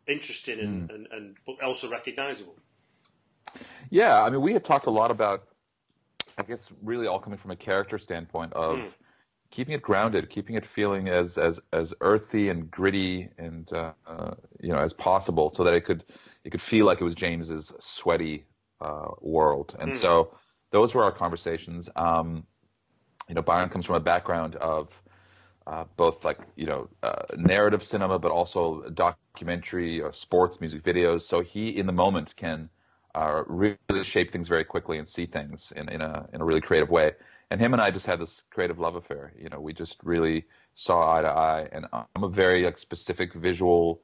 interesting 0.08 0.58
and, 0.58 0.90
Hmm. 0.90 0.94
and, 0.96 1.06
and 1.12 1.36
but 1.46 1.62
also 1.62 1.88
recognisable. 1.88 2.56
Yeah, 3.90 4.20
I 4.22 4.30
mean, 4.30 4.40
we 4.40 4.52
had 4.52 4.64
talked 4.64 4.86
a 4.86 4.90
lot 4.90 5.10
about, 5.12 5.44
I 6.38 6.42
guess, 6.42 6.70
really 6.82 7.06
all 7.06 7.18
coming 7.18 7.38
from 7.38 7.50
a 7.50 7.56
character 7.56 7.98
standpoint 7.98 8.52
of 8.54 8.82
Mm. 8.82 8.92
keeping 9.50 9.74
it 9.74 9.82
grounded, 9.82 10.30
keeping 10.30 10.56
it 10.56 10.66
feeling 10.66 11.08
as 11.08 11.38
as 11.38 11.60
as 11.72 11.94
earthy 12.00 12.48
and 12.48 12.70
gritty 12.70 13.30
and 13.38 13.72
uh, 13.72 13.92
uh, 14.06 14.34
you 14.60 14.70
know 14.72 14.78
as 14.78 14.92
possible, 14.94 15.52
so 15.54 15.64
that 15.64 15.74
it 15.74 15.84
could 15.84 16.04
it 16.44 16.50
could 16.50 16.60
feel 16.62 16.86
like 16.86 17.00
it 17.00 17.04
was 17.04 17.14
James's 17.14 17.72
sweaty 17.80 18.46
uh, 18.80 19.08
world. 19.20 19.76
And 19.78 19.94
Mm. 19.94 19.96
so 19.96 20.34
those 20.70 20.94
were 20.94 21.02
our 21.04 21.12
conversations. 21.12 21.88
Um, 21.96 22.46
you 23.28 23.34
know, 23.34 23.42
Byron 23.42 23.68
comes 23.68 23.86
from 23.86 23.96
a 23.96 24.00
background 24.00 24.56
of 24.56 25.02
uh, 25.66 25.84
both 25.96 26.24
like 26.24 26.38
you 26.56 26.66
know 26.66 26.88
uh, 27.02 27.22
narrative 27.36 27.84
cinema, 27.84 28.18
but 28.18 28.30
also 28.32 28.82
documentary, 28.90 30.00
or 30.00 30.12
sports, 30.12 30.60
music 30.60 30.82
videos. 30.82 31.22
So 31.22 31.40
he, 31.40 31.56
in 31.56 31.86
the 31.86 31.92
moment, 31.92 32.34
can 32.36 32.70
uh, 33.14 33.42
really 33.46 33.76
shape 34.02 34.32
things 34.32 34.48
very 34.48 34.64
quickly 34.64 34.98
and 34.98 35.08
see 35.08 35.26
things 35.26 35.72
in, 35.74 35.88
in 35.88 36.00
a 36.00 36.28
in 36.32 36.40
a 36.40 36.44
really 36.44 36.60
creative 36.60 36.90
way. 36.90 37.12
And 37.50 37.60
him 37.60 37.72
and 37.72 37.82
I 37.82 37.90
just 37.90 38.06
had 38.06 38.20
this 38.20 38.42
creative 38.50 38.78
love 38.78 38.94
affair. 38.94 39.32
You 39.36 39.48
know, 39.48 39.60
we 39.60 39.72
just 39.72 39.98
really 40.04 40.44
saw 40.74 41.16
eye 41.16 41.22
to 41.22 41.28
eye. 41.28 41.68
And 41.72 41.86
I'm 41.92 42.22
a 42.22 42.28
very 42.28 42.62
like 42.64 42.78
specific 42.78 43.34
visual 43.34 44.02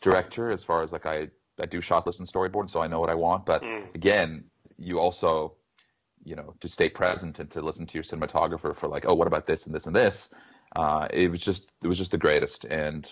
director 0.00 0.50
as 0.50 0.62
far 0.62 0.82
as 0.82 0.92
like 0.92 1.06
I 1.06 1.28
I 1.60 1.66
do 1.66 1.80
shot 1.80 2.06
list 2.06 2.18
and 2.18 2.28
storyboard, 2.28 2.70
so 2.70 2.80
I 2.80 2.86
know 2.86 3.00
what 3.00 3.10
I 3.10 3.14
want. 3.14 3.46
But 3.46 3.62
Mm. 3.62 3.94
again, 3.94 4.44
you 4.78 4.98
also 4.98 5.56
you 6.24 6.36
know 6.36 6.54
to 6.60 6.68
stay 6.68 6.88
present 6.88 7.38
and 7.38 7.50
to 7.52 7.60
listen 7.62 7.86
to 7.86 7.94
your 7.94 8.04
cinematographer 8.04 8.76
for 8.76 8.88
like, 8.88 9.06
oh, 9.06 9.14
what 9.14 9.26
about 9.26 9.46
this 9.46 9.66
and 9.66 9.74
this 9.74 9.86
and 9.86 9.96
this. 9.96 10.28
Uh, 10.76 11.06
it 11.10 11.30
was 11.30 11.40
just 11.40 11.72
it 11.82 11.88
was 11.88 11.98
just 11.98 12.10
the 12.10 12.18
greatest. 12.18 12.64
And 12.66 13.10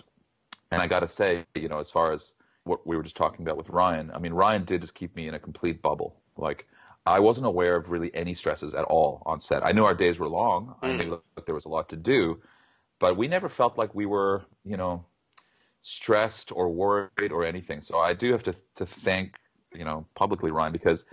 and 0.71 0.83
I 0.83 0.87
got 0.87 1.01
to 1.01 1.09
say, 1.09 1.45
you 1.55 1.69
know, 1.69 1.79
as 1.79 1.91
far 1.91 2.13
as 2.13 2.33
what 2.65 2.87
we 2.87 2.97
were 2.97 3.03
just 3.03 3.17
talking 3.17 3.45
about 3.45 3.57
with 3.57 3.69
Ryan, 3.69 4.11
I 4.13 4.19
mean, 4.19 4.33
Ryan 4.33 4.65
did 4.65 4.81
just 4.83 4.95
keep 4.95 5.17
me 5.17 5.29
in 5.29 5.35
a 5.35 5.39
complete 5.39 5.83
bubble. 5.83 6.21
Like, 6.37 6.67
I 7.05 7.19
wasn't 7.19 7.47
aware 7.47 7.77
of 7.77 7.91
really 7.91 8.15
any 8.15 8.35
stresses 8.35 8.75
at 8.75 8.85
all 8.85 9.23
on 9.27 9.41
set. 9.41 9.65
I 9.65 9.73
knew 9.73 9.85
our 9.85 9.95
days 9.95 10.19
were 10.19 10.29
long. 10.29 10.77
I 10.81 10.89
Mm. 10.89 11.05
knew 11.05 11.23
that 11.35 11.47
there 11.47 11.55
was 11.55 11.65
a 11.65 11.69
lot 11.69 11.89
to 11.89 11.97
do, 11.97 12.41
but 13.01 13.17
we 13.17 13.27
never 13.27 13.49
felt 13.49 13.77
like 13.77 13.95
we 13.95 14.07
were, 14.07 14.45
you 14.65 14.77
know, 14.77 15.05
stressed 15.81 16.53
or 16.53 16.71
worried 16.71 17.33
or 17.33 17.45
anything. 17.45 17.83
So 17.83 17.99
I 17.99 18.15
do 18.15 18.31
have 18.33 18.45
to 18.45 18.55
to 18.77 18.87
thank, 18.87 19.37
you 19.73 19.85
know, 19.85 20.07
publicly 20.15 20.53
Ryan 20.53 20.73
because 20.73 21.05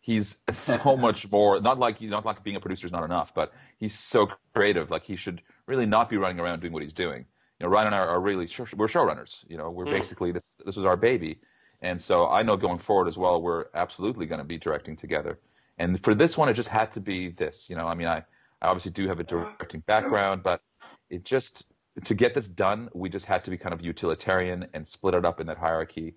he's 0.00 0.36
so 0.54 0.96
much 1.06 1.28
more. 1.30 1.60
Not 1.60 1.80
like 1.80 2.00
not 2.00 2.24
like 2.24 2.44
being 2.44 2.56
a 2.56 2.60
producer 2.60 2.86
is 2.86 2.92
not 2.92 3.02
enough, 3.02 3.34
but 3.34 3.52
he's 3.78 3.98
so 3.98 4.28
creative. 4.54 4.92
Like 4.92 5.02
he 5.02 5.16
should 5.16 5.42
really 5.66 5.86
not 5.86 6.08
be 6.08 6.16
running 6.16 6.38
around 6.38 6.60
doing 6.60 6.72
what 6.72 6.82
he's 6.82 6.92
doing. 6.92 7.26
You 7.58 7.66
know, 7.66 7.70
Ryan 7.72 7.86
and 7.88 7.94
I 7.94 7.98
are 8.00 8.20
really 8.20 8.46
show, 8.46 8.66
we're 8.76 8.86
showrunners. 8.86 9.44
You 9.48 9.56
know, 9.56 9.70
we're 9.70 9.86
Mm. 9.86 9.90
basically 9.92 10.32
this 10.32 10.56
this 10.64 10.76
was 10.76 10.84
our 10.84 10.96
baby, 10.96 11.40
and 11.80 12.00
so 12.00 12.28
I 12.28 12.42
know 12.42 12.56
going 12.56 12.78
forward 12.78 13.08
as 13.08 13.16
well, 13.16 13.40
we're 13.40 13.66
absolutely 13.74 14.26
going 14.26 14.40
to 14.40 14.44
be 14.44 14.58
directing 14.58 14.96
together. 14.96 15.38
And 15.78 16.02
for 16.02 16.14
this 16.14 16.36
one, 16.36 16.48
it 16.48 16.54
just 16.54 16.68
had 16.68 16.92
to 16.92 17.00
be 17.00 17.30
this. 17.30 17.68
You 17.70 17.76
know, 17.76 17.86
I 17.86 17.94
mean, 17.94 18.08
I 18.08 18.18
I 18.60 18.68
obviously 18.68 18.92
do 18.92 19.08
have 19.08 19.20
a 19.20 19.24
directing 19.24 19.80
background, 19.80 20.42
but 20.42 20.62
it 21.10 21.24
just 21.24 21.64
to 22.04 22.14
get 22.14 22.34
this 22.34 22.46
done, 22.48 22.90
we 22.94 23.08
just 23.08 23.26
had 23.26 23.44
to 23.44 23.50
be 23.50 23.56
kind 23.56 23.72
of 23.72 23.80
utilitarian 23.80 24.66
and 24.74 24.86
split 24.86 25.14
it 25.14 25.24
up 25.24 25.40
in 25.40 25.46
that 25.46 25.56
hierarchy, 25.58 26.14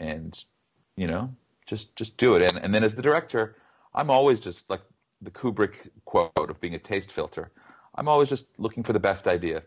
and 0.00 0.42
you 0.96 1.06
know, 1.06 1.34
just 1.66 1.94
just 1.96 2.16
do 2.16 2.34
it. 2.36 2.42
And 2.42 2.56
and 2.58 2.74
then 2.74 2.82
as 2.84 2.94
the 2.94 3.02
director, 3.02 3.56
I'm 3.94 4.10
always 4.10 4.40
just 4.40 4.70
like 4.70 4.80
the 5.20 5.30
Kubrick 5.30 5.90
quote 6.06 6.32
of 6.50 6.60
being 6.60 6.74
a 6.74 6.78
taste 6.78 7.12
filter. 7.12 7.50
I'm 7.94 8.08
always 8.08 8.28
just 8.30 8.46
looking 8.58 8.84
for 8.84 8.92
the 8.94 9.00
best 9.00 9.26
idea. 9.26 9.62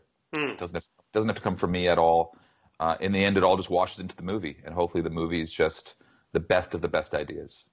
It 0.52 0.58
doesn't 0.58 0.76
have, 0.76 0.86
doesn't 1.14 1.30
have 1.30 1.38
to 1.38 1.42
come 1.42 1.56
from 1.58 1.72
me 1.72 1.88
at 1.88 1.98
all. 1.98 2.36
Uh, 2.80 2.96
in 3.00 3.12
the 3.12 3.24
end, 3.24 3.38
it 3.38 3.44
all 3.44 3.58
just 3.58 3.70
washes 3.70 4.00
into 4.00 4.16
the 4.16 4.24
movie, 4.24 4.58
and 4.66 4.74
hopefully, 4.74 5.04
the 5.04 5.10
movie 5.10 5.42
is 5.42 5.52
just 5.52 5.96
the 6.32 6.40
best 6.40 6.74
of 6.74 6.82
the 6.82 6.88
best 6.88 7.14
ideas. 7.14 7.66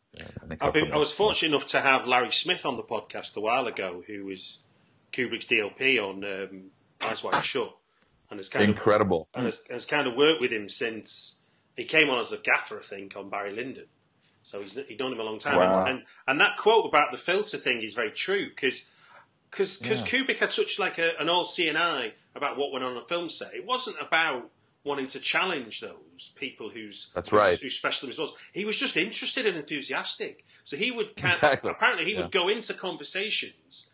And 0.43 0.57
I've 0.61 0.73
been, 0.73 0.93
I 0.93 0.97
was 0.97 1.13
fortunate 1.13 1.51
enough 1.57 1.67
to 1.69 1.81
have 1.81 2.07
Larry 2.07 2.33
Smith 2.33 2.67
on 2.67 2.77
the 2.77 2.83
podcast 2.83 3.37
a 3.37 3.41
while 3.41 3.67
ago, 3.67 4.03
who 4.07 4.25
was 4.25 4.59
Kubrick's 5.13 5.47
DOP 5.47 5.81
on 6.03 6.25
um, 6.25 6.63
Eyes 7.01 7.23
Wide 7.23 7.43
Shut, 7.45 7.75
and 8.31 8.39
has 8.39 8.49
kind 8.49 8.65
of 8.69 8.77
incredible. 8.77 9.29
and 9.35 9.47
has, 9.47 9.61
has 9.71 9.87
kind 9.87 10.07
of 10.07 10.15
worked 10.15 10.41
with 10.41 10.51
him 10.51 10.69
since 10.69 11.41
he 11.77 11.85
came 11.85 12.11
on 12.11 12.19
as 12.19 12.33
a 12.33 12.37
gaffer, 12.39 12.79
I 12.79 12.83
think, 12.83 13.17
on 13.17 13.31
Barry 13.31 13.55
Lyndon. 13.55 13.87
So 14.43 14.61
he's 14.61 14.75
he'd 14.89 14.99
known 14.99 15.13
him 15.13 15.21
a 15.21 15.25
long 15.25 15.39
time, 15.39 15.57
Wow. 15.57 15.85
and 15.87 16.03
and 16.27 16.41
that 16.41 16.57
quote 16.59 16.87
about 16.87 17.13
the 17.13 17.19
filter 17.19 17.57
thing 17.59 17.83
is 17.83 17.95
very 17.95 18.11
true 18.11 18.49
because 18.49 18.85
because 19.51 19.81
Yeah. 19.83 19.95
Kubrick 20.07 20.39
had 20.39 20.51
such 20.51 20.79
like 20.79 20.99
a, 20.99 21.17
an 21.19 21.29
all 21.29 21.45
seeing 21.45 21.77
eye 21.77 22.15
about 22.35 22.57
what 22.57 22.73
went 22.73 22.85
on 22.85 22.97
a 22.97 23.03
film 23.03 23.29
set. 23.31 23.55
It 23.55 23.65
wasn't 23.65 23.97
about 24.01 24.51
wanting 24.85 25.07
to 25.09 25.21
challenge 25.21 25.81
those 25.81 26.33
people 26.37 26.71
whose 26.71 27.11
That's 27.15 27.29
whose- 27.31 27.37
right. 27.39 27.59
whose 27.59 27.77
specialism 27.77 28.23
was. 28.25 28.33
He 28.53 28.65
was 28.65 28.79
just 28.79 28.97
interested 28.97 29.45
and 29.47 29.57
enthusiastic. 29.57 30.45
So 30.65 30.77
he 30.77 30.91
would 30.91 31.17
kind 31.17 31.35
Exactly. 31.35 31.71
apparently 31.71 32.05
he 32.05 32.13
Yeah. 32.15 32.23
would 32.23 32.31
go 32.33 32.49
into 32.49 32.73
conversations 32.75 33.91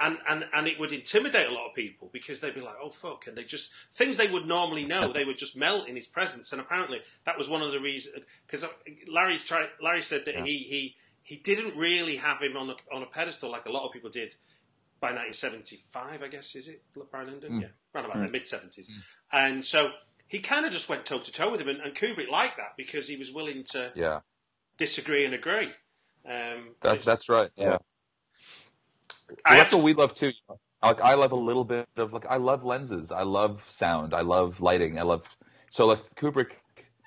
and, 0.00 0.18
and 0.28 0.46
and 0.52 0.68
it 0.68 0.78
would 0.78 0.92
intimidate 0.92 1.48
a 1.48 1.52
lot 1.52 1.68
of 1.68 1.74
people 1.74 2.08
because 2.12 2.38
they'd 2.38 2.54
be 2.54 2.60
like, 2.60 2.76
"Oh 2.80 2.90
fuck," 2.90 3.26
and 3.26 3.36
they 3.36 3.42
just 3.42 3.72
things 3.92 4.16
they 4.16 4.28
would 4.28 4.46
normally 4.46 4.84
know 4.84 5.12
they 5.12 5.24
would 5.24 5.38
just 5.38 5.56
melt 5.56 5.88
in 5.88 5.96
his 5.96 6.06
presence. 6.06 6.52
And 6.52 6.60
apparently 6.60 7.00
that 7.24 7.36
was 7.36 7.48
one 7.48 7.62
of 7.62 7.72
the 7.72 7.80
reasons 7.80 8.24
because 8.46 8.62
uh, 8.62 8.68
Larry's 9.08 9.44
tried. 9.44 9.70
Larry 9.80 10.02
said 10.02 10.24
that 10.26 10.36
Yeah. 10.36 10.44
he 10.44 10.58
he 10.58 10.96
he 11.24 11.36
didn't 11.36 11.76
really 11.76 12.16
have 12.16 12.40
him 12.40 12.56
on 12.56 12.70
a, 12.70 12.76
on 12.94 13.02
a 13.02 13.06
pedestal 13.06 13.50
like 13.50 13.66
a 13.66 13.72
lot 13.72 13.86
of 13.86 13.92
people 13.92 14.08
did 14.08 14.34
by 15.00 15.08
1975, 15.08 16.22
I 16.22 16.28
guess 16.28 16.54
is 16.54 16.68
it 16.68 16.82
Barry 17.12 17.26
Lyndon? 17.26 17.52
Mm. 17.52 17.62
Yeah, 17.62 17.68
around 17.94 18.10
about 18.10 18.22
the 18.24 18.30
mid 18.30 18.44
70s, 18.44 18.88
and 19.32 19.64
so. 19.64 19.90
He 20.30 20.40
kind 20.40 20.66
of 20.66 20.72
just 20.72 20.90
went 20.90 21.06
toe 21.06 21.20
to 21.20 21.32
toe 21.32 21.50
with 21.50 21.58
him, 21.58 21.68
and, 21.70 21.80
and 21.80 21.94
Kubrick 21.94 22.28
liked 22.28 22.58
that 22.58 22.76
because 22.76 23.08
he 23.08 23.16
was 23.16 23.32
willing 23.32 23.62
to 23.70 23.90
Yeah, 23.94 24.20
disagree 24.76 25.24
and 25.24 25.32
agree. 25.32 25.72
Um, 26.26 26.74
that, 26.82 27.00
that's 27.00 27.30
right. 27.30 27.50
Yeah. 27.56 27.78
I 29.44 29.52
Well, 29.52 29.58
that's 29.58 29.72
what 29.72 29.82
we 29.82 29.94
love 29.94 30.14
too. 30.14 30.32
Like 30.82 31.00
I 31.00 31.14
love 31.14 31.32
a 31.32 31.36
little 31.36 31.64
bit 31.64 31.88
of 31.96 32.12
like 32.12 32.26
I 32.26 32.36
love 32.36 32.64
lenses, 32.64 33.10
I 33.10 33.22
love 33.22 33.62
sound, 33.68 34.14
I 34.14 34.20
love 34.20 34.60
lighting, 34.60 34.98
I 34.98 35.02
love 35.02 35.22
so 35.70 35.86
like 35.86 36.00
Kubrick. 36.14 36.50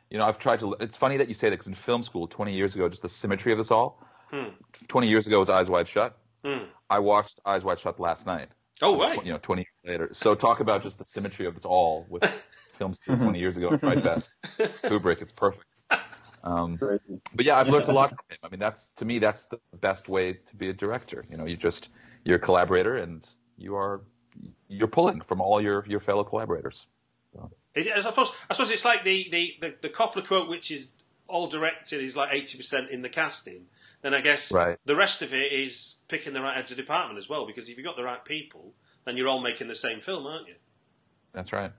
You 0.09 0.17
know, 0.17 0.25
I've 0.25 0.39
tried 0.39 0.59
to. 0.59 0.75
It's 0.79 0.97
funny 0.97 1.17
that 1.17 1.29
you 1.29 1.33
say 1.33 1.49
that 1.49 1.55
because 1.55 1.67
in 1.67 1.75
film 1.75 2.03
school 2.03 2.27
20 2.27 2.53
years 2.53 2.75
ago, 2.75 2.89
just 2.89 3.01
the 3.01 3.07
symmetry 3.09 3.53
of 3.53 3.57
this 3.57 3.71
all. 3.71 4.03
Hmm. 4.29 4.49
20 4.87 5.07
years 5.07 5.25
ago 5.27 5.39
was 5.39 5.49
Eyes 5.49 5.69
Wide 5.69 5.87
Shut. 5.87 6.17
Hmm. 6.43 6.65
I 6.89 6.99
watched 6.99 7.39
Eyes 7.45 7.63
Wide 7.63 7.79
Shut 7.79 7.99
last 7.99 8.25
night. 8.25 8.49
Oh 8.81 8.99
right. 8.99 9.19
Tw- 9.19 9.25
You 9.25 9.33
know, 9.33 9.39
20 9.39 9.61
years 9.61 9.67
later. 9.99 10.09
So 10.13 10.33
talk 10.35 10.59
about 10.59 10.83
just 10.83 10.97
the 10.97 11.05
symmetry 11.05 11.45
of 11.45 11.53
this 11.55 11.65
all 11.65 12.05
with 12.09 12.23
films 12.77 12.97
school 12.97 13.17
20 13.17 13.37
years 13.39 13.57
ago. 13.57 13.69
Right 13.81 14.03
best. 14.03 14.31
Kubrick, 14.57 15.21
it's 15.21 15.31
perfect. 15.31 15.65
Um, 16.43 16.79
but 17.35 17.45
yeah, 17.45 17.59
I've 17.59 17.69
learned 17.69 17.87
a 17.87 17.91
lot 17.91 18.09
from 18.09 18.17
him. 18.29 18.37
I 18.43 18.49
mean, 18.49 18.59
that's 18.59 18.89
to 18.95 19.05
me, 19.05 19.19
that's 19.19 19.45
the 19.45 19.59
best 19.79 20.09
way 20.09 20.33
to 20.33 20.55
be 20.55 20.69
a 20.69 20.73
director. 20.73 21.23
You 21.29 21.37
know, 21.37 21.45
you 21.45 21.55
just 21.55 21.89
you're 22.25 22.37
a 22.37 22.39
collaborator, 22.39 22.97
and 22.97 23.29
you 23.57 23.75
are 23.75 24.01
you're 24.67 24.87
pulling 24.87 25.21
from 25.21 25.39
all 25.41 25.61
your 25.61 25.85
your 25.87 25.99
fellow 25.99 26.23
collaborators. 26.23 26.87
It, 27.75 27.87
I 27.95 28.01
suppose 28.01 28.31
I 28.49 28.53
suppose 28.55 28.71
it's 28.71 28.83
like 28.83 29.03
the 29.03 29.27
the 29.31 29.53
the, 29.61 29.75
the 29.83 29.89
Coppola 29.89 30.25
quote, 30.25 30.49
which 30.49 30.71
is 30.71 30.93
all 31.27 31.45
directed 31.47 32.01
is 32.01 32.17
like 32.17 32.29
eighty 32.33 32.57
percent 32.57 32.89
in 32.89 33.03
the 33.03 33.09
casting. 33.09 33.67
Then 34.02 34.14
I 34.14 34.22
guess 34.22 34.52
Right. 34.52 34.78
the 34.86 34.95
rest 34.95 35.22
of 35.22 35.34
it 35.34 35.52
is 35.52 36.02
picking 36.08 36.34
the 36.34 36.41
right 36.41 36.56
heads 36.56 36.72
of 36.72 36.78
department 36.78 37.18
as 37.20 37.30
well. 37.30 37.45
Because 37.45 37.70
if 37.70 37.78
you've 37.78 37.86
got 37.86 37.95
the 37.97 38.04
right 38.04 38.24
people, 38.26 38.74
then 39.06 39.18
you're 39.18 39.28
all 39.28 39.41
making 39.41 39.68
the 39.68 39.76
same 39.76 40.02
film, 40.02 40.26
aren't 40.26 40.47
you? 40.47 40.56
That's 41.34 41.54
right. 41.54 41.72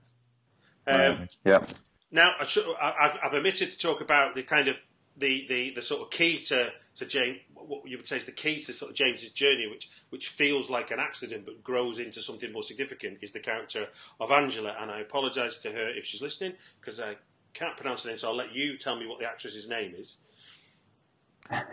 Um, 0.87 1.27
Yeah. 1.45 1.65
Now, 2.11 2.35
I 2.39 2.45
should, 2.45 2.65
I- 2.81 2.95
I've, 3.01 3.17
I've 3.23 3.33
omitted 3.33 3.69
to 3.69 3.77
talk 3.77 4.01
about 4.01 4.35
the 4.35 4.43
kind 4.43 4.67
of 4.67 4.77
the, 5.17 5.45
the, 5.47 5.71
the 5.71 5.81
sort 5.81 6.01
of 6.01 6.09
key 6.11 6.39
to, 6.41 6.71
to 6.97 7.05
James, 7.05 7.39
what 7.53 7.87
you 7.87 7.97
would 7.97 8.07
say 8.07 8.17
is 8.17 8.25
the 8.25 8.31
key 8.31 8.59
to 8.59 8.73
sort 8.73 8.91
of 8.91 8.97
James's 8.97 9.31
journey, 9.31 9.67
which 9.67 9.89
which 10.09 10.27
feels 10.29 10.69
like 10.69 10.91
an 10.91 10.99
accident 10.99 11.45
but 11.45 11.63
grows 11.63 11.97
into 11.99 12.21
something 12.21 12.51
more 12.51 12.63
significant, 12.63 13.19
is 13.21 13.31
the 13.31 13.39
character 13.39 13.87
of 14.19 14.31
Angela. 14.31 14.75
And 14.79 14.91
I 14.91 14.99
apologise 14.99 15.57
to 15.59 15.71
her 15.71 15.89
if 15.89 16.05
she's 16.05 16.21
listening 16.21 16.53
because 16.81 16.99
I 16.99 17.15
can't 17.53 17.77
pronounce 17.77 18.03
her 18.03 18.09
name, 18.09 18.17
so 18.17 18.27
I'll 18.29 18.35
let 18.35 18.53
you 18.53 18.77
tell 18.77 18.95
me 18.97 19.07
what 19.07 19.19
the 19.19 19.25
actress's 19.25 19.69
name 19.69 19.93
is. 19.97 20.17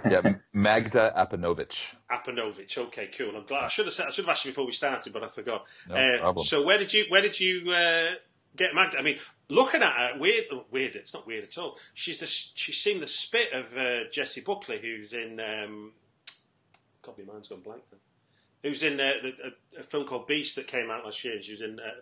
Yeah, 0.08 0.34
Magda 0.52 1.12
Apanowicz. 1.16 1.78
Apanowicz. 2.10 2.76
Okay, 2.76 3.08
cool. 3.16 3.36
I'm 3.36 3.44
glad. 3.46 3.64
I 3.64 3.68
should 3.68 3.86
have 3.86 3.94
said, 3.94 4.06
I 4.06 4.10
should 4.10 4.24
have 4.24 4.32
asked 4.32 4.44
you 4.44 4.50
before 4.50 4.66
we 4.66 4.72
started, 4.72 5.12
but 5.12 5.22
I 5.24 5.28
forgot. 5.28 5.64
No 5.88 5.94
Uh, 5.94 6.18
problem. 6.18 6.44
So 6.46 6.64
where 6.64 6.76
did 6.78 6.92
you 6.92 7.04
where 7.08 7.22
did 7.22 7.38
you 7.38 7.70
uh, 7.70 8.14
get 8.56 8.74
Magda? 8.74 8.98
I 8.98 9.02
mean, 9.02 9.18
looking 9.48 9.82
at 9.82 9.92
her, 9.92 10.18
weird. 10.18 10.44
oh, 10.52 10.64
Weird. 10.70 10.96
It's 10.96 11.14
not 11.14 11.26
weird 11.26 11.44
at 11.44 11.56
all. 11.56 11.78
She's 11.94 12.18
the 12.18 12.26
she's 12.26 12.78
seen 12.78 13.00
the 13.00 13.06
spit 13.06 13.52
of 13.52 13.76
uh, 13.76 14.08
Jessie 14.10 14.40
Buckley, 14.42 14.80
who's 14.80 15.12
in. 15.12 15.38
Um, 15.40 15.92
God, 17.02 17.14
my 17.18 17.32
mind's 17.32 17.48
gone 17.48 17.60
blank. 17.60 17.82
Now. 17.92 17.98
Who's 18.62 18.82
in 18.82 19.00
uh, 19.00 19.12
the, 19.22 19.32
a, 19.78 19.80
a 19.80 19.82
film 19.82 20.04
called 20.04 20.26
Beast 20.26 20.56
that 20.56 20.66
came 20.66 20.90
out 20.90 21.04
last 21.04 21.24
year? 21.24 21.40
She 21.40 21.52
was 21.52 21.62
in 21.62 21.78
uh, 21.80 22.00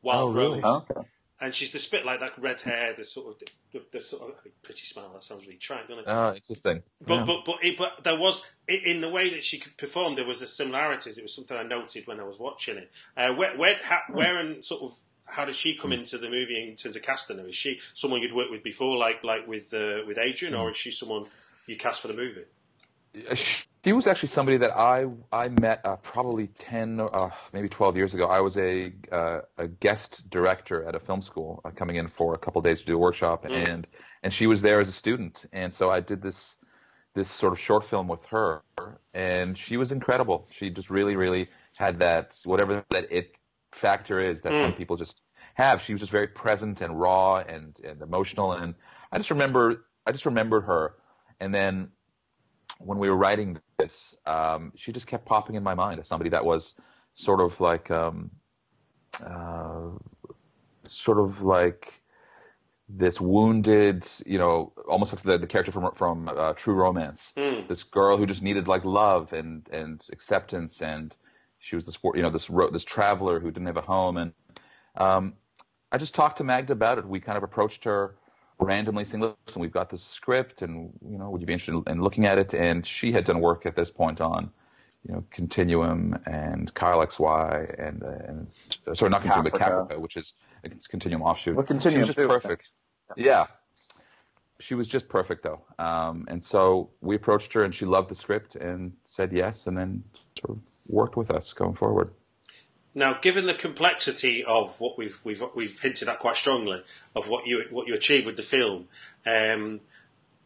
Wild 0.00 0.30
Oh, 0.30 0.32
really? 0.32 0.60
Rose. 0.60 0.82
Okay. 0.90 1.06
And 1.42 1.54
she's 1.54 1.72
the 1.72 1.78
spit 1.78 2.04
like 2.04 2.20
that 2.20 2.38
red 2.38 2.60
hair, 2.60 2.92
the 2.92 3.04
sort 3.04 3.28
of 3.28 3.48
the, 3.72 3.82
the 3.92 4.00
sort 4.02 4.28
of 4.28 4.62
pretty 4.62 4.84
smile. 4.84 5.10
That 5.14 5.22
sounds 5.22 5.46
really 5.46 5.58
trite, 5.58 5.88
doesn't 5.88 6.04
it? 6.04 6.06
Oh, 6.06 6.34
interesting. 6.34 6.82
But 7.00 7.14
Yeah. 7.14 7.24
but 7.24 7.44
but 7.46 7.64
it, 7.64 7.78
but 7.78 8.04
there 8.04 8.18
was 8.18 8.46
in 8.68 9.00
the 9.00 9.08
way 9.08 9.30
that 9.30 9.42
she 9.42 9.62
performed, 9.78 10.18
there 10.18 10.26
was 10.26 10.42
a 10.42 10.46
similarities. 10.46 11.16
It 11.16 11.22
was 11.22 11.34
something 11.34 11.56
I 11.56 11.62
noted 11.62 12.06
when 12.06 12.20
I 12.20 12.24
was 12.24 12.38
watching 12.38 12.76
it. 12.76 12.90
Uh, 13.16 13.32
where 13.32 13.56
where 13.56 13.78
how, 13.82 14.00
where 14.10 14.38
and 14.38 14.62
sort 14.62 14.82
of 14.82 14.98
how 15.24 15.44
does 15.44 15.56
she 15.56 15.76
come 15.76 15.92
into 15.92 16.18
the 16.18 16.28
movie 16.28 16.68
in 16.68 16.76
terms 16.76 16.96
of 16.96 17.02
casting 17.02 17.38
her? 17.38 17.48
Is 17.48 17.54
she 17.54 17.80
someone 17.94 18.20
you'd 18.20 18.34
worked 18.34 18.50
with 18.50 18.62
before, 18.62 18.98
like 18.98 19.24
like 19.24 19.46
with 19.46 19.72
uh, 19.72 20.00
with 20.06 20.18
Adrian, 20.18 20.54
or 20.54 20.70
is 20.70 20.76
she 20.76 20.90
someone 20.90 21.26
you 21.66 21.76
cast 21.76 22.02
for 22.02 22.08
the 22.08 22.14
movie? 22.14 22.44
She 23.82 23.94
was 23.94 24.06
actually 24.06 24.28
somebody 24.28 24.58
that 24.58 24.76
I 24.76 25.06
I 25.32 25.48
met 25.48 25.80
uh, 25.86 25.96
probably 25.96 26.48
ten, 26.48 27.00
uh, 27.00 27.30
maybe 27.52 27.68
twelve 27.70 27.96
years 27.96 28.12
ago. 28.12 28.26
I 28.26 28.40
was 28.40 28.58
a 28.58 28.92
uh, 29.10 29.40
a 29.56 29.68
guest 29.68 30.28
director 30.28 30.84
at 30.84 30.94
a 30.94 31.00
film 31.00 31.22
school, 31.22 31.62
uh, 31.64 31.70
coming 31.70 31.96
in 31.96 32.08
for 32.08 32.34
a 32.34 32.38
couple 32.38 32.58
of 32.58 32.64
days 32.64 32.80
to 32.80 32.86
do 32.86 32.96
a 32.96 32.98
workshop, 32.98 33.44
Mm. 33.44 33.54
and 33.54 33.88
and 34.22 34.34
she 34.34 34.46
was 34.46 34.60
there 34.60 34.80
as 34.80 34.88
a 34.88 34.92
student, 34.92 35.46
and 35.52 35.72
so 35.72 35.88
I 35.88 36.00
did 36.00 36.20
this 36.20 36.56
this 37.14 37.30
sort 37.30 37.54
of 37.54 37.58
short 37.58 37.84
film 37.84 38.06
with 38.06 38.24
her, 38.26 38.62
and 39.14 39.56
she 39.56 39.78
was 39.78 39.92
incredible. 39.92 40.46
She 40.52 40.68
just 40.68 40.90
really 40.90 41.16
really 41.16 41.48
had 41.76 42.00
that 42.00 42.38
whatever 42.44 42.84
that 42.90 43.10
it 43.10 43.34
factor 43.72 44.20
is 44.20 44.42
that 44.42 44.52
some 44.52 44.72
Mm. 44.72 44.76
people 44.76 44.96
just 44.98 45.22
have. 45.54 45.80
She 45.80 45.94
was 45.94 46.00
just 46.00 46.12
very 46.12 46.28
present 46.28 46.82
and 46.82 47.00
raw 47.00 47.36
and 47.38 47.74
and 47.82 48.02
emotional, 48.02 48.52
and 48.52 48.74
I 49.10 49.16
just 49.16 49.30
remember 49.30 49.86
I 50.06 50.12
just 50.12 50.26
remembered 50.26 50.64
her, 50.64 50.96
and 51.40 51.54
then 51.54 51.92
when 52.78 52.98
we 52.98 53.10
were 53.10 53.16
writing 53.16 53.58
this, 53.82 54.16
um, 54.26 54.72
she 54.76 54.92
just 54.92 55.06
kept 55.06 55.24
popping 55.24 55.56
in 55.56 55.62
my 55.62 55.74
mind 55.74 56.00
as 56.00 56.08
somebody 56.08 56.30
that 56.30 56.44
was 56.44 56.74
sort 57.14 57.40
of 57.40 57.60
like, 57.60 57.90
um, 57.90 58.30
uh, 59.24 59.90
sort 60.84 61.18
of 61.18 61.42
like 61.42 62.00
this 62.88 63.20
wounded, 63.20 64.06
you 64.26 64.38
know, 64.38 64.72
almost 64.88 65.12
like 65.12 65.22
the, 65.22 65.38
the 65.38 65.46
character 65.46 65.72
from 65.72 65.92
from 65.94 66.28
uh, 66.28 66.52
True 66.54 66.74
Romance. 66.74 67.32
Mm. 67.36 67.68
This 67.68 67.84
girl 67.84 68.16
who 68.16 68.26
just 68.26 68.42
needed 68.42 68.66
like 68.68 68.84
love 68.84 69.32
and 69.32 69.68
and 69.72 70.04
acceptance, 70.12 70.82
and 70.82 71.14
she 71.58 71.76
was 71.76 71.86
this 71.86 71.98
you 72.14 72.22
know 72.22 72.30
this 72.30 72.50
this 72.72 72.84
traveler 72.84 73.38
who 73.38 73.50
didn't 73.50 73.66
have 73.66 73.76
a 73.76 73.82
home, 73.82 74.16
and 74.16 74.32
um, 74.96 75.34
I 75.92 75.98
just 75.98 76.14
talked 76.14 76.38
to 76.38 76.44
Magda 76.44 76.72
about 76.72 76.98
it. 76.98 77.06
We 77.06 77.20
kind 77.20 77.36
of 77.36 77.44
approached 77.44 77.84
her 77.84 78.16
randomly 78.60 79.04
saying, 79.04 79.22
listen, 79.46 79.60
we've 79.60 79.72
got 79.72 79.90
this 79.90 80.02
script 80.02 80.62
and, 80.62 80.92
you 81.08 81.18
know, 81.18 81.30
would 81.30 81.40
you 81.40 81.46
be 81.46 81.52
interested 81.52 81.82
in 81.90 82.02
looking 82.02 82.26
at 82.26 82.38
it? 82.38 82.54
And 82.54 82.86
she 82.86 83.12
had 83.12 83.24
done 83.24 83.40
work 83.40 83.66
at 83.66 83.74
this 83.74 83.90
point 83.90 84.20
on, 84.20 84.50
you 85.06 85.14
know, 85.14 85.24
Continuum 85.30 86.18
and 86.26 86.72
Kyle 86.74 87.04
XY 87.04 87.74
and, 87.78 88.02
uh, 88.02 88.06
and 88.06 88.46
uh, 88.86 88.94
sorry, 88.94 89.10
not 89.10 89.22
Continuum, 89.22 89.50
but 89.50 89.60
Caprica. 89.60 89.98
Which 89.98 90.16
is 90.16 90.34
a 90.64 90.68
Continuum 90.68 91.22
offshoot. 91.22 91.56
Well, 91.56 91.64
she 91.64 91.68
Continuum 91.68 92.06
was 92.06 92.14
just 92.14 92.28
perfect. 92.28 92.68
Yeah. 93.16 93.46
She 94.60 94.74
was 94.74 94.86
just 94.86 95.08
perfect 95.08 95.42
though. 95.42 95.62
Um, 95.78 96.26
and 96.28 96.44
so 96.44 96.90
we 97.00 97.16
approached 97.16 97.52
her 97.54 97.64
and 97.64 97.74
she 97.74 97.86
loved 97.86 98.10
the 98.10 98.14
script 98.14 98.56
and 98.56 98.92
said 99.04 99.32
yes 99.32 99.66
and 99.66 99.76
then 99.76 100.04
sort 100.38 100.58
of 100.58 100.62
worked 100.88 101.16
with 101.16 101.30
us 101.30 101.52
going 101.54 101.74
forward. 101.74 102.10
Now, 102.94 103.14
given 103.14 103.46
the 103.46 103.54
complexity 103.54 104.42
of 104.44 104.80
what 104.80 104.98
we've 104.98 105.20
we've 105.24 105.42
we've 105.54 105.78
hinted 105.80 106.08
at 106.08 106.18
quite 106.18 106.36
strongly 106.36 106.82
of 107.14 107.28
what 107.28 107.46
you 107.46 107.64
what 107.70 107.86
you 107.86 107.94
achieved 107.94 108.26
with 108.26 108.36
the 108.36 108.42
film, 108.42 108.88
um, 109.24 109.80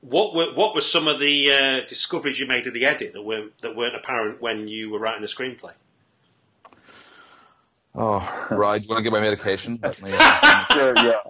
what 0.03 0.35
were 0.35 0.53
what 0.55 0.75
were 0.75 0.83
some 0.83 1.09
of 1.09 1.21
the 1.21 1.51
uh, 1.51 1.81
discoveries 1.87 2.39
you 2.39 2.47
made 2.47 2.67
in 2.67 2.75
the 2.75 2.85
edit 2.85 3.15
that 3.15 3.23
weren't 3.23 3.57
that 3.63 3.75
weren't 3.75 3.95
apparent 3.97 4.43
when 4.43 4.69
you 4.69 4.91
were 4.91 4.99
writing 4.99 5.23
the 5.23 5.27
screenplay? 5.29 5.73
Oh, 7.95 8.19
right. 8.51 8.83
Do 8.83 8.89
you 8.89 8.91
want 8.91 8.99
to 8.99 9.03
get 9.05 9.13
my 9.13 9.21
medication? 9.21 9.79
Let 9.83 10.03
me- 10.03 10.11
Sure, 10.73 10.95
yeah. 10.97 11.21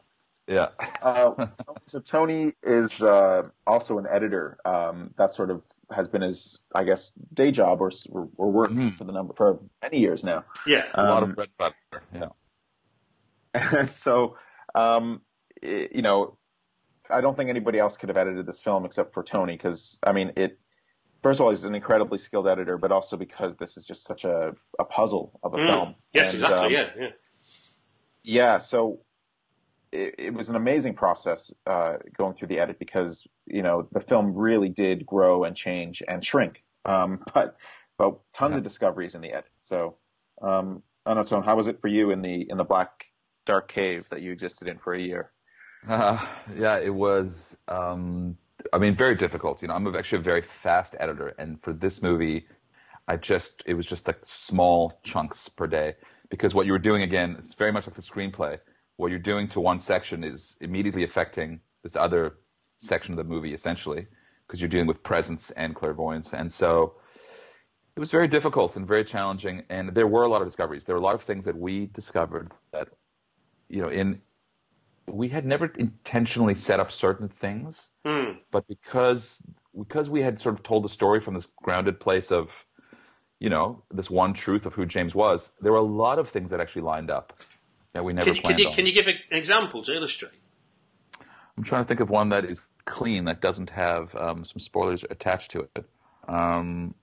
yeah. 0.49 0.69
Uh, 1.03 1.47
so 1.87 2.01
Tony 2.01 2.55
is 2.63 3.03
uh, 3.03 3.43
also 3.67 3.99
an 3.99 4.07
editor. 4.11 4.57
Um, 4.65 5.13
that 5.17 5.35
sort 5.35 5.51
of 5.51 5.63
has 5.93 6.09
been 6.09 6.23
his, 6.23 6.63
I 6.75 6.85
guess, 6.85 7.11
day 7.33 7.51
job 7.51 7.81
or 7.81 7.91
or, 8.11 8.29
or 8.37 8.51
work 8.51 8.71
Mhm. 8.71 8.97
for 8.97 9.05
the 9.05 9.13
number 9.13 9.35
for 9.35 9.61
many 9.83 9.99
years 9.99 10.25
now. 10.25 10.45
Yeah, 10.67 10.85
A 10.95 11.03
lot 11.05 11.23
Um, 11.23 11.31
of 11.31 11.37
bread 11.37 11.51
butter. 11.59 11.75
Yeah. 12.13 12.29
so, 13.87 14.37
um, 14.75 15.23
i- 15.63 15.89
you 15.93 16.03
know, 16.03 16.39
I 17.11 17.21
don't 17.21 17.37
think 17.37 17.51
anybody 17.51 17.79
else 17.79 17.97
could 17.97 18.09
have 18.09 18.17
edited 18.17 18.47
this 18.47 18.61
film 18.63 18.85
except 18.85 19.13
for 19.15 19.23
Tony, 19.23 19.55
because 19.57 19.99
I 20.03 20.13
mean, 20.13 20.33
it. 20.37 20.59
First 21.23 21.41
of 21.41 21.45
all, 21.47 21.51
he's 21.51 21.65
an 21.65 21.75
incredibly 21.75 22.19
skilled 22.19 22.47
editor, 22.47 22.77
but 22.77 22.93
also 22.93 23.17
because 23.17 23.57
this 23.57 23.79
is 23.79 23.87
just 23.87 24.05
such 24.05 24.27
a, 24.27 24.53
a 24.79 24.85
puzzle 24.85 25.39
of 25.43 25.55
a 25.55 25.57
Mm. 25.57 25.67
film. 25.67 25.95
yes, 26.13 26.35
And, 26.35 26.43
exactly. 26.43 26.67
um, 26.67 26.73
yeah, 26.73 26.91
yeah. 27.03 27.11
yeah, 28.23 28.59
so 28.59 29.01
it, 29.95 30.15
it 30.19 30.35
was 30.35 30.51
an 30.51 30.57
amazing 30.57 30.95
process 30.95 31.53
uh, 31.67 31.99
going 32.17 32.35
through 32.35 32.49
the 32.49 32.61
edit 32.61 32.79
because 32.79 33.27
you 33.47 33.63
know 33.63 33.89
the 33.93 34.01
film 34.01 34.35
really 34.35 34.69
did 34.69 35.07
grow 35.07 35.45
and 35.45 35.57
change 35.57 36.03
and 36.07 36.25
shrink, 36.25 36.63
um, 36.85 37.23
but 37.35 37.57
but 37.99 38.19
tons 38.35 38.57
Yeah. 38.57 38.59
of 38.59 38.63
discoveries 38.63 39.15
in 39.15 39.23
the 39.23 39.33
edit. 39.33 39.51
So 39.63 39.97
um, 40.43 40.83
I 41.07 41.15
don't 41.15 41.31
know, 41.31 41.43
how 41.43 41.57
was 41.57 41.69
it 41.69 41.81
for 41.81 41.89
you 41.89 42.11
in 42.11 42.23
the 42.23 42.49
in 42.51 42.59
the 42.59 42.65
black 42.65 43.07
dark 43.47 43.69
cave 43.73 44.07
that 44.11 44.23
you 44.23 44.33
existed 44.33 44.69
in 44.69 44.79
for 44.79 44.95
a 44.95 45.01
year? 45.01 45.33
Uh, 45.89 46.25
yeah, 46.57 46.79
it 46.79 46.95
was. 46.95 47.57
Um, 47.69 48.39
I 48.73 48.79
mean, 48.79 48.95
very 48.95 49.15
difficult. 49.15 49.61
You 49.63 49.69
know, 49.69 49.75
I'm 49.75 49.87
actually 49.95 50.19
a 50.19 50.23
very 50.23 50.43
fast 50.43 50.97
editor, 50.99 51.29
and 51.39 51.61
for 51.63 51.73
this 51.73 52.03
movie, 52.03 52.47
I 53.09 53.17
just 53.17 53.63
it 53.67 53.75
was 53.75 53.87
just 53.87 54.07
like 54.07 54.21
small 54.25 54.99
chunks 55.05 55.49
per 55.49 55.67
day 55.67 55.95
because 56.31 56.55
what 56.55 56.67
you 56.67 56.73
were 56.73 56.79
doing 56.79 57.03
again, 57.03 57.37
it's 57.39 57.55
very 57.55 57.73
much 57.73 57.87
like 57.87 57.97
the 57.97 58.03
screenplay. 58.03 58.59
What 58.97 59.11
you're 59.11 59.19
doing 59.19 59.49
to 59.49 59.61
one 59.61 59.81
section 59.81 60.23
is 60.25 60.55
immediately 60.61 61.05
affecting 61.05 61.61
this 61.83 61.97
other 61.97 62.37
section 62.79 63.13
of 63.15 63.19
the 63.19 63.25
movie, 63.25 63.55
essentially, 63.55 64.07
because 64.47 64.61
you're 64.61 64.69
dealing 64.69 64.87
with 64.87 65.03
presence 65.03 65.51
and 65.53 65.75
clairvoyance, 65.75 66.33
and 66.33 66.53
so 66.53 66.95
it 67.97 68.01
was 68.01 68.11
very 68.11 68.27
difficult 68.29 68.77
and 68.77 68.87
very 68.87 69.05
challenging. 69.05 69.63
And 69.69 69.95
there 69.95 70.07
were 70.07 70.25
a 70.25 70.29
lot 70.29 70.43
of 70.43 70.49
discoveries. 70.49 70.85
There 70.85 70.95
were 70.97 71.01
a 71.01 71.05
lot 71.05 71.15
of 71.15 71.23
things 71.23 71.45
that 71.45 71.57
we 71.57 71.87
discovered 71.87 72.53
that, 72.73 72.89
you 73.69 73.83
know, 73.83 73.89
in 73.89 74.21
we 75.07 75.29
had 75.29 75.45
never 75.45 75.67
intentionally 75.67 76.55
set 76.55 76.81
up 76.81 76.91
certain 76.91 77.29
things, 77.29 77.91
Mm. 78.07 78.39
but 78.51 78.67
because 78.67 79.43
because 79.79 80.09
we 80.09 80.23
had 80.23 80.41
sort 80.41 80.55
of 80.55 80.63
told 80.63 80.85
the 80.85 80.89
story 80.89 81.21
from 81.21 81.35
this 81.35 81.47
grounded 81.63 82.01
place 82.01 82.31
of, 82.31 82.67
you 83.39 83.51
know, 83.51 83.83
this 83.91 84.09
one 84.09 84.33
truth 84.35 84.67
of 84.67 84.75
who 84.75 84.87
James 84.87 85.15
was, 85.15 85.53
there 85.61 85.73
were 85.73 85.79
a 85.79 85.83
lot 85.83 86.19
of 86.19 86.29
things 86.29 86.51
that 86.51 86.61
actually 86.61 86.83
lined 86.83 87.11
up 87.11 87.33
that 87.95 88.05
we 88.05 88.13
never 88.13 88.27
Can 88.27 88.37
you, 88.37 88.43
planned 88.43 88.57
can 88.57 88.63
you 88.63 88.69
on. 88.69 88.75
can 88.75 88.87
you 88.87 88.93
give 88.93 89.07
an 89.07 89.17
example 89.31 89.83
to 89.85 89.95
illustrate? 89.95 90.33
I'm 91.57 91.65
trying 91.65 91.83
to 91.85 91.89
think 91.89 92.01
of 92.01 92.11
one 92.11 92.31
that 92.31 92.45
is 92.45 92.61
clean 92.85 93.25
that 93.27 93.41
doesn't 93.41 93.71
have 93.71 94.15
um, 94.15 94.45
some 94.45 94.59
spoilers 94.59 95.05
attached 95.09 95.53
to 95.53 95.61
it. 95.61 95.87
Um, 96.29 96.95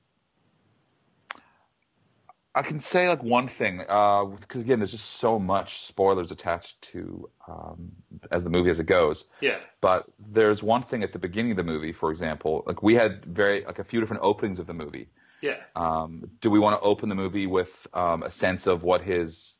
I 2.53 2.63
can 2.63 2.81
say 2.81 3.07
like 3.07 3.23
one 3.23 3.47
thing 3.47 3.77
because 3.77 4.61
again, 4.61 4.79
there's 4.79 4.91
just 4.91 5.05
so 5.19 5.39
much 5.39 5.85
spoilers 5.87 6.31
attached 6.31 6.81
to 6.91 7.29
um, 7.47 7.93
as 8.29 8.43
the 8.43 8.49
movie 8.49 8.69
as 8.69 8.79
it 8.81 8.87
goes. 8.87 9.25
Yeah, 9.39 9.59
But 9.79 10.05
there's 10.19 10.61
one 10.61 10.81
thing 10.81 11.01
at 11.01 11.13
the 11.13 11.19
beginning 11.19 11.51
of 11.51 11.57
the 11.57 11.63
movie, 11.63 11.93
for 11.93 12.11
example, 12.11 12.63
like 12.67 12.83
we 12.83 12.95
had 12.95 13.23
very 13.25 13.63
like 13.63 13.79
a 13.79 13.85
few 13.85 14.01
different 14.01 14.23
openings 14.23 14.59
of 14.59 14.67
the 14.67 14.73
movie 14.73 15.07
Yeah. 15.41 15.63
Um, 15.77 16.29
do 16.41 16.51
we 16.51 16.59
want 16.59 16.75
to 16.75 16.81
open 16.85 17.07
the 17.07 17.15
movie 17.15 17.47
with 17.47 17.87
um, 17.93 18.21
a 18.23 18.29
sense 18.29 18.67
of 18.67 18.83
what 18.83 19.01
his 19.01 19.55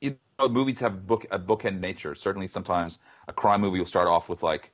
you 0.00 0.16
know, 0.38 0.48
movies 0.48 0.80
have 0.80 1.06
book 1.06 1.26
a 1.30 1.38
bookend 1.38 1.80
nature. 1.80 2.14
Certainly, 2.14 2.48
sometimes 2.48 2.98
a 3.28 3.32
crime 3.32 3.60
movie 3.60 3.78
will 3.78 3.86
start 3.86 4.08
off 4.08 4.28
with 4.28 4.42
like, 4.42 4.72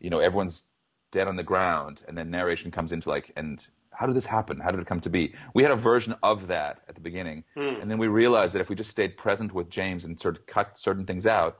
you 0.00 0.10
know, 0.10 0.18
everyone's 0.18 0.64
dead 1.12 1.26
on 1.28 1.36
the 1.36 1.42
ground, 1.42 2.00
and 2.06 2.16
then 2.16 2.30
narration 2.30 2.70
comes 2.70 2.92
into 2.92 3.08
like, 3.08 3.32
and 3.36 3.60
how 3.90 4.06
did 4.06 4.14
this 4.14 4.26
happen? 4.26 4.60
How 4.60 4.70
did 4.70 4.80
it 4.80 4.86
come 4.86 5.00
to 5.00 5.10
be? 5.10 5.34
We 5.54 5.62
had 5.62 5.72
a 5.72 5.76
version 5.76 6.14
of 6.22 6.46
that 6.48 6.80
at 6.88 6.94
the 6.94 7.00
beginning, 7.00 7.44
Hmm. 7.56 7.80
and 7.80 7.90
then 7.90 7.98
we 7.98 8.06
realized 8.08 8.52
that 8.54 8.60
if 8.60 8.68
we 8.68 8.76
just 8.76 8.90
stayed 8.90 9.16
present 9.16 9.52
with 9.52 9.70
James 9.70 10.04
and 10.04 10.20
sort 10.20 10.36
of 10.36 10.46
cut 10.46 10.78
certain 10.78 11.04
things 11.06 11.26
out, 11.26 11.58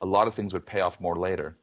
a 0.00 0.06
lot 0.06 0.28
of 0.28 0.34
things 0.34 0.52
would 0.52 0.64
pay 0.66 0.80
off 0.80 1.00
more 1.00 1.16
later. 1.16 1.56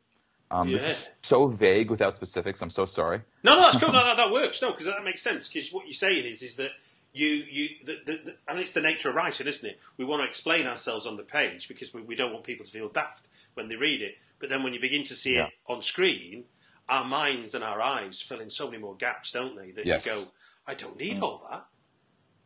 Um, 0.51 0.69
This 0.69 0.83
is 0.83 1.09
so 1.23 1.47
vague 1.47 1.89
without 1.89 2.15
specifics. 2.17 2.61
I'm 2.61 2.69
so 2.69 2.85
sorry. 2.85 3.21
No, 3.41 3.55
no, 3.55 3.61
that's 3.61 3.77
cool. 3.77 3.89
No, 3.93 4.03
that, 4.03 4.17
that 4.17 4.31
works. 4.31 4.61
No, 4.61 4.71
because 4.71 4.85
that 4.85 5.01
makes 5.03 5.21
sense. 5.21 5.47
Because 5.47 5.71
what 5.71 5.85
you're 5.85 5.93
saying 5.93 6.25
is, 6.25 6.41
is 6.43 6.55
that 6.55 6.71
you, 7.14 7.28
you, 7.28 7.70
the, 7.84 7.97
the, 8.05 8.12
the, 8.26 8.36
I 8.47 8.53
mean, 8.53 8.62
it's 8.64 8.72
the 8.72 8.82
nature 8.82 9.09
of 9.09 9.16
writing, 9.16 9.47
isn't 9.47 9.70
it? 9.70 9.80
We 9.97 10.05
want 10.05 10.22
to 10.22 10.28
explain 10.28 10.66
ourselves 10.68 11.05
on 11.05 11.18
the 11.18 11.24
page 11.24 11.68
because 11.68 11.93
we, 11.93 12.01
we 12.01 12.16
don't 12.16 12.32
want 12.32 12.45
people 12.45 12.66
to 12.66 12.72
feel 12.72 12.89
daft 12.89 13.28
when 13.53 13.68
they 13.68 13.76
read 13.76 14.01
it. 14.01 14.16
But 14.39 14.49
then 14.49 14.64
when 14.64 14.74
you 14.74 14.80
begin 14.80 15.03
to 15.03 15.16
see 15.16 15.36
Yeah. 15.36 15.47
it 15.47 15.53
on 15.68 15.82
screen, 15.82 16.45
our 16.89 17.03
minds 17.05 17.53
and 17.53 17.64
our 17.64 17.82
eyes 17.82 18.22
fill 18.22 18.39
in 18.39 18.49
so 18.49 18.66
many 18.70 18.82
more 18.82 18.95
gaps, 18.95 19.32
don't 19.32 19.55
they? 19.55 19.72
That 19.72 19.86
Yes. 19.86 20.05
you 20.05 20.12
go, 20.14 20.24
I 20.66 20.74
don't 20.74 20.97
need 20.97 21.20
all 21.20 21.45
that. 21.49 21.66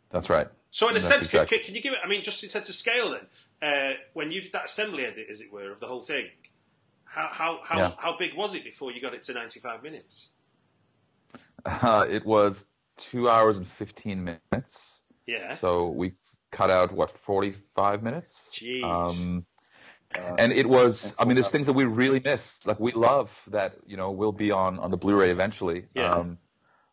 That's 0.09 0.30
right. 0.30 0.47
So, 0.72 0.88
in 0.89 0.91
a 0.91 0.99
That's 0.99 1.05
sense, 1.05 1.28
can, 1.28 1.45
can 1.45 1.74
you 1.76 1.82
give 1.82 1.93
it? 1.93 1.99
I 2.03 2.07
mean, 2.07 2.22
just 2.22 2.43
in 2.43 2.49
sense 2.49 2.68
of 2.70 2.76
scale, 2.76 3.11
then, 3.11 3.28
uh, 3.61 3.93
when 4.13 4.32
you 4.32 4.41
did 4.41 4.51
that 4.53 4.66
assembly 4.66 5.05
edit, 5.05 5.28
as 5.30 5.41
it 5.41 5.51
were, 5.51 5.72
of 5.72 5.80
the 5.80 5.88
whole 5.88 6.01
thing, 6.01 6.28
how 7.05 7.28
how 7.32 7.59
how, 7.63 7.78
Yeah. 7.80 7.91
how 7.97 8.18
big 8.18 8.34
was 8.36 8.55
it 8.55 8.63
before 8.63 8.91
you 8.91 8.99
got 9.01 9.13
it 9.13 9.24
to 9.24 9.34
95 9.34 9.82
minutes? 9.84 10.30
Uh, 11.66 12.05
it 12.09 12.26
was 12.26 12.66
two 12.97 13.29
hours 13.29 13.57
and 13.57 13.67
15 13.67 14.37
minutes. 14.51 15.01
Yeah. 15.25 15.55
So 15.55 15.87
we 15.89 16.13
cut 16.51 16.69
out 16.71 16.91
what 16.91 17.11
45 17.11 18.03
minutes. 18.03 18.49
Jeez. 18.53 18.83
Um, 18.83 19.45
Uh, 20.15 20.35
and 20.37 20.53
it 20.53 20.67
was. 20.67 21.13
I 21.19 21.25
mean, 21.25 21.35
there's 21.35 21.49
things 21.49 21.65
that 21.65 21.73
we 21.73 21.83
really 21.83 22.21
miss. 22.23 22.65
Like 22.65 22.79
we 22.79 22.91
love 22.93 23.37
that. 23.47 23.75
You 23.85 23.97
know, 23.97 24.11
we'll 24.11 24.31
be 24.31 24.51
on 24.51 24.79
on 24.79 24.91
the 24.91 24.97
Blu-ray 24.97 25.29
eventually. 25.29 25.85
Yeah. 25.93 26.13
Um, 26.13 26.37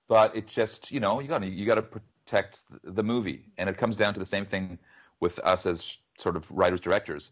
but 0.08 0.34
it 0.34 0.46
just, 0.48 0.90
you 0.90 0.98
know, 0.98 1.20
you 1.20 1.28
got 1.28 1.44
you 1.44 1.64
got 1.66 1.76
to 1.76 1.82
protect 1.82 2.60
the 2.82 3.02
movie, 3.02 3.52
and 3.58 3.68
it 3.68 3.76
comes 3.76 3.96
down 3.96 4.14
to 4.14 4.20
the 4.20 4.26
same 4.26 4.44
thing 4.46 4.78
with 5.20 5.38
us 5.40 5.66
as 5.66 5.98
sort 6.18 6.36
of 6.36 6.50
writers 6.50 6.80
directors. 6.80 7.30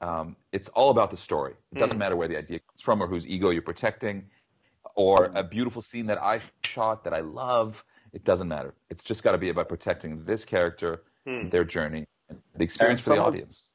Um, 0.00 0.36
it's 0.52 0.68
all 0.68 0.90
about 0.90 1.10
the 1.10 1.16
story. 1.16 1.54
It 1.72 1.78
doesn't 1.80 1.98
matter 1.98 2.14
where 2.14 2.28
the 2.28 2.36
idea 2.36 2.60
comes 2.60 2.82
from 2.82 3.02
or 3.02 3.06
whose 3.08 3.26
ego 3.26 3.50
you're 3.50 3.62
protecting, 3.62 4.28
or 4.94 5.32
a 5.34 5.42
beautiful 5.42 5.82
scene 5.82 6.06
that 6.06 6.22
I 6.22 6.40
shot 6.62 7.04
that 7.04 7.14
I 7.14 7.20
love. 7.20 7.82
It 8.16 8.24
doesn't 8.24 8.48
matter. 8.48 8.74
It's 8.88 9.04
just 9.04 9.22
got 9.22 9.32
to 9.32 9.38
be 9.38 9.50
about 9.50 9.68
protecting 9.68 10.24
this 10.24 10.46
character, 10.46 11.02
their 11.26 11.64
journey, 11.64 12.06
and 12.30 12.38
the 12.56 12.64
experience 12.64 13.02
for 13.02 13.10
the 13.10 13.16
some 13.16 13.26
of- 13.26 13.34
audience. 13.34 13.74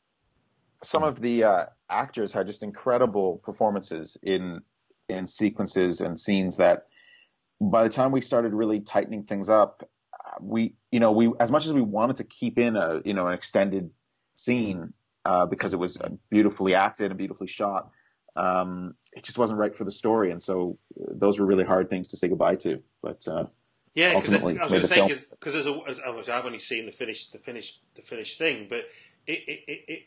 some 0.83 1.03
of 1.03 1.21
the 1.21 1.43
uh, 1.43 1.65
actors 1.87 2.31
had 2.31 2.47
just 2.47 2.63
incredible 2.63 3.39
performances 3.43 4.17
in 4.23 4.61
in 5.07 5.27
sequences 5.27 6.01
and 6.01 6.19
scenes 6.19 6.57
that 6.57 6.87
by 7.59 7.83
the 7.83 7.89
time 7.89 8.11
we 8.11 8.21
started 8.21 8.51
really 8.53 8.79
tightening 8.79 9.25
things 9.25 9.47
up 9.47 9.87
uh, 10.13 10.37
we 10.41 10.73
you 10.91 10.99
know 10.99 11.11
we 11.11 11.31
as 11.39 11.51
much 11.51 11.67
as 11.67 11.73
we 11.73 11.81
wanted 11.81 12.15
to 12.15 12.23
keep 12.23 12.57
in 12.57 12.75
a 12.75 12.99
you 13.05 13.13
know 13.13 13.27
an 13.27 13.33
extended 13.33 13.91
scene 14.33 14.91
uh, 15.23 15.45
because 15.45 15.71
it 15.73 15.77
was 15.79 16.01
uh, 16.01 16.09
beautifully 16.31 16.73
acted 16.73 17.11
and 17.11 17.17
beautifully 17.19 17.47
shot 17.47 17.91
um, 18.35 18.95
it 19.13 19.23
just 19.23 19.37
wasn't 19.37 19.59
right 19.59 19.75
for 19.75 19.83
the 19.83 19.91
story 19.91 20.31
and 20.31 20.41
so 20.41 20.79
uh, 20.99 21.11
those 21.13 21.37
were 21.39 21.45
really 21.45 21.65
hard 21.65 21.89
things 21.91 22.07
to 22.07 22.17
say 22.17 22.27
goodbye 22.27 22.55
to 22.55 22.81
but 23.03 23.27
uh, 23.27 23.43
Yeah, 23.93 24.15
because 24.15 24.33
I 24.33 24.37
was 24.43 24.53
going 24.71 24.81
to 24.81 24.87
say 24.87 25.07
because 25.31 25.55
as, 25.55 25.65
a- 25.65 25.79
as 25.87 25.99
obviously 26.05 26.33
I've 26.33 26.45
only 26.45 26.59
seen 26.59 26.85
the 26.85 26.91
finished 26.91 27.33
the 27.33 27.39
finished 27.39 27.81
the 27.95 28.01
finished 28.01 28.37
thing, 28.37 28.67
but 28.69 28.85
it 29.27 29.39
it 29.47 29.59
it, 29.67 29.79
it 29.87 29.99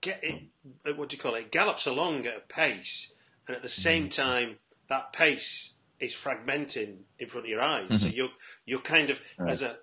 get 0.00 0.20
it 0.22 0.42
uh, 0.88 0.92
what 0.94 1.08
do 1.08 1.16
you 1.16 1.22
call 1.22 1.34
it? 1.34 1.40
It 1.40 1.52
gallops 1.52 1.86
along 1.86 2.26
at 2.26 2.36
a 2.36 2.40
pace, 2.40 3.12
and 3.46 3.56
at 3.56 3.62
the 3.62 3.68
same 3.68 4.04
Mm-hmm. 4.08 4.22
time 4.22 4.56
that 4.88 5.12
pace 5.12 5.74
is 6.00 6.14
fragmenting 6.14 6.96
in 7.18 7.26
front 7.28 7.46
of 7.46 7.50
your 7.50 7.60
eyes. 7.62 7.86
Mm-hmm. 7.88 7.96
So 7.96 8.06
you're 8.08 8.28
you're 8.66 8.80
kind 8.80 9.10
of 9.10 9.20
as 9.38 9.62
a 9.62 9.76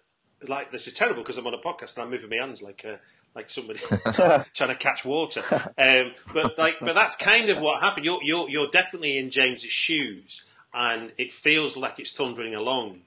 like 0.48 0.72
this 0.72 0.88
is 0.88 0.94
terrible 0.94 1.22
because 1.24 1.38
I'm 1.38 1.48
on 1.48 1.54
a 1.54 1.58
podcast 1.58 1.96
and 1.96 2.04
I'm 2.06 2.12
moving 2.12 2.30
my 2.30 2.38
hands 2.38 2.62
like 2.62 2.86
uh, 2.88 2.96
like 3.36 3.50
somebody 3.50 3.80
trying 4.54 4.70
to 4.70 4.76
catch 4.76 5.04
water. 5.04 5.44
Um, 5.78 6.14
but 6.34 6.58
like, 6.58 6.76
but 6.80 6.96
that's 6.96 7.16
kind 7.18 7.50
of 7.50 7.60
what 7.60 7.82
happened. 7.82 8.06
You're 8.06 8.20
you're 8.24 8.50
you're 8.50 8.70
definitely 8.70 9.18
in 9.18 9.30
James's 9.30 9.72
shoes, 9.72 10.44
and 10.74 11.12
it 11.18 11.32
feels 11.34 11.76
like 11.78 12.00
it's 12.00 12.12
thundering 12.12 12.56
along, 12.56 13.02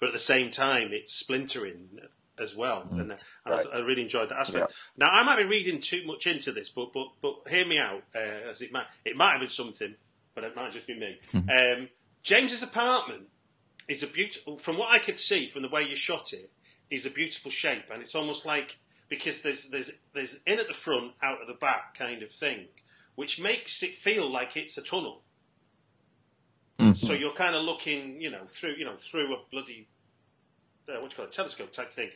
but 0.00 0.08
at 0.08 0.12
the 0.12 0.18
same 0.18 0.50
time 0.50 0.88
it's 0.92 1.12
splintering 1.12 2.00
as 2.38 2.56
well. 2.56 2.88
And, 2.90 3.12
uh, 3.12 3.16
and 3.44 3.54
I, 3.54 3.76
I 3.76 3.78
really 3.80 4.02
enjoyed 4.02 4.30
that 4.30 4.38
aspect. 4.38 4.72
Now 4.96 5.08
I 5.10 5.22
might 5.22 5.36
be 5.36 5.44
reading 5.44 5.78
too 5.80 6.04
much 6.06 6.26
into 6.26 6.52
this, 6.52 6.68
but 6.68 6.92
but 6.92 7.08
but 7.20 7.48
hear 7.48 7.66
me 7.66 7.78
out. 7.78 8.02
Uh, 8.14 8.50
as 8.50 8.62
it 8.62 8.72
might 8.72 8.86
it 9.04 9.16
might 9.16 9.32
have 9.32 9.40
been 9.40 9.48
something, 9.48 9.94
but 10.34 10.44
it 10.44 10.56
might 10.56 10.72
just 10.72 10.86
be 10.86 10.98
me. 10.98 11.20
um, 11.34 11.88
James's 12.22 12.62
apartment 12.62 13.28
is 13.88 14.02
a 14.02 14.06
beautiful. 14.06 14.56
From 14.56 14.78
what 14.78 14.90
I 14.90 14.98
could 14.98 15.18
see 15.18 15.48
from 15.48 15.62
the 15.62 15.68
way 15.68 15.82
you 15.82 15.96
shot 15.96 16.32
it, 16.32 16.50
is 16.90 17.06
a 17.06 17.10
beautiful 17.10 17.50
shape, 17.50 17.84
and 17.92 18.02
it's 18.02 18.14
almost 18.14 18.44
like 18.44 18.78
because 19.08 19.42
there's 19.42 19.68
there's 19.68 19.92
there's 20.14 20.40
in 20.46 20.58
at 20.58 20.68
the 20.68 20.74
front, 20.74 21.12
out 21.22 21.40
at 21.40 21.46
the 21.46 21.54
back 21.54 21.96
kind 21.96 22.22
of 22.22 22.30
thing, 22.30 22.66
which 23.14 23.40
makes 23.40 23.82
it 23.82 23.94
feel 23.94 24.30
like 24.30 24.56
it's 24.56 24.76
a 24.76 24.82
tunnel. 24.82 25.22
So 26.94 27.12
you're 27.12 27.32
kind 27.32 27.54
of 27.54 27.62
looking, 27.62 28.20
you 28.20 28.30
know, 28.30 28.44
through 28.48 28.74
you 28.76 28.84
know 28.84 28.96
through 28.96 29.34
a 29.34 29.38
bloody 29.50 29.88
uh, 30.88 30.94
what 31.00 31.10
do 31.10 31.14
you 31.14 31.16
call 31.16 31.24
it, 31.26 31.32
telescope 31.32 31.72
type 31.72 31.92
thing. 31.92 32.10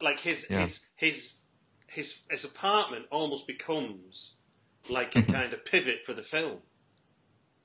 Like 0.00 0.20
his 0.20 0.46
Yeah. 0.50 0.60
his 0.60 0.86
his 0.96 1.40
his 1.86 2.20
his 2.30 2.44
apartment 2.44 3.06
almost 3.10 3.46
becomes 3.46 4.34
like 4.90 5.14
a 5.16 5.22
kind 5.22 5.52
of 5.52 5.64
pivot 5.64 6.04
for 6.04 6.12
the 6.12 6.22
film. 6.22 6.58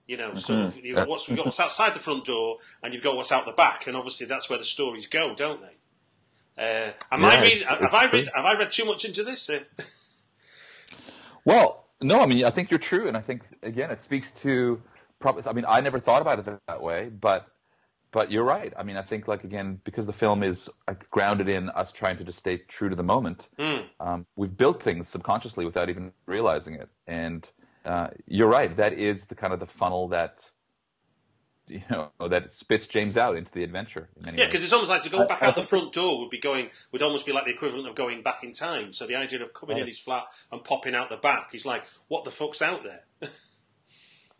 You 0.07 0.15
know, 0.17 0.35
so 0.35 0.71
you've 0.81 0.95
got 0.95 1.07
what's, 1.09 1.27
you've 1.27 1.35
got 1.35 1.47
what's 1.47 1.59
outside 1.59 1.93
the 1.93 1.99
front 1.99 2.23
door, 2.25 2.59
and 2.81 2.93
you've 2.93 3.03
got 3.03 3.17
what's 3.17 3.31
out 3.31 3.45
the 3.45 3.51
back, 3.51 3.87
and 3.87 3.95
obviously 3.97 4.25
that's 4.25 4.49
where 4.49 4.57
the 4.57 4.63
stories 4.63 5.05
go, 5.05 5.35
don't 5.35 5.61
they? 5.61 5.75
Uh, 6.57 6.91
am 7.11 7.25
I 7.25 7.41
read, 7.41 7.51
it's- 7.57 7.61
have 7.63 7.81
it's 7.81 7.93
I 7.93 8.03
read 8.03 8.09
true. 8.11 8.25
have 8.33 8.45
I 8.45 8.57
read 8.57 8.71
too 8.71 8.85
much 8.85 9.03
into 9.03 9.23
this? 9.23 9.49
Uh, 9.49 9.59
Well, 11.45 11.85
no, 12.01 12.19
I 12.21 12.25
mean, 12.25 12.43
I 12.45 12.49
think 12.49 12.71
you're 12.71 12.79
true, 12.79 13.07
and 13.07 13.15
I 13.17 13.21
think 13.21 13.41
again, 13.63 13.89
it 13.91 14.01
speaks 14.01 14.31
to 14.41 14.81
probably. 15.19 15.43
I 15.47 15.53
mean, 15.53 15.65
I 15.67 15.81
never 15.81 15.99
thought 15.99 16.21
about 16.21 16.39
it 16.39 16.45
that, 16.45 16.59
that 16.67 16.81
way, 16.81 17.09
but 17.09 17.47
but 18.11 18.31
you're 18.31 18.45
right. 18.45 18.73
I 18.77 18.83
mean, 18.83 18.97
I 18.97 19.01
think 19.01 19.27
like 19.27 19.43
again, 19.43 19.79
because 19.83 20.05
the 20.05 20.13
film 20.13 20.43
is 20.43 20.69
like, 20.87 21.09
grounded 21.09 21.49
in 21.49 21.69
us 21.69 21.91
trying 21.91 22.17
to 22.17 22.23
just 22.23 22.39
stay 22.39 22.57
true 22.57 22.89
to 22.89 22.95
the 22.95 23.03
moment. 23.03 23.49
Um, 23.99 24.25
we've 24.35 24.55
built 24.55 24.81
things 24.81 25.07
subconsciously 25.09 25.65
without 25.65 25.89
even 25.89 26.11
realizing 26.25 26.75
it, 26.75 26.89
and 27.05 27.49
uh, 27.85 28.07
you're 28.25 28.49
right. 28.49 28.75
That 28.75 28.93
is 28.93 29.25
the 29.25 29.35
kind 29.35 29.53
of 29.53 29.59
the 29.59 29.67
funnel 29.67 30.07
that 30.09 30.49
you 31.67 31.81
know 31.89 32.09
that 32.27 32.51
spits 32.51 32.87
James 32.87 33.17
out 33.17 33.35
into 33.35 33.51
the 33.51 33.63
adventure. 33.63 34.09
In 34.17 34.25
many 34.25 34.37
Yeah, 34.39 34.45
because 34.45 34.63
it's 34.63 34.73
almost 34.73 34.89
like 34.89 35.03
to 35.03 35.09
go 35.09 35.27
back 35.27 35.41
out 35.41 35.55
the 35.55 35.63
front 35.63 35.93
door 35.93 36.19
would 36.19 36.29
be 36.29 36.39
going 36.39 36.69
would 36.91 37.01
almost 37.01 37.25
be 37.25 37.33
like 37.33 37.45
the 37.45 37.51
equivalent 37.51 37.87
of 37.89 37.95
going 37.95 38.23
back 38.23 38.43
in 38.43 38.53
time. 38.53 38.93
So 38.93 39.05
the 39.05 39.15
idea 39.15 39.41
of 39.43 39.53
coming 39.53 39.77
in 39.77 39.87
his 39.87 39.99
flat 39.99 40.25
and 40.51 40.63
popping 40.63 40.95
out 40.95 41.09
the 41.09 41.17
back, 41.17 41.49
he's 41.51 41.65
like, 41.65 41.83
"What 42.07 42.23
the 42.23 42.31
fuck's 42.31 42.61
out 42.61 42.83
there?" 42.83 43.03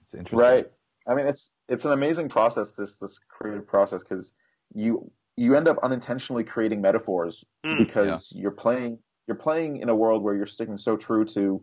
it's 0.08 0.14
interesting. 0.14 0.40
Right. 0.40 0.72
I 1.08 1.16
mean, 1.16 1.28
it's 1.28 1.52
it's 1.70 1.86
an 1.86 1.92
amazing 1.92 2.30
process. 2.30 2.72
This 2.72 2.96
this 2.98 3.20
creative 3.30 3.68
process 3.68 4.04
because 4.04 4.34
you 4.74 5.12
you 5.36 5.56
end 5.56 5.68
up 5.68 5.78
unintentionally 5.84 6.44
creating 6.44 6.82
metaphors 6.82 7.46
Mm, 7.66 7.78
because 7.78 8.32
you're 8.36 8.52
playing 8.52 9.00
you're 9.28 9.38
playing 9.38 9.78
in 9.78 9.90
a 9.90 9.96
world 9.96 10.24
where 10.24 10.36
you're 10.36 10.46
sticking 10.46 10.78
so 10.78 10.96
true 10.96 11.26
to 11.26 11.62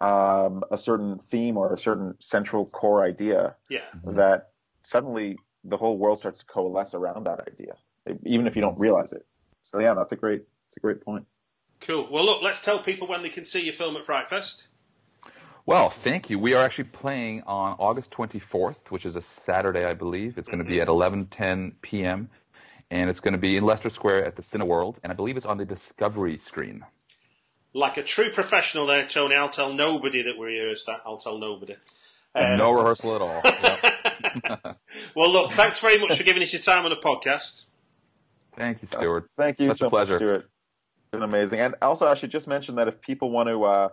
um, 0.00 0.62
a 0.70 0.76
certain 0.76 1.18
theme 1.18 1.56
or 1.56 1.72
a 1.72 1.78
certain 1.78 2.14
central 2.20 2.66
core 2.66 3.04
idea 3.04 3.54
yeah, 3.70 3.80
that 4.04 4.50
suddenly 4.82 5.38
the 5.64 5.76
whole 5.76 5.96
world 5.96 6.18
starts 6.18 6.40
to 6.40 6.46
coalesce 6.46 6.94
around 6.94 7.24
that 7.24 7.40
idea, 7.48 7.74
even 8.24 8.46
if 8.46 8.56
you 8.56 8.62
don't 8.62 8.78
realize 8.78 9.12
it. 9.12 9.24
So 9.62 9.78
yeah, 9.78 9.94
that's 9.94 10.12
a 10.12 10.16
great 10.16 10.42
it's 10.68 10.76
a 10.76 10.80
great 10.80 11.00
point. 11.00 11.26
cool. 11.80 12.08
Well, 12.10 12.24
look, 12.24 12.42
let's 12.42 12.60
tell 12.60 12.80
people 12.80 13.06
when 13.08 13.22
they 13.22 13.28
can 13.30 13.44
see 13.44 13.62
your 13.64 13.74
film 13.74 13.96
at 13.96 14.04
FrightFest. 14.04 14.68
Well, 15.66 15.90
thank 15.90 16.30
you. 16.30 16.38
We 16.38 16.54
are 16.54 16.62
actually 16.64 16.84
playing 16.84 17.42
on 17.42 17.74
August 17.80 18.12
24th, 18.12 18.92
which 18.92 19.04
is 19.04 19.16
a 19.16 19.20
Saturday, 19.20 19.84
I 19.84 19.94
believe. 19.94 20.38
It's 20.38 20.48
going 20.48 20.60
to 20.62 20.64
be 20.64 20.80
at 20.80 20.86
11:10 20.86 21.72
p.m. 21.82 22.28
and 22.92 23.10
it's 23.10 23.18
going 23.18 23.32
to 23.32 23.38
be 23.38 23.56
in 23.56 23.64
Leicester 23.64 23.90
Square 23.90 24.26
at 24.26 24.36
the 24.36 24.42
Cineworld, 24.42 24.98
and 25.02 25.10
I 25.10 25.16
believe 25.16 25.36
it's 25.36 25.44
on 25.44 25.58
the 25.58 25.64
Discovery 25.64 26.38
screen. 26.38 26.84
Like 27.74 27.96
a 27.96 28.04
true 28.04 28.30
professional, 28.30 28.86
there, 28.86 29.06
Tony. 29.08 29.34
I'll 29.34 29.48
tell 29.48 29.74
nobody 29.74 30.22
that 30.22 30.38
we 30.38 30.46
rehearsed 30.46 30.86
that. 30.86 31.00
I'll 31.04 31.18
tell 31.18 31.36
nobody. 31.38 31.74
And 32.32 32.58
no 32.58 32.70
rehearsal 32.70 33.16
at 33.16 33.20
all. 33.20 33.42
Yep. 34.44 34.76
Well, 35.14 35.30
look, 35.32 35.50
thanks 35.52 35.78
very 35.78 35.98
much 35.98 36.16
for 36.16 36.24
giving 36.24 36.42
us 36.42 36.52
your 36.52 36.62
time 36.62 36.84
on 36.84 36.90
the 36.90 36.96
podcast. 36.96 37.66
Thank 38.56 38.82
you, 38.82 38.88
Stuart. 38.88 39.28
Thank 39.36 39.60
you 39.60 39.68
Such 39.68 39.76
a 39.76 39.78
so 39.78 39.90
pleasure. 39.90 40.14
much, 40.14 40.20
Stuart. 40.20 40.40
It's 40.44 41.10
been 41.10 41.22
amazing. 41.22 41.60
And 41.60 41.74
also, 41.82 42.06
I 42.06 42.14
should 42.14 42.30
just 42.30 42.46
mention 42.46 42.76
that 42.76 42.88
if 42.88 43.00
people 43.00 43.30
want 43.30 43.48
to 43.48 43.64
uh, 43.64 43.88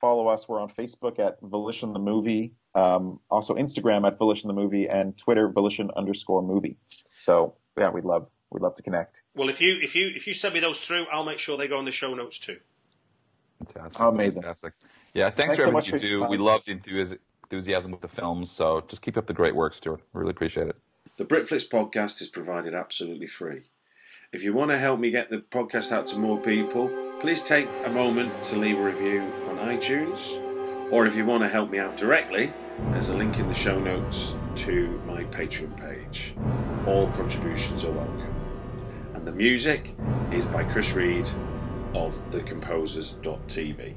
follow 0.00 0.28
us, 0.28 0.48
we're 0.48 0.60
on 0.60 0.70
Facebook 0.70 1.18
at 1.18 1.38
Volition 1.42 1.92
the 1.92 1.98
Movie, 1.98 2.52
um, 2.74 3.20
also 3.30 3.54
Instagram 3.54 4.06
at 4.06 4.18
Volition 4.18 4.48
the 4.48 4.54
Movie, 4.54 4.88
and 4.88 5.16
Twitter 5.16 5.48
Volition 5.48 5.90
underscore 5.96 6.42
movie. 6.42 6.76
So 7.18 7.54
yeah, 7.76 7.90
we'd 7.90 8.04
love 8.04 8.28
We'd 8.50 8.62
love 8.62 8.76
to 8.76 8.82
connect. 8.82 9.22
Well, 9.34 9.48
if 9.48 9.60
you 9.60 9.76
if 9.82 9.94
you 9.94 10.10
if 10.14 10.26
you 10.26 10.32
send 10.32 10.54
me 10.54 10.60
those 10.60 10.78
through, 10.78 11.06
I'll 11.12 11.24
make 11.24 11.38
sure 11.38 11.58
they 11.58 11.68
go 11.68 11.78
in 11.78 11.84
the 11.84 11.90
show 11.90 12.14
notes 12.14 12.38
too. 12.38 12.58
Fantastic. 13.58 14.00
Amazing. 14.02 14.42
Fantastic. 14.42 14.74
Yeah, 15.14 15.30
thanks, 15.30 15.36
Thanks 15.36 15.56
for 15.56 15.62
so 15.62 15.68
everything 15.68 15.74
much 15.94 16.02
you 16.02 16.08
for 16.08 16.26
do. 16.26 16.30
We 16.30 16.36
time. 16.36 16.46
love 16.46 16.64
the 16.64 16.74
enthusi- 16.74 17.18
enthusiasm 17.44 17.90
with 17.90 18.02
the 18.02 18.08
films, 18.08 18.50
so 18.50 18.84
just 18.88 19.02
keep 19.02 19.16
up 19.16 19.26
the 19.26 19.32
great 19.32 19.54
work, 19.54 19.74
Stuart. 19.74 20.00
Really 20.12 20.30
appreciate 20.30 20.68
it. 20.68 20.76
The 21.16 21.24
Britflicks 21.24 21.68
podcast 21.68 22.20
is 22.20 22.28
provided 22.28 22.74
absolutely 22.74 23.26
free. 23.26 23.62
If 24.32 24.42
you 24.42 24.52
want 24.52 24.70
to 24.72 24.78
help 24.78 25.00
me 25.00 25.10
get 25.10 25.30
the 25.30 25.38
podcast 25.38 25.92
out 25.92 26.06
to 26.06 26.18
more 26.18 26.38
people, 26.38 26.90
please 27.20 27.42
take 27.42 27.68
a 27.84 27.90
moment 27.90 28.42
to 28.44 28.56
leave 28.56 28.78
a 28.78 28.82
review 28.82 29.20
on 29.45 29.45
iTunes. 29.66 30.40
Or 30.92 31.06
if 31.06 31.16
you 31.16 31.26
want 31.26 31.42
to 31.42 31.48
help 31.48 31.70
me 31.70 31.78
out 31.78 31.96
directly, 31.96 32.52
there's 32.92 33.08
a 33.08 33.16
link 33.16 33.38
in 33.38 33.48
the 33.48 33.54
show 33.54 33.78
notes 33.80 34.34
to 34.56 35.00
my 35.06 35.24
Patreon 35.24 35.76
page. 35.76 36.34
All 36.86 37.08
contributions 37.12 37.84
are 37.84 37.90
welcome. 37.90 38.34
And 39.14 39.26
the 39.26 39.32
music 39.32 39.94
is 40.30 40.46
by 40.46 40.62
Chris 40.64 40.92
Read 40.92 41.28
of 41.94 42.18
thecomposers.tv. 42.30 43.96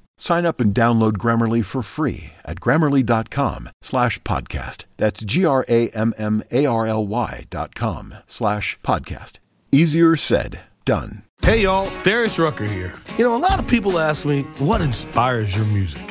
Sign 0.21 0.45
up 0.45 0.61
and 0.61 0.71
download 0.71 1.13
Grammarly 1.13 1.65
for 1.65 1.81
free 1.81 2.33
at 2.45 2.59
grammarly.com 2.59 3.71
slash 3.81 4.21
podcast. 4.21 4.85
That's 4.97 5.23
G-R-A-M-M-A-R-L-Y 5.23 7.45
dot 7.49 7.73
com 7.73 8.13
slash 8.27 8.77
podcast. 8.83 9.39
Easier 9.71 10.15
said, 10.15 10.59
done. 10.85 11.23
Hey 11.41 11.63
y'all, 11.63 11.89
Darius 12.03 12.37
Rucker 12.37 12.65
here. 12.65 12.93
You 13.17 13.23
know, 13.23 13.35
a 13.35 13.41
lot 13.41 13.57
of 13.57 13.67
people 13.67 13.97
ask 13.97 14.23
me, 14.23 14.43
what 14.59 14.81
inspires 14.81 15.57
your 15.57 15.65
music? 15.65 16.10